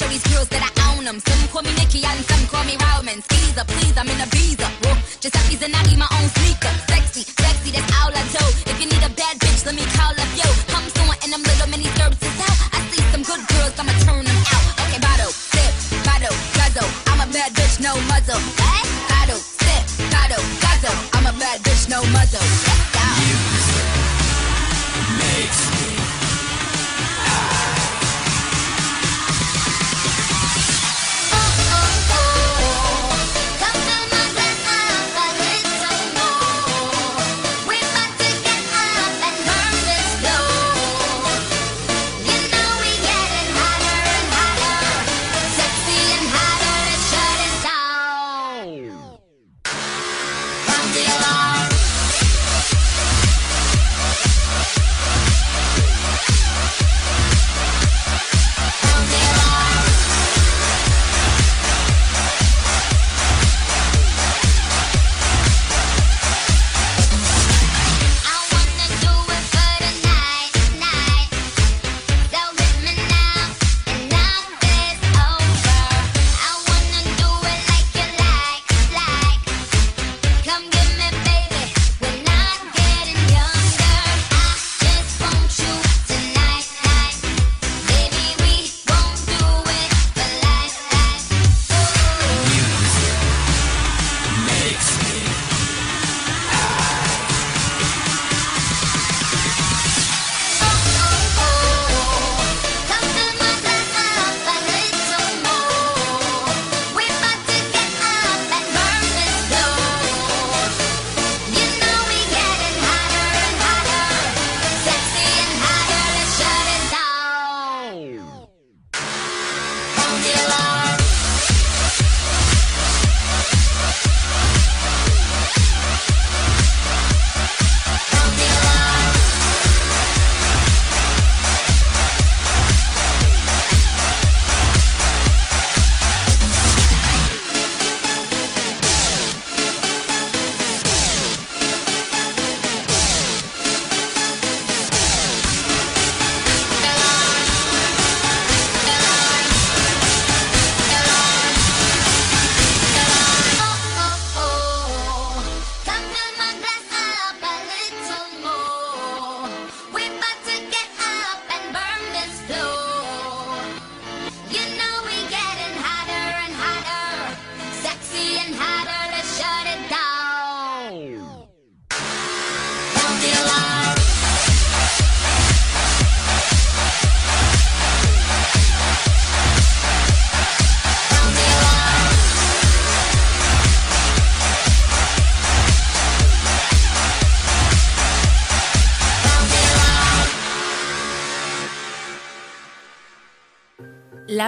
Show 0.00 0.08
these 0.08 0.24
girls 0.32 0.48
that 0.48 0.64
I 0.64 0.96
own 0.96 1.04
them. 1.04 1.20
Some 1.20 1.44
call 1.52 1.60
me 1.60 1.76
Nikki 1.76 2.00
and 2.00 2.24
some 2.24 2.40
call 2.48 2.64
me 2.64 2.72
Roman. 2.80 3.20
Skeezer, 3.20 3.68
please, 3.68 3.92
I'm 4.00 4.08
in 4.08 4.16
a 4.16 4.24
visa. 4.32 4.64
Whoa, 4.80 4.96
piece 4.96 5.60
and 5.60 5.76
I 5.76 5.84
my 5.92 6.08
own 6.16 6.24
sneaker. 6.40 6.72
Sexy, 6.88 7.20
sexy, 7.28 7.68
that's 7.68 7.84
all 8.00 8.08
I 8.08 8.24
do. 8.32 8.40
If 8.64 8.80
you 8.80 8.88
need 8.88 9.04
a 9.04 9.12
bad 9.12 9.36
bitch, 9.36 9.60
let 9.68 9.76
me 9.76 9.84
call 9.92 10.16
up 10.16 10.30
yo. 10.40 10.48
I'm 10.72 10.88
someone 10.96 11.20
in 11.20 11.28
them 11.28 11.44
little 11.44 11.68
mini 11.68 11.84
is 11.84 12.00
out. 12.00 12.16
I 12.16 12.80
see 12.88 13.04
some 13.12 13.28
good 13.28 13.44
girls, 13.44 13.76
I'ma 13.76 13.92
turn 14.08 14.24
them 14.24 14.40
out. 14.40 14.64
Okay, 14.88 15.00
bottle, 15.04 15.36
sip, 15.36 15.68
bottle, 16.00 16.32
guzzle. 16.56 16.88
I'm 17.12 17.20
a 17.20 17.28
bad 17.28 17.52
bitch, 17.52 17.76
no 17.84 17.92
muzzle. 18.08 18.40
What? 18.56 18.88
Bottle, 19.04 19.36
sip, 19.36 19.84
bottle, 20.08 20.40
guzzle. 20.64 20.96
I'm 21.12 21.28
a 21.28 21.34
bad 21.36 21.60
bitch, 21.60 21.92
no 21.92 22.00
muzzle. 22.08 22.79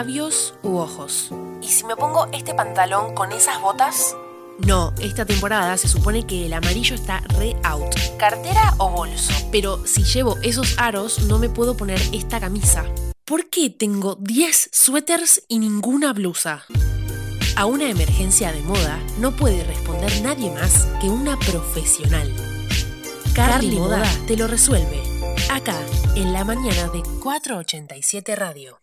Labios 0.03 0.55
u 0.65 0.79
ojos. 0.79 1.31
¿Y 1.61 1.69
si 1.69 1.85
me 1.85 1.95
pongo 1.95 2.27
este 2.33 2.55
pantalón 2.55 3.15
con 3.15 3.31
esas 3.31 3.61
botas? 3.61 4.17
No, 4.59 4.93
esta 5.01 5.25
temporada 5.25 5.77
se 5.77 5.87
supone 5.87 6.27
que 6.27 6.47
el 6.47 6.55
amarillo 6.55 6.97
está 6.97 7.21
re 7.39 7.55
out. 7.63 7.95
¿Cartera 8.19 8.75
o 8.79 8.91
bolso? 8.91 9.33
Pero 9.53 9.87
si 9.87 10.03
llevo 10.03 10.39
esos 10.43 10.77
aros, 10.77 11.23
no 11.29 11.39
me 11.39 11.49
puedo 11.49 11.77
poner 11.77 12.01
esta 12.13 12.41
camisa. 12.41 12.85
¿Por 13.25 13.49
qué 13.49 13.71
tengo 13.71 14.17
10 14.17 14.71
suéteres 14.73 15.45
y 15.47 15.61
ninguna 15.61 16.13
blusa? 16.13 16.65
A 17.55 17.67
una 17.67 17.89
emergencia 17.89 18.51
de 18.51 18.63
moda 18.63 18.99
no 19.19 19.31
puede 19.31 19.63
responder 19.63 20.21
nadie 20.21 20.51
más 20.51 20.85
que 21.01 21.09
una 21.09 21.39
profesional. 21.39 22.29
Carly 23.37 23.77
Moda 23.77 24.03
te 24.27 24.37
lo 24.37 24.49
resuelve. 24.49 25.01
Acá, 25.49 25.79
en 26.17 26.33
la 26.33 26.45
mañana 26.45 26.89
de 26.89 27.03
487 27.21 28.35
Radio. 28.35 28.83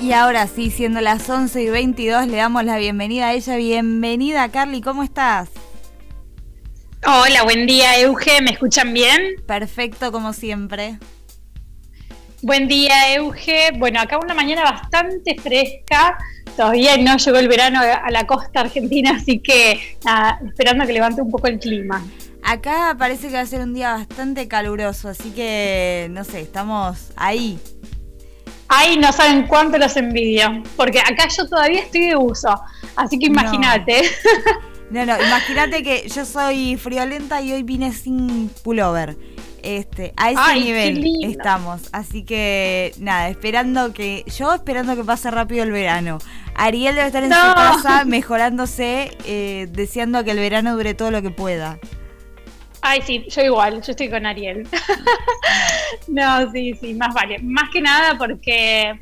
Y 0.00 0.12
ahora 0.12 0.46
sí, 0.46 0.70
siendo 0.70 1.02
las 1.02 1.28
11 1.28 1.62
y 1.62 1.68
22, 1.68 2.26
le 2.26 2.38
damos 2.38 2.64
la 2.64 2.78
bienvenida 2.78 3.28
a 3.28 3.32
ella. 3.34 3.56
Bienvenida, 3.56 4.48
Carly, 4.48 4.80
¿cómo 4.80 5.02
estás? 5.02 5.50
Hola, 7.06 7.42
buen 7.42 7.66
día, 7.66 8.00
Euge. 8.00 8.40
¿Me 8.40 8.52
escuchan 8.52 8.94
bien? 8.94 9.20
Perfecto, 9.46 10.10
como 10.10 10.32
siempre. 10.32 10.98
Buen 12.40 12.66
día, 12.66 13.14
Euge. 13.14 13.72
Bueno, 13.76 14.00
acá 14.00 14.18
una 14.18 14.32
mañana 14.32 14.62
bastante 14.62 15.36
fresca. 15.38 16.16
Todavía 16.56 16.96
no 16.96 17.18
llegó 17.18 17.36
el 17.36 17.48
verano 17.48 17.80
a 17.80 18.10
la 18.10 18.26
costa 18.26 18.60
argentina, 18.60 19.18
así 19.20 19.38
que 19.40 19.98
nada, 20.02 20.40
esperando 20.46 20.86
que 20.86 20.94
levante 20.94 21.20
un 21.20 21.30
poco 21.30 21.46
el 21.46 21.58
clima. 21.58 22.02
Acá 22.42 22.96
parece 22.98 23.28
que 23.28 23.34
va 23.34 23.40
a 23.40 23.46
ser 23.46 23.60
un 23.60 23.74
día 23.74 23.92
bastante 23.92 24.48
caluroso, 24.48 25.10
así 25.10 25.30
que 25.30 26.08
no 26.10 26.24
sé, 26.24 26.40
estamos 26.40 27.12
ahí. 27.16 27.60
Ay, 28.72 28.96
no 28.98 29.12
saben 29.12 29.46
cuánto 29.48 29.76
los 29.78 29.96
envidio, 29.96 30.62
porque 30.76 31.00
acá 31.00 31.26
yo 31.28 31.46
todavía 31.48 31.80
estoy 31.80 32.06
de 32.06 32.16
uso, 32.16 32.54
así 32.96 33.18
que 33.18 33.26
imagínate. 33.26 34.02
No, 34.90 35.06
no, 35.06 35.14
imagínate 35.22 35.84
que 35.84 36.08
yo 36.08 36.24
soy 36.24 36.76
friolenta 36.76 37.40
y 37.40 37.52
hoy 37.52 37.62
vine 37.62 37.92
sin 37.92 38.48
pullover. 38.64 39.16
Este, 39.62 40.12
a 40.16 40.30
ese 40.32 40.40
Ay, 40.42 40.64
nivel 40.64 41.06
estamos. 41.22 41.82
Así 41.92 42.24
que 42.24 42.92
nada, 42.98 43.28
esperando 43.28 43.92
que. 43.92 44.24
Yo 44.36 44.52
esperando 44.52 44.96
que 44.96 45.04
pase 45.04 45.30
rápido 45.30 45.62
el 45.62 45.70
verano. 45.70 46.18
Ariel 46.56 46.96
debe 46.96 47.06
estar 47.06 47.22
en 47.22 47.30
su 47.32 47.38
No. 47.38 47.54
casa 47.54 48.04
mejorándose, 48.04 49.16
eh, 49.26 49.68
deseando 49.70 50.24
que 50.24 50.32
el 50.32 50.38
verano 50.38 50.74
dure 50.74 50.94
todo 50.94 51.12
lo 51.12 51.22
que 51.22 51.30
pueda. 51.30 51.78
Ay, 52.82 53.02
sí, 53.02 53.24
yo 53.28 53.42
igual, 53.42 53.82
yo 53.82 53.90
estoy 53.90 54.08
con 54.08 54.24
Ariel. 54.26 54.66
no, 56.08 56.50
sí, 56.52 56.74
sí, 56.80 56.94
más 56.94 57.14
vale. 57.14 57.38
Más 57.40 57.70
que 57.70 57.80
nada 57.80 58.16
porque 58.18 58.98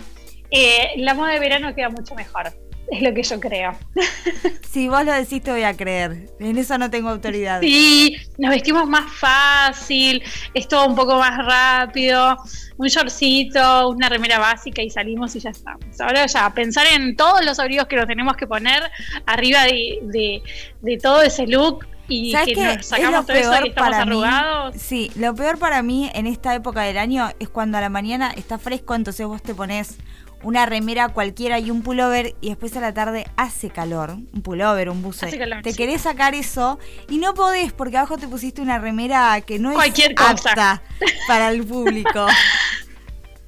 eh, 0.51 0.89
la 0.97 1.15
moda 1.15 1.33
de 1.33 1.39
verano 1.41 1.75
queda 1.75 1.89
mucho 1.89 2.15
mejor, 2.15 2.53
es 2.91 3.03
lo 3.03 3.13
que 3.15 3.23
yo 3.23 3.39
creo. 3.41 3.73
Si 4.69 4.87
vos 4.87 5.03
lo 5.03 5.13
decís, 5.15 5.43
te 5.43 5.51
voy 5.51 5.63
a 5.63 5.75
creer. 5.75 6.29
En 6.39 6.59
eso 6.59 6.77
no 6.77 6.91
tengo 6.91 7.09
autoridad. 7.09 7.61
Sí, 7.63 8.15
nos 8.37 8.51
vestimos 8.51 8.87
más 8.87 9.11
fácil, 9.13 10.23
es 10.53 10.69
todo 10.69 10.87
un 10.87 10.95
poco 10.95 11.19
más 11.19 11.39
rápido, 11.45 12.37
un 12.77 12.87
shortcito, 12.87 13.89
una 13.89 14.11
remera 14.11 14.39
básica 14.39 14.83
y 14.83 14.91
salimos 14.91 15.35
y 15.37 15.41
ya 15.41 15.51
estamos. 15.51 15.99
Ahora 16.01 16.27
ya, 16.27 16.51
pensar 16.53 16.87
en 16.93 17.17
todos 17.17 17.43
los 17.47 17.59
abrigos 17.59 17.87
que 17.87 17.97
nos 17.97 18.07
tenemos 18.07 18.37
que 18.37 18.47
poner 18.47 18.83
arriba 19.27 19.65
de, 19.65 19.99
de- 20.03 20.43
de 20.83 20.99
todo 20.99 21.23
ese 21.23 21.47
look 21.47 21.87
y 22.09 22.33
¿Sabes 22.33 22.49
que 22.49 22.55
qué? 22.55 22.65
nos 22.65 22.77
Es 22.79 22.87
sacamos 22.87 23.27
lo 23.27 23.27
todo 23.27 23.37
eso 23.37 23.59
y 23.61 23.69
estamos 23.69 23.91
para 23.91 24.05
mí. 24.07 24.25
arrugados. 24.25 24.77
Sí, 24.77 25.11
lo 25.15 25.35
peor 25.35 25.59
para 25.59 25.83
mí 25.83 26.11
en 26.15 26.27
esta 26.27 26.55
época 26.55 26.83
del 26.83 26.99
año 26.99 27.29
es 27.39 27.49
cuando 27.49 27.79
a 27.79 27.81
la 27.81 27.89
mañana 27.91 28.31
está 28.37 28.59
fresco, 28.59 28.95
entonces 28.95 29.27
vos 29.27 29.43
te 29.43 29.55
pones 29.55 29.97
una 30.43 30.67
remera 30.67 31.09
cualquiera 31.09 31.59
y 31.59 31.71
un 31.73 31.83
pullover 31.83 32.37
y 32.41 32.51
después 32.51 32.77
a 32.77 32.81
la 32.81 32.95
tarde 32.95 33.27
hace 33.37 33.71
calor, 33.71 34.11
un 34.33 34.43
pullover, 34.43 34.89
un 34.89 35.03
buzo. 35.03 35.27
Calor, 35.29 35.63
te 35.63 35.73
sí. 35.73 35.77
querés 35.77 36.03
sacar 36.03 36.35
eso 36.35 36.79
y 37.09 37.19
no 37.19 37.35
podés 37.35 37.73
porque 37.73 37.97
abajo 37.97 38.19
te 38.19 38.29
pusiste 38.29 38.63
una 38.63 38.79
remera 38.79 39.41
que 39.41 39.59
no 39.59 39.71
es 39.71 39.75
Cualquier 39.77 40.15
cosa. 40.15 40.51
apta 40.51 40.83
para 41.27 41.51
el 41.51 41.67
público. 41.67 42.27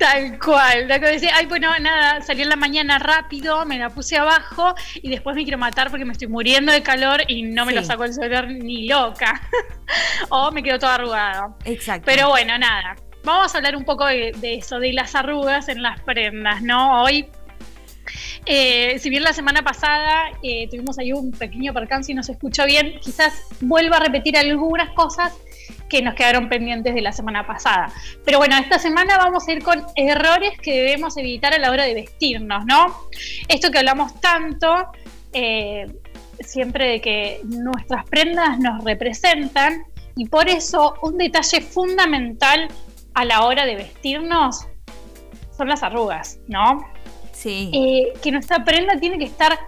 Tal 0.01 0.39
cual, 0.39 0.89
la 0.89 0.99
que 0.99 1.07
decía, 1.09 1.33
ay, 1.37 1.45
bueno, 1.45 1.71
nada, 1.79 2.23
salí 2.23 2.41
en 2.41 2.49
la 2.49 2.57
mañana 2.57 2.99
rápido, 2.99 3.67
me 3.67 3.79
la 3.79 3.91
puse 3.91 4.17
abajo 4.17 4.75
y 4.95 5.11
después 5.11 5.37
me 5.37 5.43
quiero 5.43 5.59
matar 5.59 5.91
porque 5.91 6.07
me 6.07 6.13
estoy 6.13 6.27
muriendo 6.27 6.73
de 6.73 6.83
calor 6.83 7.21
y 7.29 7.43
no 7.43 7.67
me 7.67 7.73
Sí. 7.73 7.79
lo 7.81 7.85
saco 7.85 8.05
el 8.05 8.59
ni 8.61 8.89
loca. 8.89 9.43
o 10.31 10.51
me 10.53 10.63
quedo 10.63 10.79
todo 10.79 10.89
arrugado. 10.91 11.55
Exacto. 11.67 12.05
Pero 12.07 12.31
bueno, 12.31 12.57
nada. 12.57 12.97
Vamos 13.25 13.55
a 13.55 13.59
hablar 13.59 13.77
un 13.77 13.85
poco 13.85 14.07
de, 14.07 14.33
de 14.39 14.55
eso, 14.55 14.81
de 14.81 14.95
las 14.95 15.15
arrugas 15.15 15.69
en 15.69 15.83
las 15.83 16.01
prendas, 16.01 16.63
¿no? 16.63 17.03
Hoy, 17.03 17.27
eh, 18.47 18.99
si 18.99 19.11
bien 19.11 19.23
la 19.23 19.35
semana 19.35 19.61
pasada 19.63 20.31
eh, 20.43 20.67
tuvimos 20.71 20.99
ahí 20.99 21.13
un 21.13 21.31
pequeño 21.31 21.75
percance 21.75 22.11
y 22.11 22.15
no 22.15 22.23
se 22.23 22.33
escuchó 22.33 22.65
bien, 22.65 22.99
quizás 23.03 23.35
vuelva 23.61 23.99
a 23.99 24.01
repetir 24.01 24.39
algunas 24.39 24.89
cosas 24.95 25.37
que 25.91 26.01
nos 26.01 26.15
quedaron 26.15 26.49
pendientes 26.49 26.95
de 26.95 27.03
la 27.03 27.13
semana 27.13 27.47
pasada. 27.47 27.93
Pero 28.25 28.39
bueno, 28.39 28.57
esta 28.57 28.79
semana 28.79 29.19
vamos 29.19 29.47
a 29.47 29.53
ir 29.53 29.63
con 29.63 29.85
errores 29.97 30.53
que 30.63 30.73
debemos 30.73 31.17
evitar 31.19 31.53
a 31.53 31.59
la 31.59 31.71
hora 31.71 31.85
de 31.85 31.93
vestirnos, 31.93 32.65
¿no? 32.65 32.97
Esto 33.49 33.71
que 33.71 33.79
hablamos 33.79 34.19
tanto, 34.21 34.87
eh, 35.33 35.87
siempre 36.41 36.89
de 36.89 37.01
que 37.01 37.41
nuestras 37.45 38.05
prendas 38.07 38.59
nos 38.59 38.83
representan 38.85 39.85
y 40.17 40.29
por 40.29 40.49
eso 40.49 40.95
un 41.03 41.19
detalle 41.19 41.61
fundamental 41.61 42.69
a 43.15 43.25
la 43.25 43.45
hora 43.45 43.67
de 43.67 43.77
vestirnos 43.77 44.67
son 45.57 45.69
las 45.69 45.83
arrugas, 45.83 46.39
¿no? 46.47 46.87
Sí. 47.33 47.71
Eh, 47.75 48.13
que 48.23 48.31
nuestra 48.31 48.65
prenda 48.65 48.99
tiene 48.99 49.19
que 49.19 49.25
estar 49.25 49.59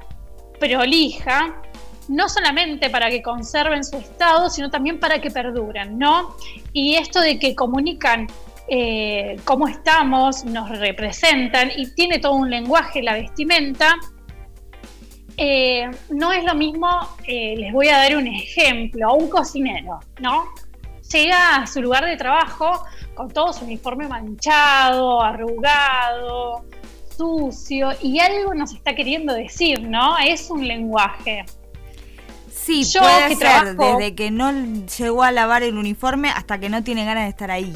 prolija, 0.58 1.60
no 2.08 2.28
solamente 2.28 2.90
para 2.90 3.10
que 3.10 3.22
conserven 3.22 3.84
su 3.84 3.96
estado, 3.96 4.50
sino 4.50 4.70
también 4.70 4.98
para 4.98 5.20
que 5.20 5.30
perduren, 5.30 5.98
¿no? 5.98 6.36
Y 6.72 6.94
esto 6.94 7.20
de 7.20 7.38
que 7.38 7.54
comunican 7.54 8.26
eh, 8.68 9.36
cómo 9.44 9.68
estamos, 9.68 10.44
nos 10.44 10.68
representan 10.78 11.70
y 11.76 11.92
tiene 11.94 12.18
todo 12.18 12.34
un 12.34 12.50
lenguaje 12.50 13.02
la 13.02 13.14
vestimenta, 13.14 13.96
eh, 15.36 15.90
no 16.10 16.32
es 16.32 16.44
lo 16.44 16.54
mismo, 16.54 16.88
eh, 17.26 17.54
les 17.56 17.72
voy 17.72 17.88
a 17.88 17.98
dar 17.98 18.16
un 18.16 18.26
ejemplo, 18.26 19.14
un 19.14 19.28
cocinero, 19.28 20.00
¿no? 20.20 20.44
Llega 21.10 21.56
a 21.56 21.66
su 21.66 21.82
lugar 21.82 22.04
de 22.04 22.16
trabajo 22.16 22.84
con 23.14 23.30
todo 23.30 23.52
su 23.52 23.64
uniforme 23.64 24.08
manchado, 24.08 25.20
arrugado, 25.22 26.64
sucio, 27.16 27.90
y 28.02 28.18
algo 28.20 28.54
nos 28.54 28.74
está 28.74 28.94
queriendo 28.94 29.34
decir, 29.34 29.82
¿no? 29.82 30.16
Es 30.18 30.50
un 30.50 30.66
lenguaje. 30.66 31.44
Sí, 32.64 32.84
Yo 32.84 33.00
puede 33.00 33.28
que 33.28 33.36
ser 33.36 33.38
trabajo- 33.38 33.98
desde 33.98 34.14
que 34.14 34.30
no 34.30 34.52
llegó 34.98 35.22
a 35.24 35.32
lavar 35.32 35.62
el 35.62 35.76
uniforme 35.76 36.28
hasta 36.30 36.58
que 36.58 36.68
no 36.68 36.84
tiene 36.84 37.04
ganas 37.04 37.24
de 37.24 37.30
estar 37.30 37.50
ahí. 37.50 37.74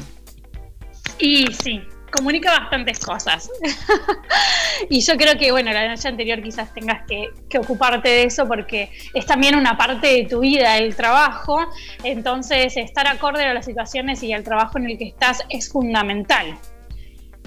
Y 1.19 1.47
sí, 1.51 1.81
comunica 2.11 2.51
bastantes 2.57 2.99
cosas. 2.99 3.49
y 4.89 5.01
yo 5.01 5.17
creo 5.17 5.37
que, 5.37 5.51
bueno, 5.51 5.71
la 5.73 5.87
noche 5.89 6.07
anterior 6.07 6.41
quizás 6.41 6.73
tengas 6.73 7.05
que, 7.07 7.27
que 7.49 7.57
ocuparte 7.57 8.07
de 8.07 8.23
eso 8.23 8.47
porque 8.47 8.89
es 9.13 9.25
también 9.25 9.55
una 9.55 9.77
parte 9.77 10.07
de 10.07 10.23
tu 10.25 10.39
vida, 10.39 10.77
el 10.77 10.95
trabajo. 10.95 11.59
Entonces, 12.03 12.77
estar 12.77 13.07
acorde 13.07 13.43
a 13.45 13.53
las 13.53 13.65
situaciones 13.65 14.23
y 14.23 14.31
al 14.33 14.43
trabajo 14.43 14.77
en 14.77 14.89
el 14.89 14.97
que 14.97 15.07
estás 15.07 15.43
es 15.49 15.69
fundamental. 15.69 16.57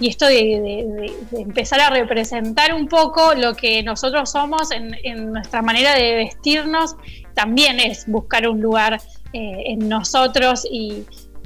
Y 0.01 0.07
esto 0.09 0.25
de, 0.25 0.33
de- 0.33 0.85
de- 0.87 1.13
de 1.31 1.41
empezar 1.41 1.79
a 1.79 1.89
representar 1.91 2.73
un 2.73 2.87
poco 2.87 3.33
lo 3.35 3.53
que 3.53 3.83
nosotros 3.83 4.31
somos 4.31 4.71
en, 4.71 4.95
en 5.03 5.31
nuestra 5.31 5.61
manera 5.61 5.93
de 5.95 6.15
vestirnos, 6.15 6.95
también 7.35 7.79
es 7.79 8.05
buscar 8.07 8.47
un 8.49 8.59
lugar 8.59 8.99
eh, 9.31 9.63
en 9.67 9.87
nosotros 9.87 10.67
y, 10.69 11.03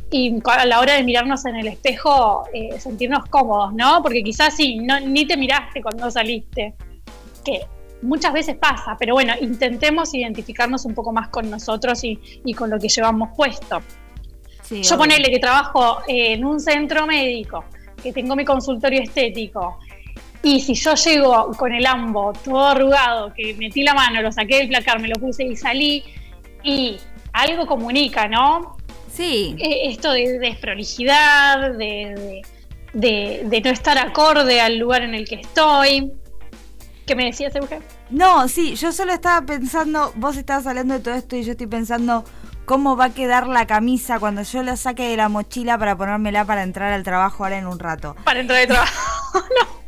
y 0.10 0.34
a 0.46 0.66
la 0.66 0.80
hora 0.80 0.94
de 0.94 1.04
mirarnos 1.04 1.46
en 1.46 1.58
el 1.58 1.68
espejo 1.68 2.46
eh, 2.54 2.80
sentirnos 2.80 3.26
cómodos, 3.26 3.74
¿no? 3.74 4.02
Porque 4.02 4.24
quizás 4.24 4.56
sí, 4.56 4.78
no, 4.78 5.00
ni 5.02 5.28
te 5.28 5.36
miraste 5.36 5.82
cuando 5.82 6.10
saliste, 6.10 6.74
que 7.44 7.62
muchas 8.02 8.32
veces 8.34 8.56
pasa, 8.56 8.96
pero 8.98 9.16
bueno, 9.16 9.34
intentemos 9.42 10.14
identificarnos 10.14 10.86
un 10.86 10.94
poco 10.94 11.12
más 11.12 11.28
con 11.28 11.50
nosotros 11.50 12.04
y, 12.06 12.20
y 12.46 12.54
con 12.54 12.70
lo 12.70 12.80
que 12.80 12.88
llevamos 12.88 13.30
puesto. 13.36 13.82
Sí, 14.62 14.82
Yo 14.82 14.96
obvio. 14.96 15.00
ponele 15.00 15.30
que 15.30 15.40
trabajo 15.40 16.00
en 16.08 16.44
un 16.46 16.60
centro 16.60 17.06
médico, 17.06 17.66
que 18.06 18.14
tengo 18.14 18.36
mi 18.36 18.46
consultorio 18.46 19.02
estético, 19.02 19.80
y 20.44 20.60
si 20.60 20.76
yo 20.76 20.94
llego 20.94 21.52
con 21.58 21.74
el 21.74 21.86
ambo 21.88 22.32
todo 22.44 22.64
arrugado, 22.68 23.34
que 23.34 23.56
metí 23.56 23.82
la 23.82 23.96
mano, 23.96 24.22
lo 24.22 24.32
saqué 24.32 24.58
del 24.60 24.68
placar, 24.68 25.00
me 25.00 25.08
lo 25.08 25.16
puse 25.16 25.44
y 25.44 25.56
salí, 25.56 26.04
y 26.64 26.98
algo 27.34 27.66
comunica, 27.66 28.28
¿no? 28.28 28.78
Sí. 29.12 29.56
Eh, 29.60 29.90
esto 29.90 30.12
de 30.12 30.38
desprolijidad, 30.38 31.72
de, 31.72 31.82
de, 32.16 32.42
de- 32.94 33.42
de 33.46 33.62
no 33.62 33.72
estar 33.72 33.98
acorde 33.98 34.62
al 34.62 34.78
lugar 34.78 35.02
en 35.02 35.16
el 35.16 35.28
que 35.28 35.36
estoy. 35.36 36.12
¿Qué 37.08 37.16
me 37.16 37.26
decías, 37.26 37.56
Eugen? 37.56 37.82
No, 38.10 38.48
sí, 38.48 38.76
yo 38.76 38.92
solo 38.92 39.14
estaba 39.14 39.46
pensando, 39.46 40.12
vos 40.16 40.38
estabas 40.38 40.68
hablando 40.68 40.94
de 40.94 41.00
todo 41.00 41.16
esto 41.16 41.36
y 41.36 41.44
yo 41.44 41.52
estoy 41.52 41.68
pensando 41.68 42.24
cómo 42.66 42.96
va 42.98 43.06
a 43.06 43.10
quedar 43.14 43.48
la 43.48 43.66
camisa 43.66 44.20
cuando 44.20 44.42
yo 44.44 44.64
la 44.64 44.76
saque 44.76 45.08
de 45.08 45.18
la 45.18 45.30
mochila 45.30 45.78
para 45.78 45.96
ponérmela 45.96 46.46
para 46.46 46.64
entrar 46.64 46.92
al 46.92 47.04
trabajo 47.04 47.44
ahora 47.44 47.58
en 47.58 47.68
un 47.68 47.80
rato. 47.80 48.16
Para 48.24 48.40
entrar 48.40 48.60
de 48.60 48.68
trabajo, 48.68 49.40
no. 49.62 49.86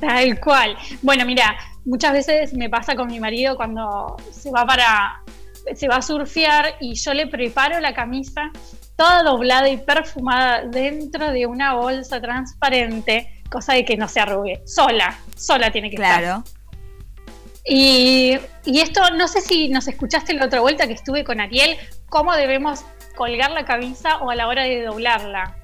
Tal 0.00 0.40
cual. 0.40 0.76
Bueno, 1.02 1.24
mira, 1.24 1.56
muchas 1.84 2.12
veces 2.12 2.54
me 2.54 2.68
pasa 2.68 2.96
con 2.96 3.06
mi 3.06 3.20
marido 3.20 3.56
cuando 3.56 4.16
se 4.32 4.50
va 4.50 4.66
para. 4.66 5.22
se 5.74 5.86
va 5.88 5.96
a 5.96 6.02
surfear 6.02 6.74
y 6.80 6.94
yo 6.94 7.14
le 7.14 7.26
preparo 7.26 7.78
la 7.80 7.94
camisa 7.94 8.50
toda 8.96 9.22
doblada 9.22 9.68
y 9.68 9.76
perfumada 9.76 10.62
dentro 10.64 11.30
de 11.30 11.46
una 11.46 11.74
bolsa 11.74 12.20
transparente, 12.20 13.42
cosa 13.50 13.74
de 13.74 13.84
que 13.84 13.96
no 13.96 14.08
se 14.08 14.20
arrugue. 14.20 14.62
Sola, 14.66 15.16
sola 15.36 15.70
tiene 15.70 15.90
que 15.90 15.96
estar. 15.96 16.22
Claro. 16.22 16.44
Y, 17.68 18.38
y 18.64 18.80
esto, 18.80 19.00
no 19.16 19.26
sé 19.28 19.40
si 19.40 19.68
nos 19.68 19.88
escuchaste 19.88 20.32
la 20.34 20.46
otra 20.46 20.60
vuelta 20.60 20.86
que 20.86 20.92
estuve 20.92 21.24
con 21.24 21.40
Ariel, 21.40 21.76
cómo 22.08 22.32
debemos 22.34 22.84
colgar 23.16 23.50
la 23.50 23.64
camisa 23.64 24.18
o 24.18 24.30
a 24.30 24.34
la 24.36 24.46
hora 24.46 24.62
de 24.64 24.82
doblarla. 24.82 25.56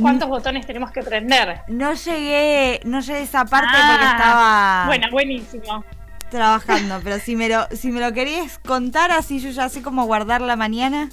¿Cuántos 0.00 0.28
botones 0.28 0.64
tenemos 0.66 0.92
que 0.92 1.02
prender? 1.02 1.62
No 1.66 1.94
llegué, 1.94 2.78
no 2.84 3.00
llegué 3.00 3.18
a 3.18 3.22
esa 3.22 3.44
parte 3.44 3.70
porque 3.72 4.04
Ah, 4.04 4.14
estaba 4.16 4.86
Bueno, 4.86 5.06
buenísimo. 5.10 5.84
trabajando, 6.30 7.00
pero 7.02 7.18
si 7.18 7.34
me 7.34 7.48
lo, 7.48 7.66
si 7.72 7.90
me 7.90 8.00
lo 8.00 8.12
querías 8.12 8.58
contar 8.58 9.10
así 9.10 9.40
yo 9.40 9.50
ya 9.50 9.68
sé 9.68 9.82
cómo 9.82 10.04
guardarla 10.04 10.54
mañana. 10.54 11.08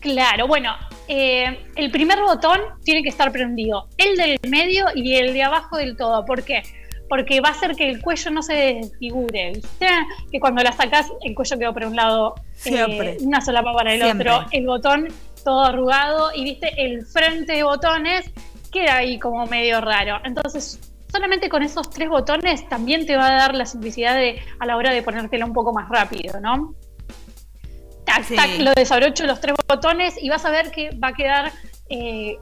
Claro, 0.00 0.46
bueno, 0.46 0.74
eh, 1.08 1.66
el 1.76 1.90
primer 1.90 2.20
botón 2.20 2.60
tiene 2.84 3.02
que 3.02 3.08
estar 3.08 3.32
prendido, 3.32 3.88
el 3.96 4.16
del 4.16 4.38
medio 4.48 4.86
y 4.94 5.14
el 5.16 5.32
de 5.32 5.42
abajo 5.44 5.76
del 5.78 5.96
todo. 5.96 6.24
¿Por 6.26 6.42
qué? 6.44 6.62
Porque 7.08 7.40
va 7.40 7.48
a 7.48 7.52
hacer 7.52 7.74
que 7.74 7.88
el 7.88 8.00
cuello 8.02 8.30
no 8.30 8.42
se 8.42 8.54
desfigure, 8.54 9.52
¿viste? 9.54 9.86
Que 10.30 10.40
cuando 10.40 10.62
la 10.62 10.72
sacas, 10.72 11.06
el 11.22 11.34
cuello 11.34 11.58
quedó 11.58 11.72
para 11.74 11.88
un 11.88 11.96
lado, 11.96 12.34
eh, 12.38 12.42
Siempre. 12.70 13.16
una 13.20 13.40
solapa 13.40 13.72
para 13.72 13.94
el 13.94 14.02
Siempre. 14.02 14.30
otro, 14.30 14.46
el 14.52 14.66
botón 14.66 15.08
todo 15.44 15.62
arrugado 15.64 16.30
y, 16.34 16.44
¿viste? 16.44 16.70
El 16.76 17.06
frente 17.06 17.52
de 17.54 17.62
botones 17.62 18.30
queda 18.70 18.96
ahí 18.96 19.18
como 19.18 19.46
medio 19.46 19.80
raro. 19.80 20.20
Entonces, 20.24 20.78
solamente 21.10 21.48
con 21.48 21.62
esos 21.62 21.88
tres 21.88 22.08
botones 22.10 22.68
también 22.68 23.06
te 23.06 23.16
va 23.16 23.28
a 23.28 23.32
dar 23.32 23.54
la 23.54 23.64
simplicidad 23.64 24.14
de, 24.14 24.42
a 24.58 24.66
la 24.66 24.76
hora 24.76 24.92
de 24.92 25.02
ponértela 25.02 25.46
un 25.46 25.54
poco 25.54 25.72
más 25.72 25.88
rápido, 25.88 26.38
¿no? 26.40 26.74
tac, 28.04 28.24
Sí. 28.24 28.36
tac, 28.36 28.58
lo 28.60 28.72
desabrocho 28.74 29.26
los 29.26 29.40
tres 29.40 29.54
botones 29.68 30.14
y 30.22 30.28
vas 30.28 30.44
a 30.44 30.50
ver 30.50 30.70
que 30.70 30.90
va 31.02 31.08
a 31.08 31.12
quedar 31.14 31.52
eh, 31.90 32.36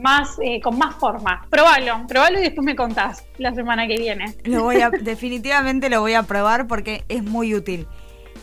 más, 0.00 0.36
eh, 0.42 0.60
con 0.60 0.78
más 0.78 0.94
forma. 0.96 1.46
Probalo, 1.50 2.06
probalo 2.08 2.38
y 2.38 2.42
después 2.42 2.64
me 2.64 2.74
contás 2.76 3.24
la 3.38 3.54
semana 3.54 3.86
que 3.86 3.96
viene. 3.96 4.34
Lo 4.44 4.62
voy 4.64 4.80
a, 4.80 4.90
definitivamente 5.00 5.88
lo 5.90 6.00
voy 6.00 6.14
a 6.14 6.22
probar 6.22 6.66
porque 6.66 7.04
es 7.08 7.22
muy 7.22 7.54
útil. 7.54 7.86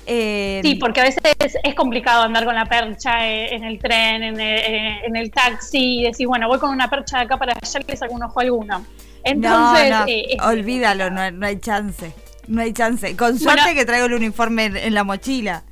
Eh, 0.05 0.59
Sí, 0.63 0.75
porque 0.75 0.99
a 0.99 1.03
veces 1.05 1.21
es 1.63 1.75
complicado 1.75 2.23
andar 2.23 2.43
con 2.45 2.55
la 2.55 2.65
percha 2.65 3.25
eh, 3.27 3.55
en 3.55 3.63
el 3.63 3.79
tren, 3.79 4.21
en 4.23 4.39
el, 4.39 5.03
en 5.05 5.15
el 5.15 5.31
taxi 5.31 5.99
y 5.99 6.03
decir, 6.03 6.27
bueno, 6.27 6.47
voy 6.47 6.59
con 6.59 6.71
una 6.71 6.89
percha 6.89 7.19
de 7.19 7.23
acá 7.23 7.37
para 7.37 7.53
allá 7.53 7.79
y 7.79 7.91
le 7.91 7.97
saco 7.97 8.13
un 8.13 8.23
ojo 8.23 8.39
a 8.39 8.43
alguno. 8.43 8.85
Entonces, 9.23 9.89
no, 9.89 9.99
no, 10.01 10.05
eh, 10.07 10.25
es- 10.35 10.41
olvídalo, 10.45 11.09
no, 11.09 11.31
no 11.31 11.45
hay 11.47 11.57
chance. 11.59 12.13
No 12.47 12.61
hay 12.61 12.73
chance. 12.73 13.15
Con 13.15 13.39
suerte 13.39 13.61
Bueno. 13.63 13.79
que 13.79 13.85
traigo 13.85 14.07
el 14.07 14.13
uniforme 14.15 14.65
en, 14.65 14.75
en 14.75 14.93
la 14.93 15.05
mochila. 15.05 15.63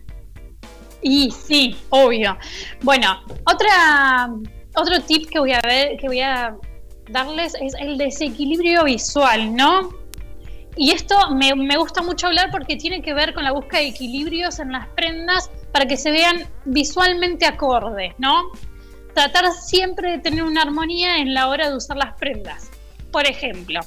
Y 1.01 1.31
sí, 1.31 1.75
obvio. 1.89 2.37
Bueno, 2.83 3.19
otra, 3.43 4.29
otro 4.75 5.01
tip 5.01 5.29
que 5.29 5.39
voy 5.39 5.53
a 5.53 5.61
ver, 5.61 5.97
que 5.97 6.07
voy 6.07 6.21
a 6.21 6.55
darles 7.09 7.55
es 7.61 7.73
el 7.79 7.97
desequilibrio 7.97 8.83
visual, 8.85 9.55
¿no? 9.55 9.89
Y 10.77 10.91
esto 10.91 11.15
me, 11.31 11.53
me 11.55 11.77
gusta 11.77 12.01
mucho 12.01 12.27
hablar 12.27 12.49
porque 12.51 12.77
tiene 12.77 13.01
que 13.01 13.13
ver 13.13 13.33
con 13.33 13.43
la 13.43 13.51
búsqueda 13.51 13.81
de 13.81 13.87
equilibrios 13.87 14.59
en 14.59 14.71
las 14.71 14.87
prendas 14.89 15.49
para 15.71 15.85
que 15.85 15.97
se 15.97 16.11
vean 16.11 16.47
visualmente 16.65 17.45
acordes, 17.45 18.13
¿no? 18.17 18.51
Tratar 19.13 19.51
siempre 19.51 20.11
de 20.11 20.17
tener 20.19 20.43
una 20.43 20.61
armonía 20.61 21.17
en 21.17 21.33
la 21.33 21.49
hora 21.49 21.69
de 21.69 21.75
usar 21.75 21.97
las 21.97 22.13
prendas. 22.13 22.69
Por 23.11 23.27
ejemplo, 23.27 23.81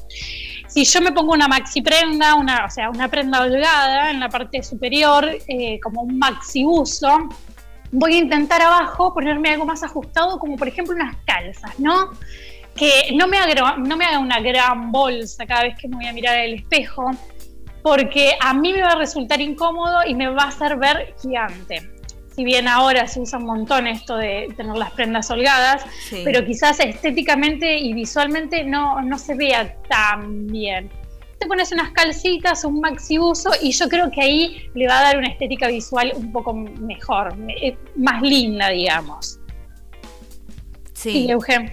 si 0.68 0.84
yo 0.84 1.00
me 1.00 1.12
pongo 1.12 1.32
una 1.32 1.48
maxi 1.48 1.80
prenda, 1.80 2.34
una, 2.34 2.66
o 2.66 2.70
sea, 2.70 2.90
una 2.90 3.08
prenda 3.08 3.40
holgada 3.40 4.10
en 4.10 4.20
la 4.20 4.28
parte 4.28 4.62
superior, 4.62 5.26
eh, 5.48 5.80
como 5.80 6.02
un 6.02 6.18
maxi 6.18 6.64
uso, 6.66 7.28
voy 7.96 8.14
a 8.14 8.18
intentar 8.18 8.60
abajo 8.60 9.14
ponerme 9.14 9.50
algo 9.50 9.64
más 9.64 9.82
ajustado, 9.82 10.38
como 10.38 10.56
por 10.56 10.68
ejemplo 10.68 10.94
unas 10.94 11.16
calzas, 11.24 11.78
¿no? 11.78 12.10
Que 12.74 13.12
no 13.14 13.28
me 13.28 13.38
haga, 13.38 13.76
no 13.76 13.96
me 13.96 14.04
haga 14.04 14.18
una 14.18 14.40
gran 14.40 14.90
bolsa 14.90 15.46
cada 15.46 15.62
vez 15.62 15.76
que 15.78 15.86
me 15.88 15.96
voy 15.96 16.06
a 16.06 16.12
mirar 16.12 16.36
al 16.36 16.54
espejo, 16.54 17.10
porque 17.82 18.32
a 18.40 18.52
mí 18.52 18.72
me 18.72 18.82
va 18.82 18.92
a 18.92 18.96
resultar 18.96 19.40
incómodo 19.40 19.98
y 20.06 20.14
me 20.14 20.28
va 20.28 20.44
a 20.44 20.48
hacer 20.48 20.76
ver 20.76 21.14
gigante. 21.22 21.88
Si 22.34 22.42
bien 22.42 22.66
ahora 22.66 23.06
se 23.06 23.20
usa 23.20 23.38
un 23.38 23.46
montón 23.46 23.86
esto 23.86 24.16
de 24.16 24.52
tener 24.56 24.74
las 24.76 24.90
prendas 24.90 25.30
holgadas, 25.30 25.84
Sí. 26.08 26.22
pero 26.24 26.44
quizás 26.44 26.80
estéticamente 26.80 27.78
y 27.78 27.92
visualmente 27.92 28.64
no, 28.64 29.00
no 29.02 29.18
se 29.18 29.34
vea 29.36 29.76
tan 29.88 30.48
bien. 30.48 30.90
Te 31.44 31.48
pones 31.48 31.72
unas 31.72 31.90
calcitas, 31.90 32.64
un 32.64 32.80
maxi 32.80 33.18
uso 33.18 33.50
y 33.60 33.72
yo 33.72 33.86
creo 33.90 34.10
que 34.10 34.22
ahí 34.22 34.70
le 34.74 34.88
va 34.88 34.98
a 35.00 35.02
dar 35.02 35.18
una 35.18 35.28
estética 35.28 35.68
visual 35.68 36.10
un 36.16 36.32
poco 36.32 36.54
mejor, 36.54 37.36
me- 37.36 37.76
más 37.96 38.22
linda, 38.22 38.70
digamos. 38.70 39.38
Sí. 40.94 41.26
Eugen. 41.28 41.70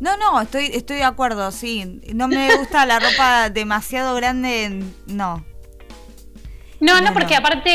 No, 0.00 0.16
no, 0.16 0.40
estoy, 0.40 0.70
estoy 0.74 0.96
de 0.96 1.04
acuerdo, 1.04 1.52
sí. 1.52 2.00
No 2.12 2.26
me 2.26 2.56
gusta 2.56 2.84
la 2.84 2.98
ropa 2.98 3.48
demasiado 3.54 4.16
grande, 4.16 4.82
no. 5.06 5.44
No, 6.80 6.94
no, 6.94 7.00
No, 7.02 7.12
porque 7.14 7.34
no. 7.34 7.38
aparte, 7.38 7.70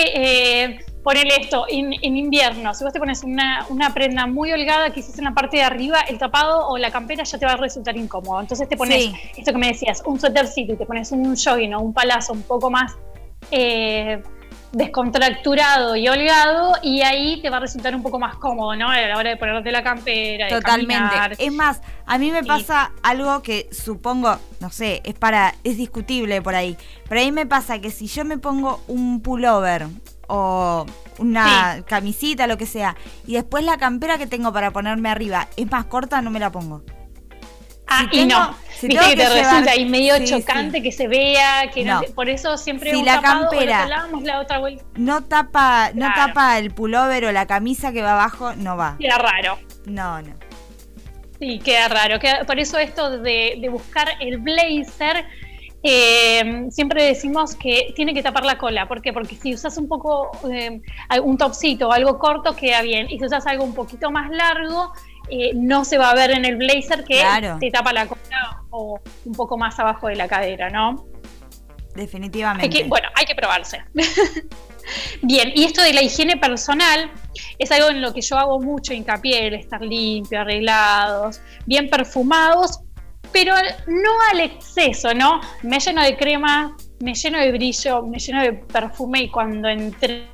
eh, 0.65 0.85
ponele 1.03 1.35
esto, 1.41 1.65
en, 1.69 1.93
en 2.01 2.17
invierno, 2.17 2.73
si 2.73 2.83
vos 2.83 2.93
te 2.93 2.99
pones 2.99 3.23
una, 3.23 3.65
una 3.69 3.93
prenda 3.93 4.25
muy 4.25 4.51
holgada, 4.53 4.91
quizás 4.91 5.17
en 5.19 5.25
la 5.25 5.33
parte 5.33 5.57
de 5.57 5.63
arriba, 5.63 5.99
el 6.01 6.17
tapado 6.17 6.67
o 6.69 6.77
la 6.77 6.91
campera 6.91 7.23
ya 7.23 7.37
te 7.37 7.45
va 7.45 7.53
a 7.53 7.57
resultar 7.57 7.97
incómodo. 7.97 8.39
Entonces 8.39 8.67
te 8.69 8.77
pones, 8.77 9.03
Sí. 9.03 9.15
esto 9.37 9.51
que 9.51 9.57
me 9.57 9.67
decías, 9.67 10.01
un 10.05 10.19
suétercito 10.19 10.73
y 10.73 10.77
te 10.77 10.85
pones 10.85 11.11
un 11.11 11.35
jogging 11.35 11.73
o 11.73 11.81
un 11.81 11.93
palazo 11.93 12.33
un 12.33 12.43
poco 12.43 12.69
más 12.69 12.93
eh, 13.51 14.23
descontracturado 14.71 15.95
y 15.95 16.07
holgado, 16.07 16.73
y 16.81 17.01
ahí 17.01 17.41
te 17.41 17.49
va 17.49 17.57
a 17.57 17.59
resultar 17.59 17.93
un 17.95 18.01
poco 18.01 18.17
más 18.19 18.35
cómodo, 18.37 18.75
¿no? 18.75 18.89
A 18.89 18.99
la 19.01 19.17
hora 19.17 19.29
de 19.29 19.37
ponerte 19.37 19.71
la 19.71 19.83
campera, 19.83 20.45
de 20.45 20.51
Totalmente. 20.51 20.93
caminar. 20.95 21.35
Es 21.37 21.51
más, 21.51 21.81
a 22.05 22.17
mí 22.17 22.31
me 22.31 22.43
pasa 22.43 22.91
algo 23.03 23.43
que 23.43 23.69
supongo, 23.71 24.37
no 24.59 24.71
sé, 24.71 25.01
es 25.03 25.13
para, 25.13 25.53
es 25.63 25.77
discutible 25.77 26.41
por 26.41 26.55
ahí. 26.55 26.75
Pero 27.07 27.21
a 27.21 27.23
mí 27.23 27.31
me 27.31 27.45
pasa 27.45 27.79
que 27.79 27.91
si 27.91 28.07
yo 28.07 28.25
me 28.25 28.37
pongo 28.37 28.81
un 28.87 29.21
pullover 29.21 29.85
o 30.27 30.85
una 31.19 31.83
camisita, 31.87 32.47
lo 32.47 32.57
que 32.57 32.65
sea, 32.65 32.95
y 33.27 33.33
después 33.33 33.63
la 33.63 33.77
campera 33.77 34.17
que 34.17 34.27
tengo 34.27 34.51
para 34.53 34.71
ponerme 34.71 35.09
arriba 35.09 35.47
es 35.57 35.69
más 35.71 35.85
corta, 35.85 36.21
no 36.21 36.29
me 36.31 36.39
la 36.39 36.51
pongo. 36.51 36.81
Ah, 37.85 38.07
Si 38.11 38.17
y 38.17 38.27
tengo- 38.27 38.39
no, 38.39 38.55
si 38.79 38.87
viste 38.87 39.03
que 39.09 39.15
te 39.15 39.23
llevar- 39.23 39.37
resulta 39.43 39.71
ahí 39.71 39.85
medio 39.85 40.15
Sí, 40.17 40.25
chocante 40.25 40.81
que 40.81 40.91
se 40.91 41.07
vea, 41.07 41.69
que 41.69 41.83
no 41.83 41.95
No. 41.95 42.01
te- 42.01 42.11
por 42.11 42.29
eso 42.29 42.57
siempre 42.57 42.91
Si 42.91 42.95
un 42.95 43.05
la 43.05 43.15
tapado, 43.15 43.49
campera- 43.49 43.87
la 44.23 44.39
otra 44.39 44.59
vuelta. 44.59 44.83
No 44.95 45.21
tapa, 45.25 45.91
no 45.93 46.07
tapa 46.15 46.57
el 46.57 46.71
pullover 46.71 47.25
o 47.25 47.31
la 47.31 47.45
camisa 47.45 47.91
que 47.91 48.01
va 48.01 48.13
abajo, 48.13 48.55
no 48.55 48.77
va. 48.77 48.95
Queda 48.99 49.17
raro. 49.17 49.59
No, 49.85 50.21
no. 50.21 50.33
Sí, 51.39 51.59
queda 51.59 51.89
raro. 51.89 52.19
queda- 52.19 52.45
por 52.45 52.57
eso 52.57 52.77
esto 52.77 53.19
de, 53.19 53.57
de 53.59 53.69
buscar 53.69 54.07
el 54.21 54.37
blazer, 54.37 55.25
eh, 55.83 56.67
siempre 56.71 57.03
decimos 57.03 57.55
que 57.55 57.91
tiene 57.95 58.13
que 58.13 58.23
tapar 58.23 58.45
la 58.45 58.57
cola. 58.57 58.87
¿Por 58.87 59.01
qué? 59.01 59.11
Porque 59.13 59.35
si 59.35 59.53
usas 59.53 59.77
un 59.77 59.87
poco, 59.87 60.31
eh, 60.51 60.81
un 61.21 61.37
topsito 61.37 61.89
o 61.89 61.91
algo 61.91 62.17
corto, 62.19 62.55
queda 62.55 62.81
bien. 62.81 63.07
Y 63.09 63.19
si 63.19 63.25
usas 63.25 63.45
algo 63.45 63.63
un 63.65 63.73
poquito 63.73 64.09
más 64.09 64.29
largo, 64.31 64.93
eh, 65.29 65.51
no 65.55 65.83
se 65.85 65.97
va 65.97 66.11
a 66.11 66.15
ver 66.15 66.31
en 66.31 66.45
el 66.45 66.55
blazer 66.55 67.03
que 67.03 67.19
Claro. 67.19 67.57
te 67.59 67.69
tapa 67.69 67.91
la 67.93 68.07
cola 68.07 68.63
o 68.69 68.99
un 69.25 69.33
poco 69.33 69.57
más 69.57 69.77
abajo 69.79 70.07
de 70.07 70.15
la 70.15 70.27
cadera, 70.27 70.69
¿no? 70.69 71.05
Hay 71.95 72.01
Definitivamente. 72.01 72.69
que, 72.69 72.83
bueno, 72.85 73.07
hay 73.15 73.25
que 73.25 73.35
probarse. 73.35 73.83
Bien, 75.21 75.51
y 75.55 75.63
esto 75.63 75.81
de 75.81 75.93
la 75.93 76.01
higiene 76.01 76.37
personal 76.37 77.11
es 77.57 77.71
algo 77.71 77.89
en 77.89 78.01
lo 78.01 78.13
que 78.13 78.21
yo 78.21 78.37
hago 78.37 78.59
mucho 78.59 78.93
hincapié, 78.93 79.47
el 79.47 79.53
estar 79.55 79.81
limpio, 79.81 80.41
arreglados, 80.41 81.39
bien 81.65 81.89
perfumados, 81.89 82.79
pero 83.33 83.55
no 83.87 84.11
al 84.31 84.39
exceso, 84.39 85.13
¿no? 85.13 85.41
Me 85.63 85.79
lleno 85.79 86.01
de 86.01 86.15
crema, 86.15 86.77
me 87.01 87.13
lleno 87.13 87.39
de 87.39 87.51
brillo, 87.51 88.03
me 88.03 88.19
lleno 88.19 88.41
de 88.41 88.53
perfume 88.53 89.23
y 89.23 89.29
cuando 89.29 89.67
entré 89.67 90.27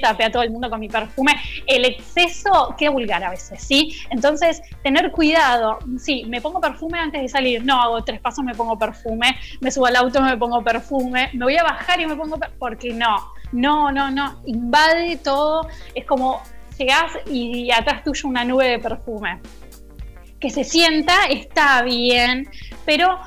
tapé 0.00 0.24
a 0.24 0.30
todo 0.30 0.42
el 0.42 0.50
mundo 0.50 0.68
con 0.68 0.80
mi 0.80 0.88
perfume, 0.88 1.36
el 1.66 1.84
exceso 1.84 2.74
queda 2.76 2.90
vulgar 2.90 3.22
a 3.22 3.30
veces, 3.30 3.62
¿sí? 3.62 3.96
Entonces, 4.10 4.60
tener 4.82 5.12
cuidado, 5.12 5.78
sí, 5.98 6.24
me 6.28 6.40
pongo 6.40 6.60
perfume 6.60 6.98
antes 6.98 7.22
de 7.22 7.28
salir, 7.28 7.64
no, 7.64 7.80
hago 7.80 8.02
tres 8.02 8.20
pasos, 8.20 8.44
me 8.44 8.54
pongo 8.54 8.78
perfume, 8.78 9.36
me 9.60 9.70
subo 9.70 9.86
al 9.86 9.96
auto, 9.96 10.20
me 10.20 10.36
pongo 10.36 10.62
perfume, 10.62 11.30
me 11.32 11.44
voy 11.44 11.56
a 11.56 11.62
bajar 11.62 12.00
y 12.00 12.06
me 12.06 12.16
pongo 12.16 12.36
perfume, 12.38 12.58
porque 12.58 12.92
no, 12.92 13.32
no, 13.52 13.92
no, 13.92 14.10
no, 14.10 14.40
invade 14.46 15.18
todo, 15.18 15.68
es 15.94 16.04
como 16.04 16.42
llegás 16.78 17.12
y 17.30 17.70
atrás 17.70 18.02
tuyo 18.04 18.28
una 18.28 18.44
nube 18.44 18.68
de 18.68 18.78
perfume. 18.78 19.40
Que 20.40 20.50
se 20.50 20.64
sienta, 20.64 21.14
está 21.30 21.82
bien, 21.82 22.48
pero 22.84 23.18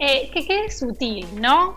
eh, 0.00 0.30
que 0.32 0.46
quede 0.46 0.70
sutil, 0.70 1.26
¿no? 1.40 1.74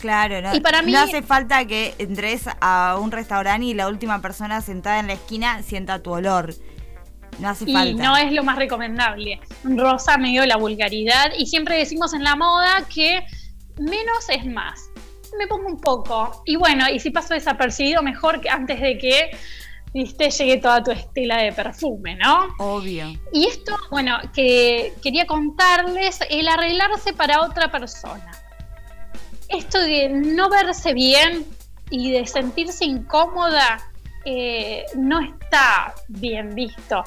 Claro, 0.00 0.40
no, 0.42 0.54
Y 0.54 0.60
para 0.60 0.82
mí- 0.82 0.92
no 0.92 1.00
hace 1.00 1.22
falta 1.22 1.64
que 1.66 1.94
entres 1.98 2.44
a 2.60 2.98
un 3.00 3.10
restaurante 3.10 3.66
y 3.66 3.74
la 3.74 3.88
última 3.88 4.20
persona 4.20 4.60
sentada 4.60 5.00
en 5.00 5.06
la 5.06 5.14
esquina 5.14 5.62
sienta 5.62 6.02
tu 6.02 6.12
olor. 6.12 6.54
No 7.38 7.48
hace 7.48 7.64
y 7.68 7.72
falta. 7.72 8.02
no 8.02 8.16
es 8.16 8.32
lo 8.32 8.44
más 8.44 8.56
recomendable. 8.56 9.40
Rosa 9.64 10.16
medio 10.16 10.44
la 10.46 10.56
vulgaridad 10.56 11.32
y 11.36 11.46
siempre 11.46 11.76
decimos 11.76 12.14
en 12.14 12.24
la 12.24 12.36
moda 12.36 12.84
que 12.94 13.20
menos 13.78 14.28
es 14.30 14.46
más. 14.46 14.88
Me 15.38 15.46
pongo 15.46 15.66
un 15.66 15.78
poco 15.80 16.42
y 16.46 16.56
bueno, 16.56 16.88
y 16.88 16.98
si 17.00 17.10
paso 17.10 17.34
desapercibido 17.34 18.02
mejor 18.02 18.40
que 18.40 18.48
antes 18.48 18.80
de 18.80 18.96
que 18.96 19.30
viste 19.96 20.30
llegue 20.30 20.58
toda 20.58 20.82
tu 20.82 20.90
estela 20.90 21.38
de 21.38 21.52
perfume, 21.52 22.16
¿no? 22.16 22.48
Obvio. 22.58 23.06
Y 23.32 23.46
esto, 23.46 23.76
bueno, 23.90 24.18
que 24.34 24.92
quería 25.02 25.26
contarles 25.26 26.20
el 26.28 26.46
arreglarse 26.48 27.12
para 27.14 27.40
otra 27.40 27.70
persona. 27.70 28.30
Esto 29.48 29.80
de 29.80 30.08
no 30.08 30.50
verse 30.50 30.92
bien 30.92 31.46
y 31.90 32.10
de 32.10 32.26
sentirse 32.26 32.84
incómoda 32.84 33.78
eh, 34.24 34.84
no 34.96 35.20
está 35.20 35.94
bien 36.08 36.54
visto. 36.54 37.02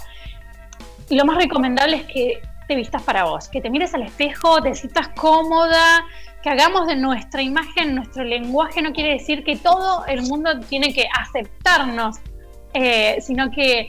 Y 1.09 1.15
lo 1.15 1.25
más 1.25 1.37
recomendable 1.37 1.97
es 1.97 2.03
que 2.05 2.41
te 2.67 2.75
vistas 2.75 3.01
para 3.03 3.23
vos, 3.23 3.49
que 3.49 3.61
te 3.61 3.69
mires 3.69 3.93
al 3.93 4.03
espejo, 4.03 4.61
te 4.61 4.73
sientas 4.73 5.09
cómoda, 5.09 6.05
que 6.41 6.49
hagamos 6.49 6.87
de 6.87 6.95
nuestra 6.95 7.41
imagen 7.41 7.95
nuestro 7.95 8.23
lenguaje. 8.23 8.81
No 8.81 8.93
quiere 8.93 9.13
decir 9.13 9.43
que 9.43 9.57
todo 9.57 10.05
el 10.05 10.21
mundo 10.23 10.59
tiene 10.61 10.93
que 10.93 11.07
aceptarnos, 11.19 12.17
eh, 12.73 13.17
sino 13.21 13.49
que 13.51 13.87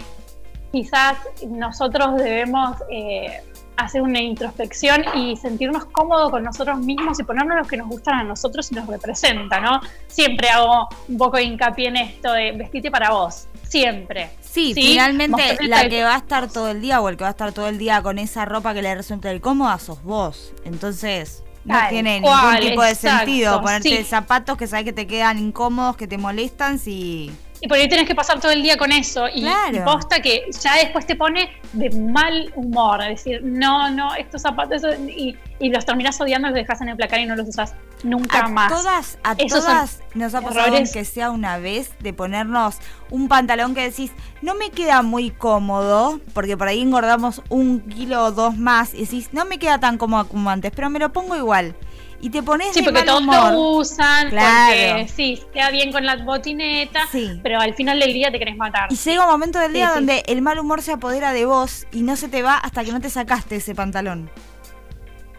quizás 0.72 1.18
nosotros 1.46 2.16
debemos 2.16 2.76
eh, 2.90 3.42
hacer 3.76 4.02
una 4.02 4.20
introspección 4.20 5.04
y 5.14 5.36
sentirnos 5.36 5.86
cómodos 5.86 6.30
con 6.30 6.42
nosotros 6.44 6.78
mismos 6.78 7.18
y 7.18 7.22
ponernos 7.24 7.56
los 7.56 7.68
que 7.68 7.76
nos 7.76 7.88
gustan 7.88 8.20
a 8.20 8.24
nosotros 8.24 8.70
y 8.70 8.74
nos 8.74 8.86
representa, 8.86 9.60
¿no? 9.60 9.80
Siempre 10.06 10.50
hago 10.50 10.88
un 11.08 11.16
poco 11.16 11.38
de 11.38 11.44
hincapié 11.44 11.88
en 11.88 11.96
esto 11.96 12.32
de 12.32 12.52
vestirte 12.52 12.90
para 12.90 13.10
vos, 13.10 13.48
siempre. 13.62 14.30
Sí, 14.40 14.72
finalmente 14.74 15.30
Mostrarte 15.30 15.68
la 15.68 15.88
que 15.88 16.02
va 16.02 16.14
a 16.14 16.18
estar 16.18 16.50
todo 16.50 16.70
el 16.70 16.80
día 16.80 17.00
o 17.00 17.08
el 17.08 17.16
que 17.16 17.24
va 17.24 17.28
a 17.28 17.32
estar 17.32 17.52
todo 17.52 17.68
el 17.68 17.78
día 17.78 18.02
con 18.02 18.18
esa 18.18 18.44
ropa 18.44 18.74
que 18.74 18.82
le 18.82 18.94
resulta 18.94 19.32
incómoda 19.32 19.78
sos 19.78 20.02
vos. 20.02 20.52
Entonces, 20.64 21.42
no 21.64 21.74
Tal 21.74 21.90
tiene 21.90 22.20
cual, 22.20 22.54
ningún 22.54 22.70
tipo 22.70 22.82
de 22.82 22.90
exacto, 22.90 23.18
sentido 23.18 23.62
ponerte 23.62 23.96
sí. 23.98 24.04
zapatos 24.04 24.56
que 24.56 24.66
sabes 24.66 24.84
que 24.84 24.92
te 24.92 25.06
quedan 25.06 25.38
incómodos, 25.38 25.96
que 25.96 26.06
te 26.06 26.18
molestan 26.18 26.78
si 26.78 27.30
Y 27.62 27.68
por 27.68 27.76
ahí 27.76 27.88
tenés 27.88 28.06
que 28.06 28.14
pasar 28.14 28.40
todo 28.40 28.52
el 28.52 28.62
día 28.62 28.76
con 28.78 28.90
eso. 28.90 29.28
Y, 29.28 29.42
Claro. 29.42 29.76
y 29.76 29.80
posta 29.80 30.20
que 30.22 30.44
ya 30.62 30.76
después 30.76 31.06
te 31.06 31.14
pone 31.14 31.50
de 31.72 31.90
mal 31.90 32.50
humor. 32.56 33.02
Es 33.02 33.22
decir, 33.24 33.40
no, 33.44 33.90
no, 33.90 34.14
estos 34.14 34.42
zapatos. 34.42 34.82
eso- 34.82 34.94
Y, 35.08 35.36
y 35.58 35.68
los 35.70 35.84
terminás 35.84 36.18
odiando, 36.20 36.48
los 36.48 36.54
dejas 36.54 36.80
en 36.80 36.88
el 36.88 36.96
placar 36.96 37.20
y 37.20 37.26
no 37.26 37.36
los 37.36 37.48
usás 37.48 37.74
nunca 38.02 38.46
a 38.46 38.48
más. 38.48 38.72
todas, 38.72 39.18
a 39.24 39.32
Esos 39.36 39.60
todas 39.62 40.00
nos 40.14 40.34
ha 40.34 40.40
pasado 40.40 40.74
que 40.90 41.04
sea 41.04 41.30
una 41.30 41.58
vez 41.58 41.90
de 42.00 42.14
ponernos 42.14 42.78
un 43.10 43.28
pantalón 43.28 43.74
que 43.74 43.82
decís, 43.82 44.10
no 44.40 44.54
me 44.54 44.70
queda 44.70 45.02
muy 45.02 45.30
cómodo, 45.30 46.18
porque 46.32 46.56
por 46.56 46.68
ahí 46.68 46.80
engordamos 46.80 47.42
un 47.50 47.80
kilo 47.80 48.24
o 48.24 48.32
dos 48.32 48.56
más, 48.56 48.94
y 48.94 49.02
decís, 49.02 49.28
no 49.32 49.44
me 49.44 49.58
queda 49.58 49.78
tan 49.78 49.98
cómodo 49.98 50.26
como 50.28 50.48
antes, 50.48 50.72
pero 50.74 50.88
me 50.88 50.98
lo 50.98 51.12
pongo 51.12 51.36
igual. 51.36 51.74
Y 52.22 52.28
te 52.30 52.42
pones 52.42 52.68
Sí, 52.74 52.80
de 52.80 52.84
porque 52.84 52.98
mal 52.98 53.06
todos 53.06 53.20
humor. 53.22 53.52
lo 53.52 53.60
usan, 53.78 54.28
Claro. 54.28 54.74
porque 54.74 55.08
sí, 55.08 55.42
queda 55.54 55.70
bien 55.70 55.90
con 55.90 56.04
la 56.04 56.16
botineta, 56.16 57.08
pero 57.42 57.58
al 57.60 57.74
final 57.74 57.98
del 57.98 58.12
día 58.12 58.30
te 58.30 58.38
querés 58.38 58.56
matar. 58.56 58.92
Y 58.92 58.96
llega 58.96 59.24
un 59.24 59.30
momento 59.30 59.58
del 59.58 59.68
Sí, 59.70 59.76
día 59.78 59.88
sí. 59.88 59.94
donde 59.94 60.22
el 60.26 60.42
mal 60.42 60.58
humor 60.58 60.82
se 60.82 60.92
apodera 60.92 61.32
de 61.32 61.46
vos 61.46 61.86
y 61.92 62.02
no 62.02 62.16
se 62.16 62.28
te 62.28 62.42
va 62.42 62.56
hasta 62.58 62.84
que 62.84 62.92
no 62.92 63.00
te 63.00 63.08
sacaste 63.08 63.56
ese 63.56 63.74
pantalón. 63.74 64.30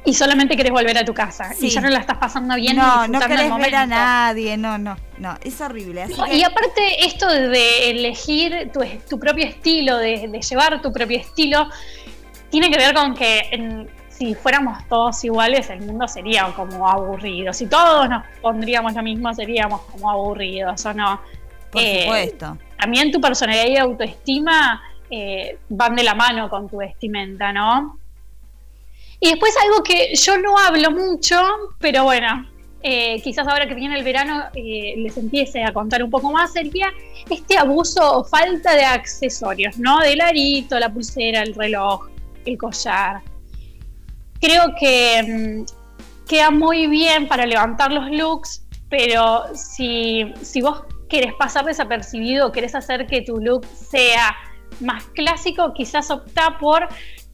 Y 0.03 0.15
solamente 0.15 0.57
querés 0.57 0.71
volver 0.71 0.97
a 0.97 1.05
tu 1.05 1.13
casa. 1.13 1.53
Sí. 1.53 1.67
Y 1.67 1.69
ya 1.69 1.81
no 1.81 1.89
la 1.89 1.99
estás 1.99 2.17
pasando 2.17 2.55
bien. 2.55 2.75
no, 2.75 3.07
no 3.07 3.19
querés 3.19 3.55
ver 3.55 3.75
a 3.75 3.85
nadie, 3.85 4.57
no, 4.57 4.79
no, 4.79 4.97
no, 5.19 5.37
es 5.43 5.61
horrible. 5.61 6.01
Así 6.01 6.15
No, 6.17 6.25
que- 6.25 6.37
Y 6.37 6.43
aparte 6.43 7.05
esto 7.05 7.27
de 7.27 7.91
elegir 7.91 8.71
tu, 8.73 8.79
tu 9.07 9.19
propio 9.19 9.45
estilo, 9.45 9.97
de, 9.97 10.27
de 10.27 10.41
llevar 10.41 10.81
tu 10.81 10.91
propio 10.91 11.19
estilo, 11.19 11.69
tiene 12.49 12.71
que 12.71 12.77
ver 12.77 12.95
con 12.95 13.13
que 13.13 13.41
en- 13.51 14.00
si 14.21 14.35
fuéramos 14.35 14.87
todos 14.87 15.23
iguales 15.23 15.67
el 15.71 15.81
mundo 15.81 16.07
sería 16.07 16.45
como 16.55 16.87
aburrido. 16.87 17.51
Si 17.53 17.65
todos 17.65 18.07
nos 18.07 18.23
pondríamos 18.39 18.93
lo 18.93 19.01
mismo 19.01 19.33
seríamos 19.33 19.81
como 19.91 20.11
aburridos, 20.11 20.85
¿o 20.85 20.93
no? 20.93 21.19
Por 21.71 21.81
Eh, 21.81 22.03
supuesto. 22.03 22.57
También 22.77 23.11
tu 23.11 23.19
personalidad 23.19 23.65
y 23.65 23.77
autoestima 23.77 24.79
eh, 25.09 25.57
van 25.69 25.95
de 25.95 26.03
la 26.03 26.13
mano 26.13 26.51
con 26.51 26.69
tu 26.69 26.77
vestimenta, 26.77 27.51
¿no? 27.51 27.97
Y 29.19 29.29
después 29.29 29.55
algo 29.63 29.81
que 29.81 30.13
yo 30.13 30.37
no 30.37 30.55
hablo 30.55 30.91
mucho, 30.91 31.41
pero 31.79 32.03
bueno, 32.03 32.47
eh, 32.83 33.19
quizás 33.23 33.47
ahora 33.47 33.67
que 33.67 33.73
viene 33.73 33.97
el 33.97 34.03
verano 34.03 34.43
eh, 34.53 34.93
les 34.97 35.17
empiece 35.17 35.63
a 35.63 35.73
contar 35.73 36.03
un 36.03 36.11
poco 36.11 36.31
más, 36.31 36.53
sería 36.53 36.93
este 37.27 37.57
abuso 37.57 38.19
o 38.19 38.23
falta 38.23 38.75
de 38.75 38.85
accesorios, 38.85 39.79
¿no? 39.79 39.99
Del 39.99 40.21
arito, 40.21 40.77
la 40.77 40.93
pulsera, 40.93 41.41
el 41.41 41.55
reloj, 41.55 42.07
el 42.45 42.55
collar. 42.59 43.30
Creo 44.41 44.73
que 44.79 45.23
mm, 45.23 46.27
queda 46.27 46.51
muy 46.51 46.87
bien 46.87 47.27
para 47.27 47.45
levantar 47.45 47.91
los 47.91 48.09
looks, 48.09 48.67
pero 48.89 49.43
si, 49.55 50.33
si 50.41 50.61
vos 50.61 50.83
querés 51.07 51.33
pasar 51.35 51.65
desapercibido, 51.65 52.51
querés 52.51 52.73
hacer 52.73 53.05
que 53.05 53.21
tu 53.21 53.37
look 53.37 53.65
sea 53.65 54.35
más 54.79 55.03
clásico, 55.13 55.73
quizás 55.73 56.09
opta 56.09 56.57
por 56.59 56.87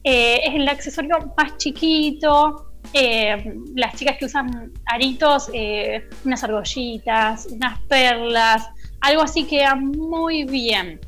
eh, 0.04 0.40
el 0.54 0.68
accesorio 0.68 1.32
más 1.36 1.56
chiquito. 1.56 2.64
eh, 2.94 3.54
las 3.74 3.94
chicas 3.96 4.16
que 4.18 4.24
usan 4.24 4.72
aritos, 4.86 5.50
eh, 5.52 6.08
unas 6.24 6.42
argollitas, 6.42 7.46
unas 7.50 7.80
perlas, 7.82 8.66
algo 9.00 9.22
así 9.22 9.44
queda 9.44 9.74
muy 9.74 10.44
bien. 10.44 10.98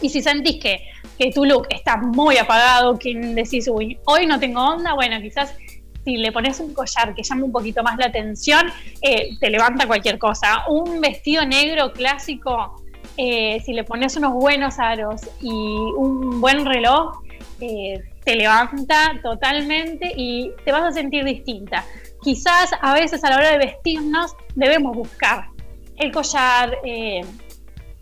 Y 0.00 0.08
si 0.08 0.22
sentís 0.22 0.62
que, 0.62 0.80
que 1.18 1.30
tu 1.32 1.44
look 1.44 1.66
está 1.70 1.96
muy 1.96 2.36
apagado, 2.36 2.98
que 2.98 3.14
decís, 3.14 3.68
uy, 3.68 3.98
hoy 4.06 4.26
no 4.26 4.38
tengo 4.38 4.62
onda, 4.62 4.94
bueno, 4.94 5.20
quizás 5.20 5.54
si 6.06 6.16
le 6.18 6.30
pones 6.30 6.60
un 6.60 6.72
collar 6.72 7.14
que 7.14 7.22
llame 7.24 7.42
un 7.42 7.52
poquito 7.52 7.82
más 7.82 7.98
la 7.98 8.06
atención, 8.06 8.70
eh, 9.02 9.36
te 9.40 9.50
levanta 9.50 9.88
cualquier 9.88 10.18
cosa. 10.18 10.64
Un 10.68 11.00
vestido 11.00 11.44
negro 11.44 11.92
clásico, 11.92 12.80
eh, 13.16 13.60
si 13.64 13.72
le 13.72 13.82
pones 13.82 14.16
unos 14.16 14.32
buenos 14.34 14.78
aros 14.78 15.22
y 15.40 15.50
un 15.50 16.40
buen 16.40 16.64
reloj, 16.64 17.22
eh, 17.60 17.98
te 18.24 18.36
levanta 18.36 19.18
totalmente 19.20 20.12
y 20.16 20.52
te 20.64 20.70
vas 20.70 20.84
a 20.84 20.92
sentir 20.92 21.24
distinta. 21.24 21.84
Quizás 22.22 22.70
a 22.80 22.94
veces 22.94 23.24
a 23.24 23.30
la 23.30 23.36
hora 23.38 23.50
de 23.50 23.58
vestirnos 23.58 24.36
debemos 24.54 24.96
buscar 24.96 25.48
el 25.96 26.12
collar, 26.12 26.78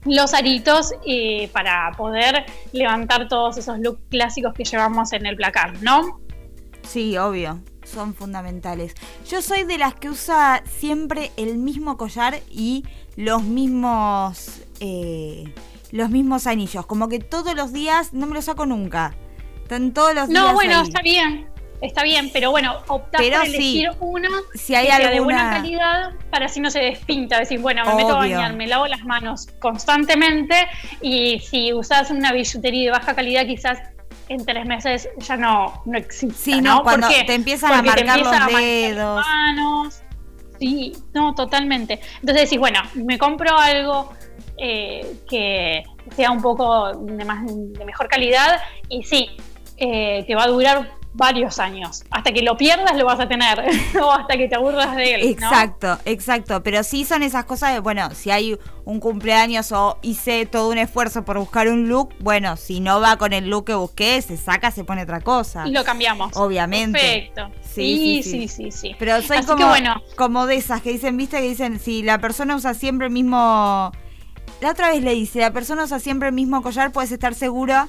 los 0.04 0.34
aritos 0.34 0.92
eh, 1.06 1.48
para 1.52 1.92
poder 1.96 2.44
levantar 2.72 3.28
todos 3.28 3.56
esos 3.56 3.78
looks 3.78 4.00
clásicos 4.10 4.54
que 4.54 4.64
llevamos 4.64 5.12
en 5.12 5.26
el 5.26 5.36
placar, 5.36 5.82
¿no? 5.82 6.20
Sí, 6.82 7.16
obvio, 7.16 7.60
son 7.84 8.14
fundamentales. 8.14 8.94
Yo 9.28 9.40
soy 9.40 9.64
de 9.64 9.78
las 9.78 9.94
que 9.94 10.10
usa 10.10 10.62
siempre 10.66 11.30
el 11.36 11.56
mismo 11.58 11.96
collar 11.96 12.40
y 12.50 12.84
los 13.16 13.42
mismos 13.42 14.60
eh, 14.80 15.44
los 15.92 16.10
mismos 16.10 16.46
anillos, 16.48 16.86
como 16.86 17.08
que 17.08 17.20
todos 17.20 17.54
los 17.54 17.72
días 17.72 18.12
no 18.12 18.26
me 18.26 18.34
los 18.34 18.46
saco 18.46 18.66
nunca. 18.66 19.14
Están 19.62 19.94
todos 19.94 20.14
los 20.14 20.28
días 20.28 20.42
No, 20.42 20.52
bueno, 20.52 20.80
ahí. 20.80 20.82
está 20.88 21.00
bien, 21.02 21.46
está 21.80 22.02
bien, 22.02 22.30
pero 22.32 22.50
bueno, 22.50 22.78
optás 22.88 23.20
Pero 23.20 23.38
por 23.38 23.46
sí, 23.46 23.84
elegir 23.84 23.90
si 24.54 24.74
hay 24.74 24.86
que 24.86 24.96
sea 24.96 25.10
de 25.10 25.20
buena 25.20 25.50
calidad 25.50 26.12
para 26.30 26.46
así 26.46 26.60
no 26.60 26.70
se 26.70 26.80
despinta. 26.80 27.38
Decir, 27.38 27.60
bueno, 27.60 27.84
me 27.84 27.94
meto 27.94 28.14
a 28.14 28.18
bañar, 28.18 28.54
me 28.54 28.66
lavo 28.66 28.86
las 28.86 29.04
manos 29.04 29.48
constantemente 29.60 30.54
y 31.00 31.40
si 31.40 31.72
usas 31.72 32.10
una 32.10 32.32
billutería 32.32 32.86
de 32.86 32.90
baja 32.98 33.14
calidad, 33.14 33.46
quizás 33.46 33.78
en 34.28 34.44
tres 34.44 34.66
meses 34.66 35.08
ya 35.18 35.36
no, 35.36 35.82
no 35.84 35.98
existe. 35.98 36.34
Sí, 36.36 36.60
no, 36.60 36.82
cuando 36.82 37.08
te 37.08 37.34
empiezan 37.34 37.72
a 37.72 37.82
Porque 37.82 38.04
marcar 38.04 38.18
los 38.18 38.28
a 38.28 38.46
dedos. 38.58 39.16
las 39.16 39.26
manos. 39.26 40.00
Sí, 40.58 40.92
no, 41.12 41.34
totalmente. 41.34 42.00
Entonces 42.20 42.44
decís, 42.44 42.58
bueno, 42.58 42.80
me 42.94 43.18
compro 43.18 43.58
algo 43.58 44.12
eh, 44.56 45.16
que 45.28 45.82
sea 46.14 46.30
un 46.30 46.40
poco 46.40 46.92
de, 46.92 47.24
más, 47.24 47.44
de 47.46 47.84
mejor 47.84 48.08
calidad 48.08 48.60
y 48.88 49.02
sí, 49.02 49.30
eh, 49.76 50.24
te 50.26 50.34
va 50.34 50.44
a 50.44 50.48
durar 50.48 50.90
varios 51.14 51.58
años. 51.58 52.04
Hasta 52.10 52.32
que 52.32 52.42
lo 52.42 52.56
pierdas 52.56 52.96
lo 52.96 53.06
vas 53.06 53.20
a 53.20 53.28
tener 53.28 53.64
o 54.02 54.12
hasta 54.12 54.36
que 54.36 54.48
te 54.48 54.56
aburras 54.56 54.94
de 54.96 55.14
él. 55.14 55.36
¿no? 55.40 55.46
Exacto, 55.46 55.98
exacto. 56.04 56.62
Pero 56.62 56.82
sí 56.82 57.04
son 57.04 57.22
esas 57.22 57.44
cosas 57.44 57.72
de, 57.72 57.80
bueno, 57.80 58.10
si 58.14 58.30
hay 58.30 58.58
un 58.84 59.00
cumpleaños 59.00 59.72
o 59.72 59.98
hice 60.02 60.44
todo 60.46 60.70
un 60.70 60.78
esfuerzo 60.78 61.24
por 61.24 61.38
buscar 61.38 61.68
un 61.68 61.88
look, 61.88 62.10
bueno, 62.18 62.56
si 62.56 62.80
no 62.80 63.00
va 63.00 63.16
con 63.16 63.32
el 63.32 63.48
look 63.48 63.66
que 63.66 63.74
busqué, 63.74 64.20
se 64.20 64.36
saca, 64.36 64.70
se 64.70 64.84
pone 64.84 65.02
otra 65.04 65.20
cosa. 65.20 65.66
Y 65.66 65.70
lo 65.70 65.84
cambiamos. 65.84 66.36
Obviamente. 66.36 66.98
Perfecto. 66.98 67.50
Sí, 67.62 67.84
Sí, 67.84 68.22
sí, 68.22 68.22
sí, 68.22 68.48
sí. 68.48 68.48
sí, 68.48 68.70
sí. 68.70 68.96
Pero 68.98 69.20
soy 69.22 69.38
Así 69.38 69.46
como, 69.46 69.58
que 69.58 69.64
bueno, 69.64 70.02
como 70.16 70.46
de 70.46 70.56
esas 70.56 70.82
que 70.82 70.90
dicen, 70.90 71.16
viste, 71.16 71.38
que 71.38 71.48
dicen, 71.48 71.78
si 71.78 72.02
la 72.02 72.18
persona 72.18 72.56
usa 72.56 72.74
siempre 72.74 73.06
el 73.06 73.12
mismo... 73.12 73.92
La 74.60 74.70
otra 74.70 74.90
vez 74.90 75.02
le 75.02 75.12
dice, 75.12 75.40
la 75.40 75.52
persona 75.52 75.84
usa 75.84 75.98
siempre 75.98 76.28
el 76.28 76.34
mismo 76.34 76.62
collar, 76.62 76.92
puedes 76.92 77.10
estar 77.10 77.34
segura 77.34 77.88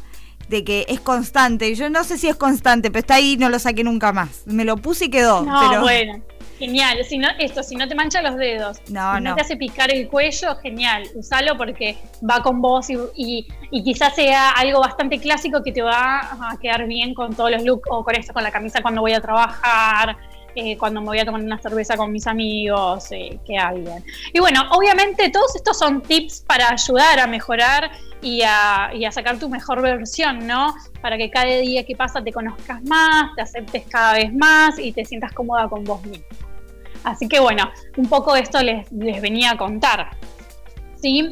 de 0.49 0.63
que 0.63 0.85
es 0.87 0.99
constante. 0.99 1.73
Yo 1.75 1.89
no 1.89 2.03
sé 2.03 2.17
si 2.17 2.27
es 2.27 2.35
constante, 2.35 2.89
pero 2.91 2.99
está 3.01 3.15
ahí 3.15 3.37
no 3.37 3.49
lo 3.49 3.59
saqué 3.59 3.83
nunca 3.83 4.11
más. 4.13 4.43
Me 4.45 4.65
lo 4.65 4.77
puse 4.77 5.05
y 5.05 5.09
quedó. 5.09 5.41
no, 5.43 5.59
pero... 5.69 5.81
bueno. 5.81 6.21
Genial, 6.57 6.99
si 7.03 7.17
no, 7.17 7.27
esto, 7.37 7.63
si 7.63 7.75
no 7.75 7.85
te 7.85 7.95
mancha 7.95 8.21
los 8.21 8.37
dedos, 8.37 8.77
No, 8.87 9.15
si 9.17 9.21
no, 9.21 9.29
no. 9.31 9.35
te 9.35 9.41
hace 9.41 9.57
picar 9.57 9.93
el 9.93 10.07
cuello, 10.07 10.55
genial, 10.61 11.03
usalo 11.13 11.57
porque 11.57 11.97
va 12.27 12.41
con 12.41 12.61
vos 12.61 12.89
y, 12.89 12.97
y- 13.13 13.45
y 13.71 13.83
quizás 13.83 14.15
sea 14.15 14.51
algo 14.51 14.79
bastante 14.79 15.19
clásico 15.19 15.61
que 15.61 15.73
te 15.73 15.81
va 15.81 16.21
a 16.49 16.57
quedar 16.61 16.87
bien 16.87 17.13
con 17.13 17.35
todos 17.35 17.51
los 17.51 17.61
looks 17.61 17.89
o 17.91 18.05
con 18.05 18.15
esto, 18.15 18.31
con 18.31 18.41
la 18.41 18.51
camisa 18.51 18.81
cuando 18.81 19.01
voy 19.01 19.11
a 19.11 19.19
trabajar, 19.19 20.15
eh, 20.55 20.77
cuando 20.77 21.01
me 21.01 21.07
voy 21.07 21.19
a 21.19 21.25
tomar 21.25 21.41
una 21.41 21.59
cerveza 21.61 21.97
con 21.97 22.09
mis 22.13 22.25
amigos, 22.25 23.11
eh, 23.11 23.37
queda 23.45 23.73
bien. 23.73 24.05
Y 24.33 24.39
bueno, 24.39 24.63
obviamente 24.71 25.29
todos 25.31 25.53
estos 25.57 25.77
son 25.77 26.01
tips 26.03 26.45
para 26.47 26.69
ayudar 26.69 27.19
a 27.19 27.27
mejorar 27.27 27.91
y 28.25 28.41
a, 28.41 28.91
sacar 29.11 29.37
tu 29.37 29.49
mejor 29.49 29.83
versión, 29.83 30.47
¿no? 30.47 30.73
Para 30.99 31.15
que 31.15 31.29
cada 31.29 31.45
día 31.45 31.85
que 31.85 31.95
pasa 31.95 32.23
te 32.23 32.33
conozcas 32.33 32.83
más, 32.83 33.35
te 33.35 33.43
aceptes 33.43 33.85
cada 33.87 34.13
vez 34.13 34.33
más 34.33 34.79
y 34.79 34.91
te 34.91 35.05
sientas 35.05 35.31
cómoda 35.31 35.69
con 35.69 35.83
vos 35.83 36.03
misma. 36.05 36.25
Así 37.03 37.27
que 37.27 37.39
bueno, 37.39 37.69
un 37.97 38.09
poco 38.09 38.35
esto 38.35 38.63
les, 38.63 38.91
les 38.91 39.21
venía 39.21 39.51
a 39.51 39.57
contar. 39.57 40.09
¿Sí? 40.99 41.29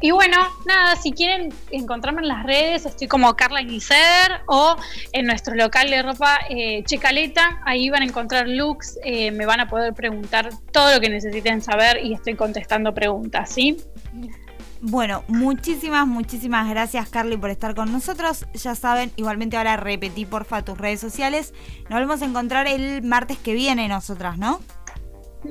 Y 0.00 0.10
bueno, 0.10 0.36
nada, 0.66 0.96
si 0.96 1.12
quieren 1.12 1.54
encontrarme 1.70 2.22
en 2.22 2.28
las 2.28 2.42
redes, 2.42 2.84
estoy 2.86 3.06
como 3.06 3.34
Carla 3.36 3.62
Inicer 3.62 4.42
o 4.46 4.76
en 5.12 5.26
nuestro 5.26 5.54
local 5.54 5.88
de 5.88 6.02
ropa 6.02 6.40
eh, 6.50 6.82
Checaleta. 6.84 7.60
Ahí 7.64 7.88
van 7.88 8.02
a 8.02 8.04
encontrar 8.04 8.48
looks, 8.48 8.98
eh, 9.04 9.30
me 9.30 9.46
van 9.46 9.60
a 9.60 9.68
poder 9.68 9.94
preguntar 9.94 10.50
todo 10.72 10.92
lo 10.92 11.00
que 11.00 11.08
necesiten 11.08 11.62
saber 11.62 12.04
y 12.04 12.14
estoy 12.14 12.34
contestando 12.34 12.92
preguntas, 12.92 13.48
¿sí? 13.48 13.76
Bueno, 14.80 15.24
muchísimas, 15.28 16.06
muchísimas 16.06 16.68
gracias 16.68 17.08
Carly 17.08 17.36
por 17.36 17.50
estar 17.50 17.74
con 17.74 17.90
nosotros. 17.92 18.46
Ya 18.54 18.74
saben, 18.74 19.10
igualmente 19.16 19.56
ahora 19.56 19.76
repetí 19.76 20.26
porfa 20.26 20.62
tus 20.62 20.76
redes 20.76 21.00
sociales. 21.00 21.54
Nos 21.84 21.98
volvemos 21.98 22.22
a 22.22 22.26
encontrar 22.26 22.66
el 22.66 23.02
martes 23.02 23.38
que 23.38 23.54
viene 23.54 23.88
nosotras, 23.88 24.38
¿no? 24.38 24.60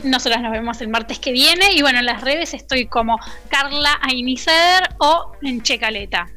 Nosotras 0.04 0.42
nos 0.42 0.52
vemos 0.52 0.82
el 0.82 0.90
martes 0.90 1.20
que 1.20 1.32
viene 1.32 1.74
y 1.74 1.82
bueno, 1.82 2.00
en 2.00 2.06
las 2.06 2.22
redes 2.22 2.54
estoy 2.54 2.88
como 2.88 3.18
Carla 3.50 3.98
Ainicer 4.02 4.84
o 5.00 5.32
en 5.42 5.62
Checaleta. 5.62 6.28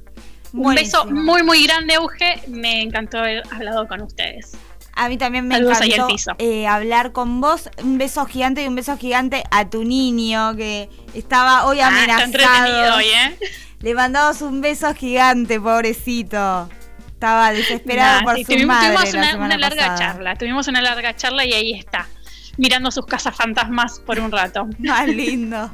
Un 0.52 0.74
beso 0.74 1.04
Buenísimo. 1.04 1.32
muy, 1.32 1.42
muy 1.42 1.66
grande, 1.66 1.94
Auge. 1.94 2.42
Me 2.48 2.82
encantó 2.82 3.18
haber 3.18 3.42
hablado 3.52 3.86
con 3.86 4.00
ustedes. 4.00 4.56
A 5.00 5.08
mí 5.08 5.16
también 5.16 5.46
me 5.46 5.54
Saludos 5.54 5.80
encantó 5.80 6.34
eh, 6.38 6.66
hablar 6.66 7.12
con 7.12 7.40
vos. 7.40 7.70
Un 7.82 7.98
beso 7.98 8.26
gigante 8.26 8.64
y 8.64 8.66
un 8.66 8.74
beso 8.74 8.96
gigante 8.98 9.44
a 9.52 9.70
tu 9.70 9.84
niño 9.84 10.56
que 10.56 10.90
estaba 11.14 11.66
hoy 11.66 11.78
Ah, 11.80 11.86
amenazado. 11.86 12.24
entretenido 12.24 12.96
hoy, 12.96 13.04
¿eh? 13.04 13.38
Le 13.80 13.94
mandamos 13.94 14.42
un 14.42 14.60
beso 14.60 14.92
gigante, 14.94 15.60
pobrecito. 15.60 16.68
Estaba 17.06 17.52
desesperado 17.52 18.18
Nah, 18.20 18.24
por 18.24 18.36
sí, 18.36 18.44
su 18.44 18.52
tuvimos, 18.52 18.76
madre 18.76 18.96
tuvimos 19.10 19.34
una, 19.34 19.56
larga 19.56 19.76
pasada. 19.86 19.98
charla. 19.98 20.34
Tuvimos 20.36 20.66
una 20.68 20.80
larga 20.82 21.14
charla 21.14 21.44
y 21.44 21.52
ahí 21.52 21.72
está. 21.74 22.08
Mirando 22.56 22.90
sus 22.90 23.06
casas 23.06 23.36
fantasmas 23.36 24.00
por 24.04 24.18
un 24.18 24.32
rato. 24.32 24.66
Más 24.78 25.06
lindo. 25.06 25.70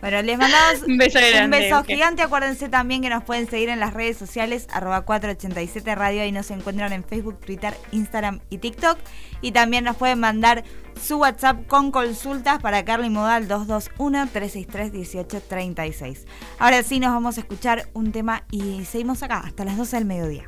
Bueno, 0.00 0.22
les 0.22 0.38
mandamos 0.38 0.82
Un 0.86 0.96
beso 0.96 1.18
grande, 1.18 1.44
un 1.44 1.50
beso 1.50 1.78
Euge. 1.78 1.94
gigante. 1.94 2.22
Acuérdense 2.22 2.68
también 2.68 3.02
que 3.02 3.10
nos 3.10 3.24
pueden 3.24 3.48
seguir 3.48 3.68
en 3.68 3.80
las 3.80 3.94
redes 3.94 4.16
sociales, 4.16 4.66
arroba 4.70 5.02
487 5.02 5.94
Radio, 5.94 6.22
ahí 6.22 6.32
nos 6.32 6.50
encuentran 6.50 6.92
en 6.92 7.04
Facebook, 7.04 7.40
Twitter, 7.40 7.74
Instagram 7.92 8.40
y 8.50 8.58
TikTok. 8.58 8.98
Y 9.40 9.52
también 9.52 9.84
nos 9.84 9.96
pueden 9.96 10.18
mandar 10.20 10.64
su 11.00 11.18
WhatsApp 11.18 11.66
con 11.66 11.90
consultas 11.90 12.60
para 12.60 12.84
Carly 12.84 13.10
Modal 13.10 13.48
221-363-1836. 13.48 16.26
Ahora 16.58 16.82
sí 16.82 17.00
nos 17.00 17.12
vamos 17.12 17.38
a 17.38 17.40
escuchar 17.40 17.88
un 17.94 18.12
tema 18.12 18.44
y 18.50 18.84
seguimos 18.84 19.22
acá 19.22 19.42
hasta 19.44 19.64
las 19.64 19.76
12 19.76 19.96
del 19.96 20.04
mediodía. 20.04 20.44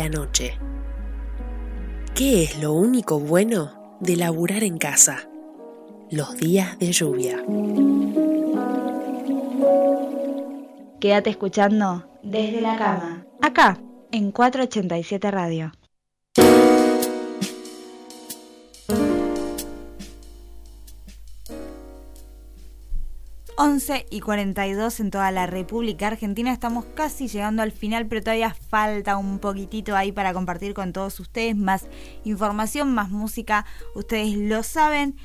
Anoche. 0.00 0.58
¿Qué 2.14 2.44
es 2.44 2.62
lo 2.62 2.72
único 2.72 3.18
bueno 3.18 3.96
de 4.00 4.16
laburar 4.16 4.62
en 4.62 4.78
casa? 4.78 5.28
Los 6.10 6.36
días 6.36 6.78
de 6.78 6.92
lluvia. 6.92 7.42
Quédate 11.00 11.30
escuchando 11.30 12.08
desde 12.22 12.60
la 12.60 12.76
cama. 12.76 13.26
Acá, 13.42 13.78
en 14.12 14.30
487 14.30 15.30
Radio. 15.30 15.72
11 23.64 24.04
y 24.10 24.20
42 24.20 25.00
en 25.00 25.10
toda 25.10 25.30
la 25.30 25.46
República 25.46 26.08
Argentina. 26.08 26.52
Estamos 26.52 26.84
casi 26.94 27.28
llegando 27.28 27.62
al 27.62 27.72
final, 27.72 28.06
pero 28.06 28.20
todavía 28.20 28.54
falta 28.68 29.16
un 29.16 29.38
poquitito 29.38 29.96
ahí 29.96 30.12
para 30.12 30.34
compartir 30.34 30.74
con 30.74 30.92
todos 30.92 31.18
ustedes 31.18 31.56
más 31.56 31.86
información, 32.24 32.92
más 32.92 33.08
música. 33.08 33.64
Ustedes 33.94 34.36
lo 34.36 34.62
saben. 34.62 35.16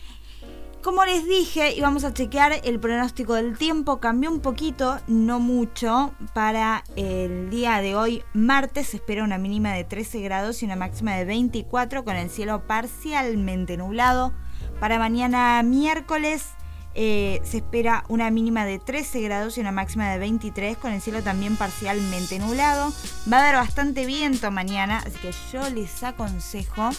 Como 0.82 1.04
les 1.04 1.28
dije, 1.28 1.74
íbamos 1.76 2.06
a 2.06 2.14
chequear 2.14 2.62
el 2.64 2.80
pronóstico 2.80 3.34
del 3.34 3.58
tiempo. 3.58 4.00
Cambió 4.00 4.32
un 4.32 4.40
poquito, 4.40 5.02
no 5.08 5.42
mucho. 5.42 6.14
Para 6.34 6.86
el 6.96 7.50
día 7.50 7.82
de 7.82 7.98
hoy, 7.98 8.24
martes, 8.34 8.88
se 8.88 8.98
espera 8.98 9.26
una 9.26 9.38
mínima 9.38 9.74
de 9.74 9.84
13 9.84 10.22
grados 10.22 10.64
y 10.64 10.66
una 10.66 10.78
máxima 10.78 11.14
de 11.18 11.26
24 11.26 12.06
con 12.06 12.16
el 12.16 12.30
cielo 12.30 12.66
parcialmente 12.66 13.76
nublado. 13.76 14.32
Para 14.80 14.98
mañana, 14.98 15.62
miércoles, 15.62 16.54
eh, 17.02 17.40
se 17.46 17.60
espera 17.60 18.04
una 18.10 18.30
mínima 18.30 18.66
de 18.66 18.78
13 18.78 19.22
grados 19.22 19.58
y 19.58 19.62
una 19.62 19.72
máxima 19.72 20.12
de 20.12 20.20
23 20.20 20.78
con 20.78 20.92
el 20.92 21.00
cielo 21.00 21.24
también 21.24 21.56
parcialmente 21.56 22.40
nublado. 22.40 22.92
Va 23.32 23.38
a 23.38 23.42
haber 23.44 23.56
bastante 23.56 24.06
viento 24.06 24.52
mañana, 24.52 24.98
así 24.98 25.18
que 25.20 25.32
yo 25.54 25.70
les 25.70 26.04
aconsejo 26.04 26.90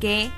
que 0.00 0.30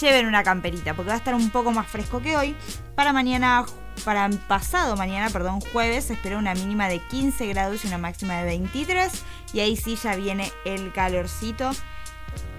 lleven 0.00 0.24
una 0.24 0.42
camperita 0.42 0.94
porque 0.94 1.08
va 1.08 1.16
a 1.16 1.18
estar 1.18 1.34
un 1.34 1.50
poco 1.50 1.70
más 1.70 1.86
fresco 1.86 2.22
que 2.22 2.34
hoy. 2.34 2.56
Para 2.94 3.12
mañana, 3.12 3.66
para 4.06 4.30
pasado 4.48 4.96
mañana, 4.96 5.28
perdón, 5.28 5.60
jueves, 5.60 6.06
se 6.06 6.14
espera 6.14 6.38
una 6.38 6.54
mínima 6.54 6.88
de 6.88 6.98
15 7.08 7.46
grados 7.48 7.84
y 7.84 7.88
una 7.88 7.98
máxima 7.98 8.38
de 8.38 8.44
23 8.44 9.12
y 9.52 9.60
ahí 9.60 9.76
sí 9.76 9.96
ya 10.02 10.16
viene 10.16 10.50
el 10.64 10.94
calorcito. 10.94 11.72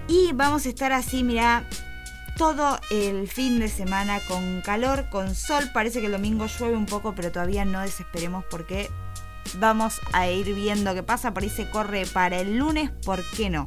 Y 0.06 0.30
vamos 0.32 0.64
a 0.64 0.68
estar 0.68 0.92
así, 0.92 1.24
mira, 1.24 1.66
todo 2.42 2.80
el 2.90 3.28
fin 3.28 3.60
de 3.60 3.68
semana 3.68 4.18
con 4.26 4.62
calor, 4.62 5.08
con 5.10 5.36
sol. 5.36 5.70
Parece 5.72 6.00
que 6.00 6.06
el 6.06 6.12
domingo 6.12 6.46
llueve 6.46 6.76
un 6.76 6.86
poco, 6.86 7.14
pero 7.14 7.30
todavía 7.30 7.64
no 7.64 7.80
desesperemos 7.82 8.44
porque 8.50 8.90
vamos 9.60 10.00
a 10.12 10.28
ir 10.28 10.52
viendo 10.52 10.92
qué 10.92 11.04
pasa. 11.04 11.32
Por 11.32 11.44
ahí 11.44 11.50
se 11.50 11.70
corre 11.70 12.04
para 12.04 12.40
el 12.40 12.58
lunes, 12.58 12.90
¿por 13.04 13.22
qué 13.36 13.48
no? 13.48 13.64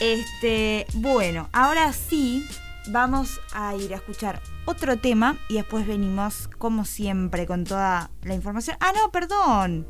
Este, 0.00 0.84
bueno, 0.92 1.48
ahora 1.54 1.94
sí 1.94 2.46
vamos 2.88 3.40
a 3.54 3.74
ir 3.74 3.94
a 3.94 3.96
escuchar 3.96 4.42
otro 4.66 4.98
tema 4.98 5.38
y 5.48 5.54
después 5.54 5.86
venimos 5.86 6.50
como 6.58 6.84
siempre 6.84 7.46
con 7.46 7.64
toda 7.64 8.10
la 8.22 8.34
información. 8.34 8.76
Ah, 8.80 8.92
no, 8.94 9.10
perdón. 9.10 9.86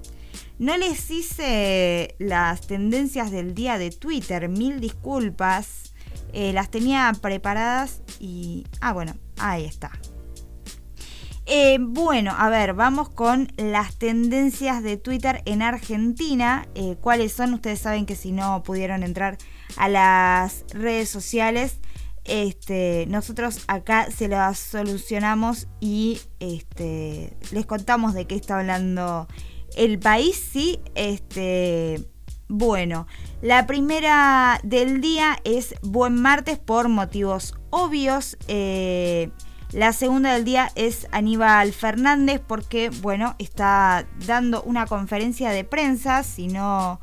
No 0.60 0.76
les 0.76 1.10
hice 1.10 2.14
las 2.20 2.60
tendencias 2.68 3.32
del 3.32 3.56
día 3.56 3.76
de 3.76 3.90
Twitter, 3.90 4.48
mil 4.48 4.78
disculpas. 4.78 5.91
Eh, 6.32 6.52
las 6.52 6.70
tenía 6.70 7.12
preparadas 7.20 8.02
y... 8.18 8.66
Ah, 8.80 8.92
bueno, 8.92 9.14
ahí 9.38 9.64
está. 9.64 9.90
Eh, 11.44 11.78
bueno, 11.80 12.32
a 12.38 12.48
ver, 12.50 12.72
vamos 12.72 13.08
con 13.08 13.52
las 13.56 13.96
tendencias 13.96 14.82
de 14.82 14.96
Twitter 14.96 15.42
en 15.44 15.60
Argentina. 15.60 16.68
Eh, 16.74 16.96
¿Cuáles 17.00 17.32
son? 17.32 17.54
Ustedes 17.54 17.80
saben 17.80 18.06
que 18.06 18.14
si 18.14 18.32
no 18.32 18.62
pudieron 18.62 19.02
entrar 19.02 19.38
a 19.76 19.88
las 19.88 20.64
redes 20.70 21.08
sociales, 21.08 21.78
este, 22.24 23.06
nosotros 23.08 23.64
acá 23.66 24.08
se 24.10 24.28
las 24.28 24.58
solucionamos 24.58 25.66
y 25.80 26.20
este, 26.38 27.36
les 27.50 27.66
contamos 27.66 28.14
de 28.14 28.26
qué 28.26 28.36
está 28.36 28.60
hablando 28.60 29.26
el 29.76 29.98
país, 29.98 30.36
sí. 30.52 30.80
Este, 30.94 32.11
bueno, 32.48 33.06
la 33.40 33.66
primera 33.66 34.60
del 34.62 35.00
día 35.00 35.38
es 35.44 35.74
Buen 35.82 36.20
Martes 36.20 36.58
por 36.58 36.88
motivos 36.88 37.54
obvios. 37.70 38.36
Eh, 38.48 39.30
la 39.72 39.94
segunda 39.94 40.34
del 40.34 40.44
día 40.44 40.70
es 40.74 41.08
Aníbal 41.12 41.72
Fernández 41.72 42.42
porque, 42.46 42.90
bueno, 42.90 43.34
está 43.38 44.06
dando 44.26 44.62
una 44.64 44.86
conferencia 44.86 45.50
de 45.50 45.64
prensa. 45.64 46.22
Si 46.24 46.48
no 46.48 47.00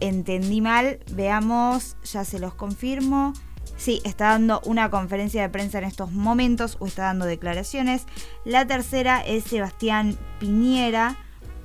entendí 0.00 0.60
mal, 0.60 1.00
veamos, 1.12 1.96
ya 2.04 2.24
se 2.24 2.38
los 2.38 2.54
confirmo. 2.54 3.32
Sí, 3.76 4.00
está 4.04 4.30
dando 4.30 4.60
una 4.64 4.88
conferencia 4.90 5.42
de 5.42 5.48
prensa 5.48 5.78
en 5.78 5.84
estos 5.84 6.12
momentos 6.12 6.76
o 6.78 6.86
está 6.86 7.04
dando 7.04 7.26
declaraciones. 7.26 8.06
La 8.44 8.66
tercera 8.66 9.20
es 9.20 9.44
Sebastián 9.44 10.16
Piñera 10.38 11.16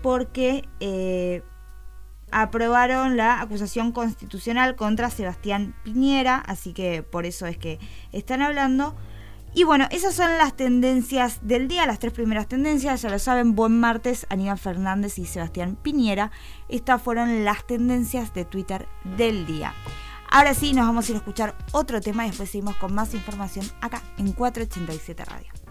porque 0.02 0.68
eh, 0.80 1.44
aprobaron 2.32 3.18
la 3.18 3.42
acusación 3.42 3.92
constitucional 3.92 4.76
contra 4.76 5.10
Sebastián 5.10 5.76
Piñera, 5.84 6.38
así 6.38 6.74
que 6.74 7.04
por 7.04 7.26
eso 7.26 7.46
es 7.46 7.58
que 7.58 7.80
están 8.12 8.42
hablando. 8.42 8.96
Y 9.54 9.66
bueno, 9.66 9.88
esas 9.92 10.16
son 10.16 10.38
las 10.38 10.56
tendencias 10.56 11.40
del 11.46 11.68
día, 11.68 11.86
las 11.86 12.00
tres 12.00 12.14
primeras 12.14 12.48
tendencias, 12.48 13.02
ya 13.02 13.10
lo 13.10 13.20
saben, 13.20 13.54
buen 13.54 13.78
martes, 13.78 14.26
Aníbal 14.30 14.58
Fernández 14.58 15.20
y 15.20 15.26
Sebastián 15.26 15.78
Piñera. 15.82 16.32
Estas 16.70 17.02
fueron 17.02 17.44
las 17.44 17.68
tendencias 17.68 18.34
de 18.34 18.46
Twitter 18.46 18.88
del 19.18 19.46
día. 19.46 19.74
Ahora 20.30 20.54
sí, 20.54 20.72
nos 20.74 20.88
vamos 20.88 21.08
a 21.08 21.12
ir 21.12 21.16
a 21.16 21.20
escuchar 21.20 21.58
otro 21.74 22.00
tema 22.00 22.24
y 22.24 22.30
después 22.30 22.50
seguimos 22.50 22.78
con 22.78 22.96
más 22.96 23.14
información 23.14 23.66
acá 23.82 24.02
en 24.18 24.32
487 24.32 25.26
Radio. 25.26 25.71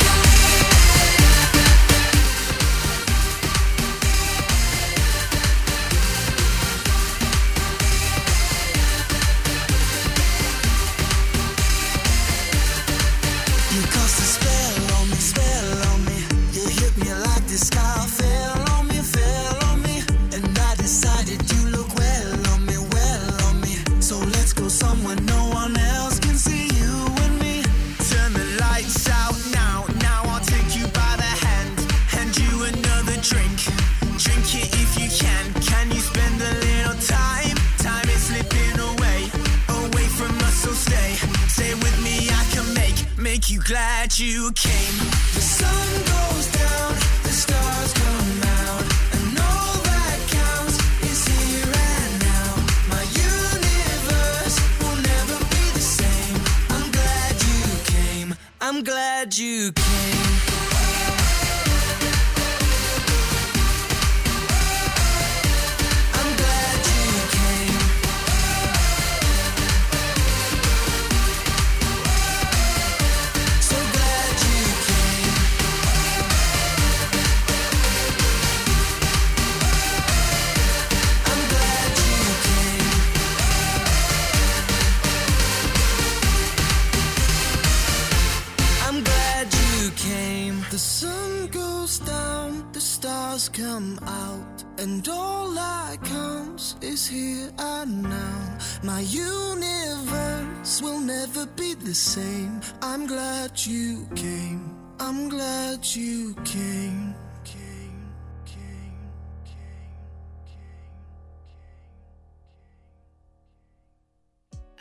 Glad 44.11 44.19
you 44.19 44.51
came. 44.53 46.10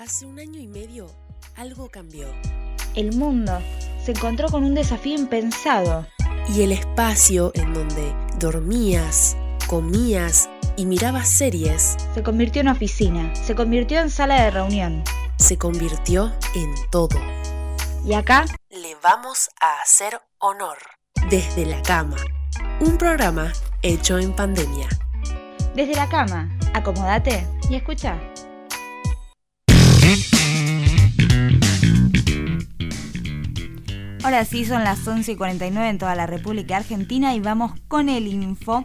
Hace 0.00 0.24
un 0.24 0.38
año 0.38 0.58
y 0.58 0.66
medio 0.66 1.08
algo 1.56 1.90
cambió. 1.90 2.26
El 2.94 3.14
mundo 3.14 3.60
se 4.02 4.12
encontró 4.12 4.48
con 4.48 4.64
un 4.64 4.74
desafío 4.74 5.14
impensado. 5.14 6.06
Y 6.48 6.62
el 6.62 6.72
espacio 6.72 7.52
en 7.54 7.74
donde 7.74 8.14
dormías, 8.38 9.36
comías 9.66 10.48
y 10.78 10.86
mirabas 10.86 11.28
series 11.28 11.98
Se 12.14 12.22
convirtió 12.22 12.62
en 12.62 12.68
oficina, 12.68 13.34
se 13.34 13.54
convirtió 13.54 14.00
en 14.00 14.08
sala 14.08 14.42
de 14.42 14.50
reunión. 14.50 15.04
se 15.36 15.58
convirtió 15.58 16.32
en 16.54 16.74
todo. 16.90 17.20
Y 18.02 18.14
acá 18.14 18.46
Le 18.70 18.96
vamos 19.02 19.50
a 19.60 19.82
hacer 19.82 20.18
honor. 20.38 20.78
Desde 21.28 21.66
la 21.66 21.82
cama. 21.82 22.16
Un 22.80 22.96
programa 22.96 23.52
hecho 23.82 24.18
en 24.18 24.34
pandemia. 24.34 24.88
Desde 25.74 25.94
la 25.94 26.08
cama, 26.08 26.58
acomódate 26.72 27.46
y 27.68 27.74
escucha. 27.74 28.18
Ahora 34.22 34.44
sí, 34.44 34.66
son 34.66 34.84
las 34.84 35.06
11 35.08 35.32
y 35.32 35.36
49 35.36 35.88
en 35.88 35.98
toda 35.98 36.14
la 36.14 36.26
República 36.26 36.76
Argentina 36.76 37.34
y 37.34 37.40
vamos 37.40 37.72
con 37.88 38.10
el 38.10 38.26
info. 38.26 38.84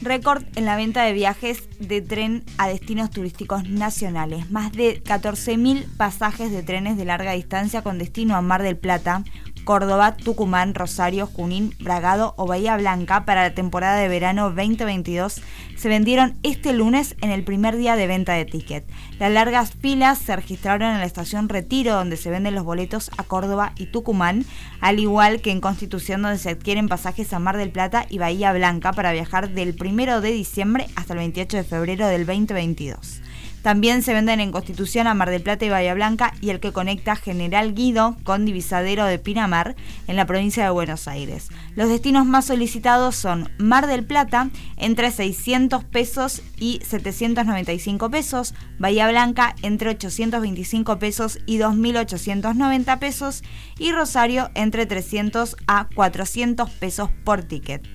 Récord 0.00 0.44
en 0.56 0.64
la 0.64 0.76
venta 0.76 1.04
de 1.04 1.12
viajes 1.12 1.68
de 1.78 2.00
tren 2.00 2.42
a 2.56 2.68
destinos 2.68 3.10
turísticos 3.10 3.68
nacionales. 3.68 4.50
Más 4.50 4.72
de 4.72 5.02
14.000 5.04 5.84
pasajes 5.96 6.50
de 6.50 6.62
trenes 6.62 6.96
de 6.96 7.04
larga 7.04 7.32
distancia 7.32 7.82
con 7.82 7.98
destino 7.98 8.34
a 8.34 8.40
Mar 8.40 8.62
del 8.62 8.78
Plata, 8.78 9.22
Córdoba, 9.64 10.16
Tucumán, 10.16 10.74
Rosario, 10.74 11.26
Junín, 11.26 11.74
Bragado 11.80 12.34
o 12.36 12.46
Bahía 12.46 12.76
Blanca 12.76 13.24
para 13.24 13.42
la 13.42 13.54
temporada 13.54 13.96
de 13.96 14.08
verano 14.08 14.50
2022 14.50 15.40
se 15.76 15.88
vendieron 15.88 16.36
este 16.42 16.72
lunes 16.72 17.16
en 17.22 17.30
el 17.30 17.44
primer 17.44 17.76
día 17.76 17.96
de 17.96 18.06
venta 18.06 18.34
de 18.34 18.44
ticket. 18.44 18.84
Las 19.18 19.32
largas 19.32 19.72
filas 19.72 20.18
se 20.18 20.36
registraron 20.36 20.92
en 20.92 20.98
la 20.98 21.06
estación 21.06 21.48
Retiro 21.48 21.94
donde 21.94 22.16
se 22.16 22.30
venden 22.30 22.54
los 22.54 22.64
boletos 22.64 23.10
a 23.16 23.24
Córdoba 23.24 23.72
y 23.76 23.86
Tucumán, 23.86 24.44
al 24.80 25.00
igual 25.00 25.40
que 25.40 25.50
en 25.50 25.60
Constitución 25.60 26.22
donde 26.22 26.38
se 26.38 26.50
adquieren 26.50 26.88
pasajes 26.88 27.32
a 27.32 27.38
Mar 27.38 27.56
del 27.56 27.70
Plata 27.70 28.06
y 28.08 28.18
Bahía 28.18 28.52
Blanca 28.52 28.92
para 28.92 29.12
viajar 29.12 29.50
del 29.50 29.76
1 29.80 30.20
de 30.20 30.30
diciembre 30.30 30.86
hasta 30.96 31.14
el 31.14 31.18
28 31.20 31.56
de 31.56 31.64
febrero 31.64 32.06
del 32.06 32.26
2022. 32.26 33.21
También 33.62 34.02
se 34.02 34.12
venden 34.12 34.40
en 34.40 34.50
Constitución 34.50 35.06
a 35.06 35.14
Mar 35.14 35.30
del 35.30 35.42
Plata 35.42 35.64
y 35.64 35.68
Bahía 35.68 35.94
Blanca 35.94 36.34
y 36.40 36.50
el 36.50 36.58
que 36.58 36.72
conecta 36.72 37.16
General 37.16 37.74
Guido 37.74 38.16
con 38.24 38.44
Divisadero 38.44 39.04
de 39.04 39.18
Pinamar 39.18 39.76
en 40.08 40.16
la 40.16 40.26
provincia 40.26 40.64
de 40.64 40.70
Buenos 40.70 41.06
Aires. 41.06 41.48
Los 41.76 41.88
destinos 41.88 42.26
más 42.26 42.46
solicitados 42.46 43.14
son 43.14 43.50
Mar 43.58 43.86
del 43.86 44.04
Plata 44.04 44.50
entre 44.76 45.10
600 45.10 45.84
pesos 45.84 46.42
y 46.58 46.80
795 46.84 48.10
pesos, 48.10 48.54
Bahía 48.78 49.08
Blanca 49.08 49.54
entre 49.62 49.90
825 49.90 50.98
pesos 50.98 51.38
y 51.46 51.58
2.890 51.58 52.98
pesos 52.98 53.42
y 53.78 53.92
Rosario 53.92 54.50
entre 54.54 54.86
300 54.86 55.56
a 55.68 55.88
400 55.94 56.68
pesos 56.70 57.10
por 57.24 57.44
ticket. 57.44 57.86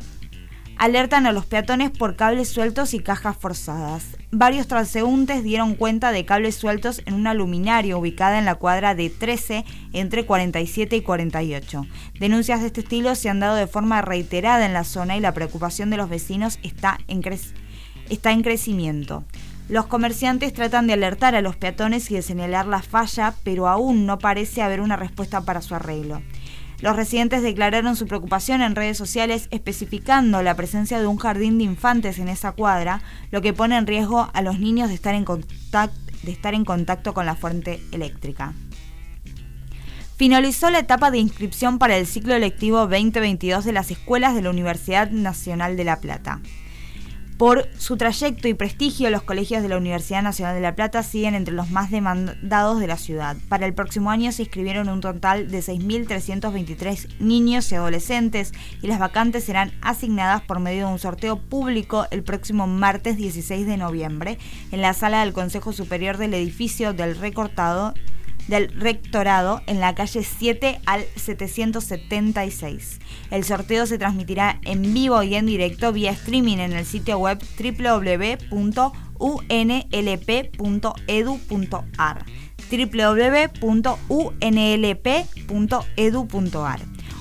Alertan 0.77 1.25
a 1.25 1.31
los 1.31 1.47
peatones 1.47 1.89
por 1.89 2.15
cables 2.15 2.49
sueltos 2.49 2.93
y 2.93 2.99
cajas 2.99 3.35
forzadas. 3.35 4.15
Varios 4.31 4.67
transeúntes 4.67 5.43
dieron 5.43 5.73
cuenta 5.73 6.11
de 6.11 6.23
cables 6.23 6.53
sueltos 6.53 7.01
en 7.07 7.15
una 7.15 7.33
luminaria 7.33 7.97
ubicada 7.97 8.37
en 8.37 8.45
la 8.45 8.55
cuadra 8.55 8.93
de 8.93 9.09
13 9.09 9.65
entre 9.93 10.27
47 10.27 10.97
y 10.97 11.01
48. 11.01 11.87
Denuncias 12.19 12.61
de 12.61 12.67
este 12.67 12.81
estilo 12.81 13.15
se 13.15 13.27
han 13.29 13.39
dado 13.39 13.55
de 13.55 13.65
forma 13.65 14.03
reiterada 14.03 14.67
en 14.67 14.73
la 14.73 14.83
zona 14.83 15.17
y 15.17 15.19
la 15.19 15.33
preocupación 15.33 15.89
de 15.89 15.97
los 15.97 16.09
vecinos 16.09 16.59
está 16.61 16.99
en, 17.07 17.23
está 18.09 18.31
en 18.31 18.43
crecimiento. 18.43 19.23
Los 19.69 19.87
comerciantes 19.87 20.53
tratan 20.53 20.85
de 20.85 20.93
alertar 20.93 21.33
a 21.33 21.41
los 21.41 21.55
peatones 21.55 22.09
y 22.11 22.13
de 22.13 22.21
señalar 22.21 22.67
la 22.67 22.83
falla, 22.83 23.33
pero 23.43 23.67
aún 23.67 24.05
no 24.05 24.19
parece 24.19 24.61
haber 24.61 24.79
una 24.79 24.95
respuesta 24.95 25.41
para 25.41 25.61
su 25.61 25.73
arreglo. 25.73 26.21
Los 26.79 26.95
residentes 26.95 27.41
declararon 27.41 27.95
su 27.95 28.05
preocupación 28.05 28.61
en 28.61 28.75
redes 28.75 28.97
sociales 28.97 29.47
especificando 29.49 30.43
la 30.43 30.55
presencia 30.55 30.99
de 30.99 31.07
un 31.07 31.17
jardín 31.17 31.57
de 31.57 31.63
infantes 31.63 32.19
en 32.19 32.27
esa 32.27 32.51
cuadra, 32.51 33.01
lo 33.31 33.41
que 33.41 33.53
pone 33.53 33.77
en 33.77 33.87
riesgo 33.87 34.29
a 34.31 34.41
los 34.43 34.59
niños 34.59 34.89
de 34.89 34.95
estar 34.95 35.15
en 35.15 35.25
contacto, 36.65 37.13
con 37.13 37.25
la 37.25 37.35
fuente 37.35 37.81
eléctrica. 37.91 38.53
Finalizó 40.17 40.69
la 40.69 40.79
etapa 40.79 41.09
de 41.09 41.19
inscripción 41.19 41.79
para 41.79 41.97
el 41.97 42.05
ciclo 42.05 42.37
lectivo 42.37 42.79
2022 42.79 43.65
de 43.65 43.71
las 43.71 43.89
escuelas 43.89 44.35
de 44.35 44.41
la 44.43 44.49
Universidad 44.51 45.09
Nacional 45.09 45.77
de 45.77 45.83
La 45.83 45.99
Plata. 45.99 46.41
Por 47.37 47.69
su 47.77 47.97
trayecto 47.97 48.47
y 48.47 48.55
prestigio, 48.55 49.11
los 49.11 49.21
colegios 49.21 49.61
de 49.61 49.69
la 49.69 49.77
Universidad 49.77 50.23
Nacional 50.23 50.55
de 50.55 50.61
La 50.61 50.73
Plata 50.73 51.03
siguen 51.03 51.35
entre 51.35 51.53
los 51.53 51.69
más 51.69 51.91
demandados 51.91 52.79
de 52.79 52.87
la 52.87 52.97
ciudad. 52.97 53.37
Para 53.47 53.67
el 53.67 53.75
próximo 53.75 54.09
año 54.09 54.31
se 54.31 54.41
inscribieron 54.41 54.89
un 54.89 55.01
total 55.01 55.51
de 55.51 55.59
6.323 55.59 57.19
niños 57.19 57.71
y 57.71 57.75
adolescentes 57.75 58.53
y 58.81 58.87
las 58.87 58.97
vacantes 58.97 59.43
serán 59.43 59.71
asignadas 59.81 60.41
por 60.41 60.59
medio 60.59 60.87
de 60.87 60.93
un 60.93 60.97
sorteo 60.97 61.37
público 61.37 62.07
el 62.09 62.23
próximo 62.23 62.65
martes 62.65 63.17
16 63.17 63.67
de 63.67 63.77
noviembre 63.77 64.39
en 64.71 64.81
la 64.81 64.95
sala 64.95 65.19
del 65.19 65.33
Consejo 65.33 65.73
Superior 65.73 66.17
del 66.17 66.33
edificio 66.33 66.93
del 66.93 67.15
recortado 67.15 67.93
del 68.47 68.69
rectorado 68.79 69.61
en 69.67 69.79
la 69.79 69.95
calle 69.95 70.23
7 70.23 70.79
al 70.85 71.05
776. 71.15 72.99
El 73.31 73.43
sorteo 73.43 73.85
se 73.85 73.97
transmitirá 73.97 74.59
en 74.63 74.93
vivo 74.93 75.21
y 75.23 75.35
en 75.35 75.45
directo 75.45 75.91
vía 75.91 76.11
streaming 76.11 76.57
en 76.57 76.73
el 76.73 76.85
sitio 76.85 77.17
web 77.17 77.39
www.unlp.edu.ar 77.59 78.87
www.unlp.edu.ar 82.69 83.99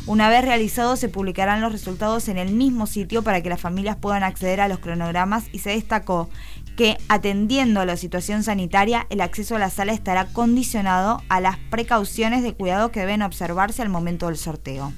Una 0.07 0.28
vez 0.28 0.44
realizados 0.44 0.98
se 0.98 1.09
publicarán 1.09 1.61
los 1.61 1.70
resultados 1.73 2.28
en 2.28 2.39
el 2.39 2.53
mismo 2.53 2.86
sitio 2.86 3.23
para 3.23 3.40
que 3.43 3.48
las 3.48 3.61
familias 3.61 3.97
puedan 3.97 4.24
acceder 4.24 4.61
a 4.61 4.69
los 4.69 4.81
cronogramas 4.81 5.44
y 5.53 5.61
se 5.61 5.70
destacó 5.70 6.28
que 6.77 6.98
atendiendo 7.09 7.81
a 7.81 7.86
la 7.86 7.97
situación 7.97 8.43
sanitaria, 8.43 9.07
el 9.11 9.20
acceso 9.23 9.57
a 9.57 9.59
la 9.59 9.70
sala 9.70 9.93
estará 9.93 10.27
condicionado 10.27 11.23
a 11.28 11.40
las 11.40 11.57
precauciones 11.70 12.43
de 12.43 12.53
cuidado 12.53 12.93
que 12.93 13.01
deben 13.01 13.23
observarse 13.23 13.82
al 13.82 13.89
momento 13.89 14.27
del 14.27 14.36
sorteo. 14.36 14.93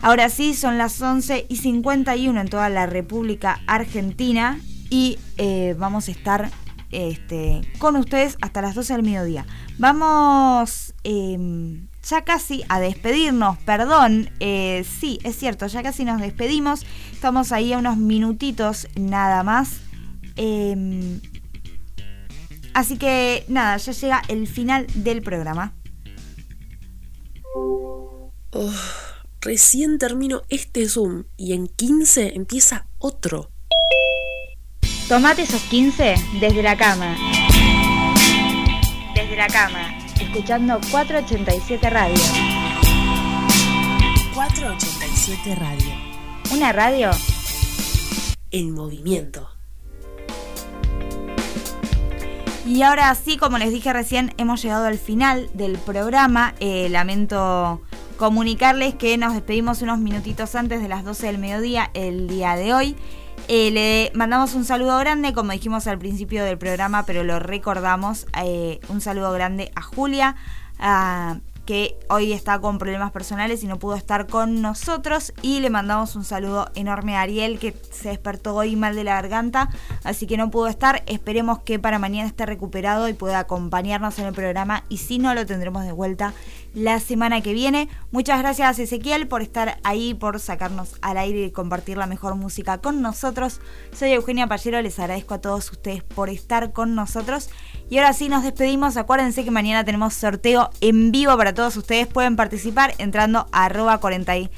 Ahora 0.00 0.28
sí, 0.28 0.54
son 0.54 0.76
las 0.76 1.00
11 1.00 1.46
y 1.48 1.56
51 1.56 2.38
en 2.38 2.48
toda 2.48 2.68
la 2.68 2.86
República 2.86 3.60
Argentina 3.66 4.58
y 4.90 5.18
eh, 5.38 5.74
vamos 5.78 6.08
a 6.08 6.10
estar 6.10 6.50
este, 6.90 7.62
con 7.78 7.96
ustedes 7.96 8.36
hasta 8.42 8.60
las 8.60 8.74
12 8.74 8.92
del 8.92 9.02
mediodía. 9.02 9.46
Vamos 9.78 10.94
eh, 11.04 11.80
ya 12.08 12.22
casi 12.22 12.62
a 12.68 12.80
despedirnos, 12.80 13.58
perdón, 13.58 14.30
eh, 14.40 14.84
sí, 15.00 15.18
es 15.24 15.36
cierto, 15.36 15.66
ya 15.66 15.82
casi 15.82 16.04
nos 16.04 16.20
despedimos, 16.20 16.84
estamos 17.12 17.50
ahí 17.52 17.72
a 17.72 17.78
unos 17.78 17.96
minutitos 17.96 18.88
nada 18.96 19.42
más. 19.42 19.80
Eh, 20.36 21.20
así 22.74 22.96
que 22.98 23.44
nada, 23.48 23.76
ya 23.76 23.92
llega 23.92 24.22
el 24.28 24.46
final 24.46 24.86
del 24.94 25.22
programa. 25.22 25.74
Oh, 28.56 28.70
recién 29.40 29.98
termino 29.98 30.42
este 30.48 30.88
Zoom 30.88 31.24
y 31.36 31.54
en 31.54 31.66
15 31.66 32.34
empieza 32.36 32.86
otro. 32.98 33.50
Tomate 35.08 35.42
esos 35.42 35.60
15 35.62 36.14
desde 36.40 36.62
la 36.62 36.76
cama. 36.76 37.16
Desde 39.14 39.36
la 39.36 39.48
cama, 39.48 39.98
escuchando 40.20 40.80
487 40.90 41.90
Radio. 41.90 42.14
487 44.34 45.54
Radio. 45.56 45.94
Una 46.52 46.72
radio 46.72 47.10
En 48.50 48.72
movimiento. 48.72 49.53
Y 52.66 52.80
ahora 52.80 53.14
sí, 53.14 53.36
como 53.36 53.58
les 53.58 53.70
dije 53.70 53.92
recién, 53.92 54.32
hemos 54.38 54.62
llegado 54.62 54.86
al 54.86 54.96
final 54.96 55.50
del 55.52 55.76
programa. 55.76 56.54
Eh, 56.60 56.88
lamento 56.88 57.82
comunicarles 58.16 58.94
que 58.94 59.18
nos 59.18 59.34
despedimos 59.34 59.82
unos 59.82 59.98
minutitos 59.98 60.54
antes 60.54 60.80
de 60.80 60.88
las 60.88 61.04
12 61.04 61.26
del 61.26 61.38
mediodía 61.38 61.90
el 61.92 62.26
día 62.26 62.56
de 62.56 62.72
hoy. 62.72 62.96
Eh, 63.48 63.70
le 63.70 64.10
mandamos 64.14 64.54
un 64.54 64.64
saludo 64.64 64.96
grande, 64.98 65.34
como 65.34 65.52
dijimos 65.52 65.86
al 65.86 65.98
principio 65.98 66.42
del 66.42 66.56
programa, 66.56 67.04
pero 67.04 67.22
lo 67.22 67.38
recordamos. 67.38 68.26
eh, 68.42 68.80
un 68.88 69.02
saludo 69.02 69.30
grande 69.32 69.70
a 69.74 69.82
Julia, 69.82 70.36
que 71.64 71.98
hoy 72.08 72.32
está 72.32 72.58
con 72.58 72.78
problemas 72.78 73.12
personales 73.12 73.62
y 73.62 73.66
no 73.66 73.78
pudo 73.78 73.96
estar 73.96 74.26
con 74.26 74.62
nosotros. 74.62 75.32
Y 75.42 75.60
le 75.60 75.70
mandamos 75.70 76.16
un 76.16 76.24
saludo 76.24 76.70
enorme 76.74 77.16
a 77.16 77.22
Ariel, 77.22 77.58
que 77.58 77.74
se 77.90 78.10
despertó 78.10 78.54
hoy 78.54 78.76
mal 78.76 78.94
de 78.94 79.04
la 79.04 79.14
garganta, 79.14 79.70
así 80.04 80.26
que 80.26 80.36
no 80.36 80.50
pudo 80.50 80.68
estar. 80.68 81.02
Esperemos 81.06 81.60
que 81.60 81.78
para 81.78 81.98
mañana 81.98 82.28
esté 82.28 82.46
recuperado 82.46 83.08
y 83.08 83.14
pueda 83.14 83.38
acompañarnos 83.40 84.18
en 84.18 84.26
el 84.26 84.34
programa. 84.34 84.84
Y 84.88 84.98
si 84.98 85.18
no, 85.18 85.34
lo 85.34 85.46
tendremos 85.46 85.84
de 85.84 85.92
vuelta 85.92 86.34
la 86.74 87.00
semana 87.00 87.40
que 87.40 87.52
viene. 87.52 87.88
Muchas 88.10 88.40
gracias 88.40 88.78
Ezequiel 88.78 89.28
por 89.28 89.42
estar 89.42 89.78
ahí, 89.84 90.12
por 90.12 90.40
sacarnos 90.40 90.96
al 91.02 91.18
aire 91.18 91.44
y 91.44 91.50
compartir 91.50 91.96
la 91.96 92.06
mejor 92.06 92.34
música 92.34 92.78
con 92.78 93.00
nosotros. 93.00 93.60
Soy 93.92 94.10
Eugenia 94.10 94.46
Pallero, 94.48 94.82
les 94.82 94.98
agradezco 94.98 95.34
a 95.34 95.40
todos 95.40 95.70
ustedes 95.70 96.02
por 96.02 96.28
estar 96.28 96.72
con 96.72 96.94
nosotros. 96.94 97.48
Y 97.90 97.98
ahora 97.98 98.12
sí 98.12 98.28
nos 98.28 98.42
despedimos. 98.42 98.96
Acuérdense 98.96 99.44
que 99.44 99.50
mañana 99.50 99.84
tenemos 99.84 100.14
sorteo 100.14 100.70
en 100.80 101.12
vivo 101.12 101.36
para 101.36 101.54
todos 101.54 101.76
ustedes. 101.76 102.06
Pueden 102.06 102.34
participar 102.36 102.94
entrando 102.98 103.46
a 103.52 103.66
arroba 103.66 103.98
40 103.98 104.36
y- 104.36 104.50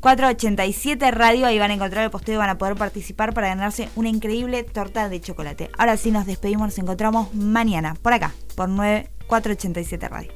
487 0.00 1.10
Radio. 1.10 1.46
Ahí 1.46 1.58
van 1.58 1.70
a 1.70 1.74
encontrar 1.74 2.04
el 2.04 2.10
posteo 2.10 2.34
y 2.34 2.38
van 2.38 2.48
a 2.50 2.58
poder 2.58 2.74
participar 2.74 3.34
para 3.34 3.48
ganarse 3.48 3.88
una 3.96 4.08
increíble 4.08 4.64
torta 4.64 5.08
de 5.08 5.20
chocolate. 5.20 5.70
Ahora 5.78 5.96
sí 5.96 6.10
nos 6.10 6.26
despedimos. 6.26 6.68
Nos 6.68 6.78
encontramos 6.78 7.34
mañana 7.34 7.94
por 7.94 8.12
acá, 8.14 8.34
por 8.56 8.68
9487 8.68 10.08
Radio. 10.08 10.32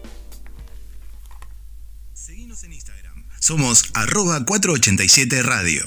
Somos 3.40 3.84
arroba 3.94 4.44
487 4.44 5.42
Radio. 5.42 5.82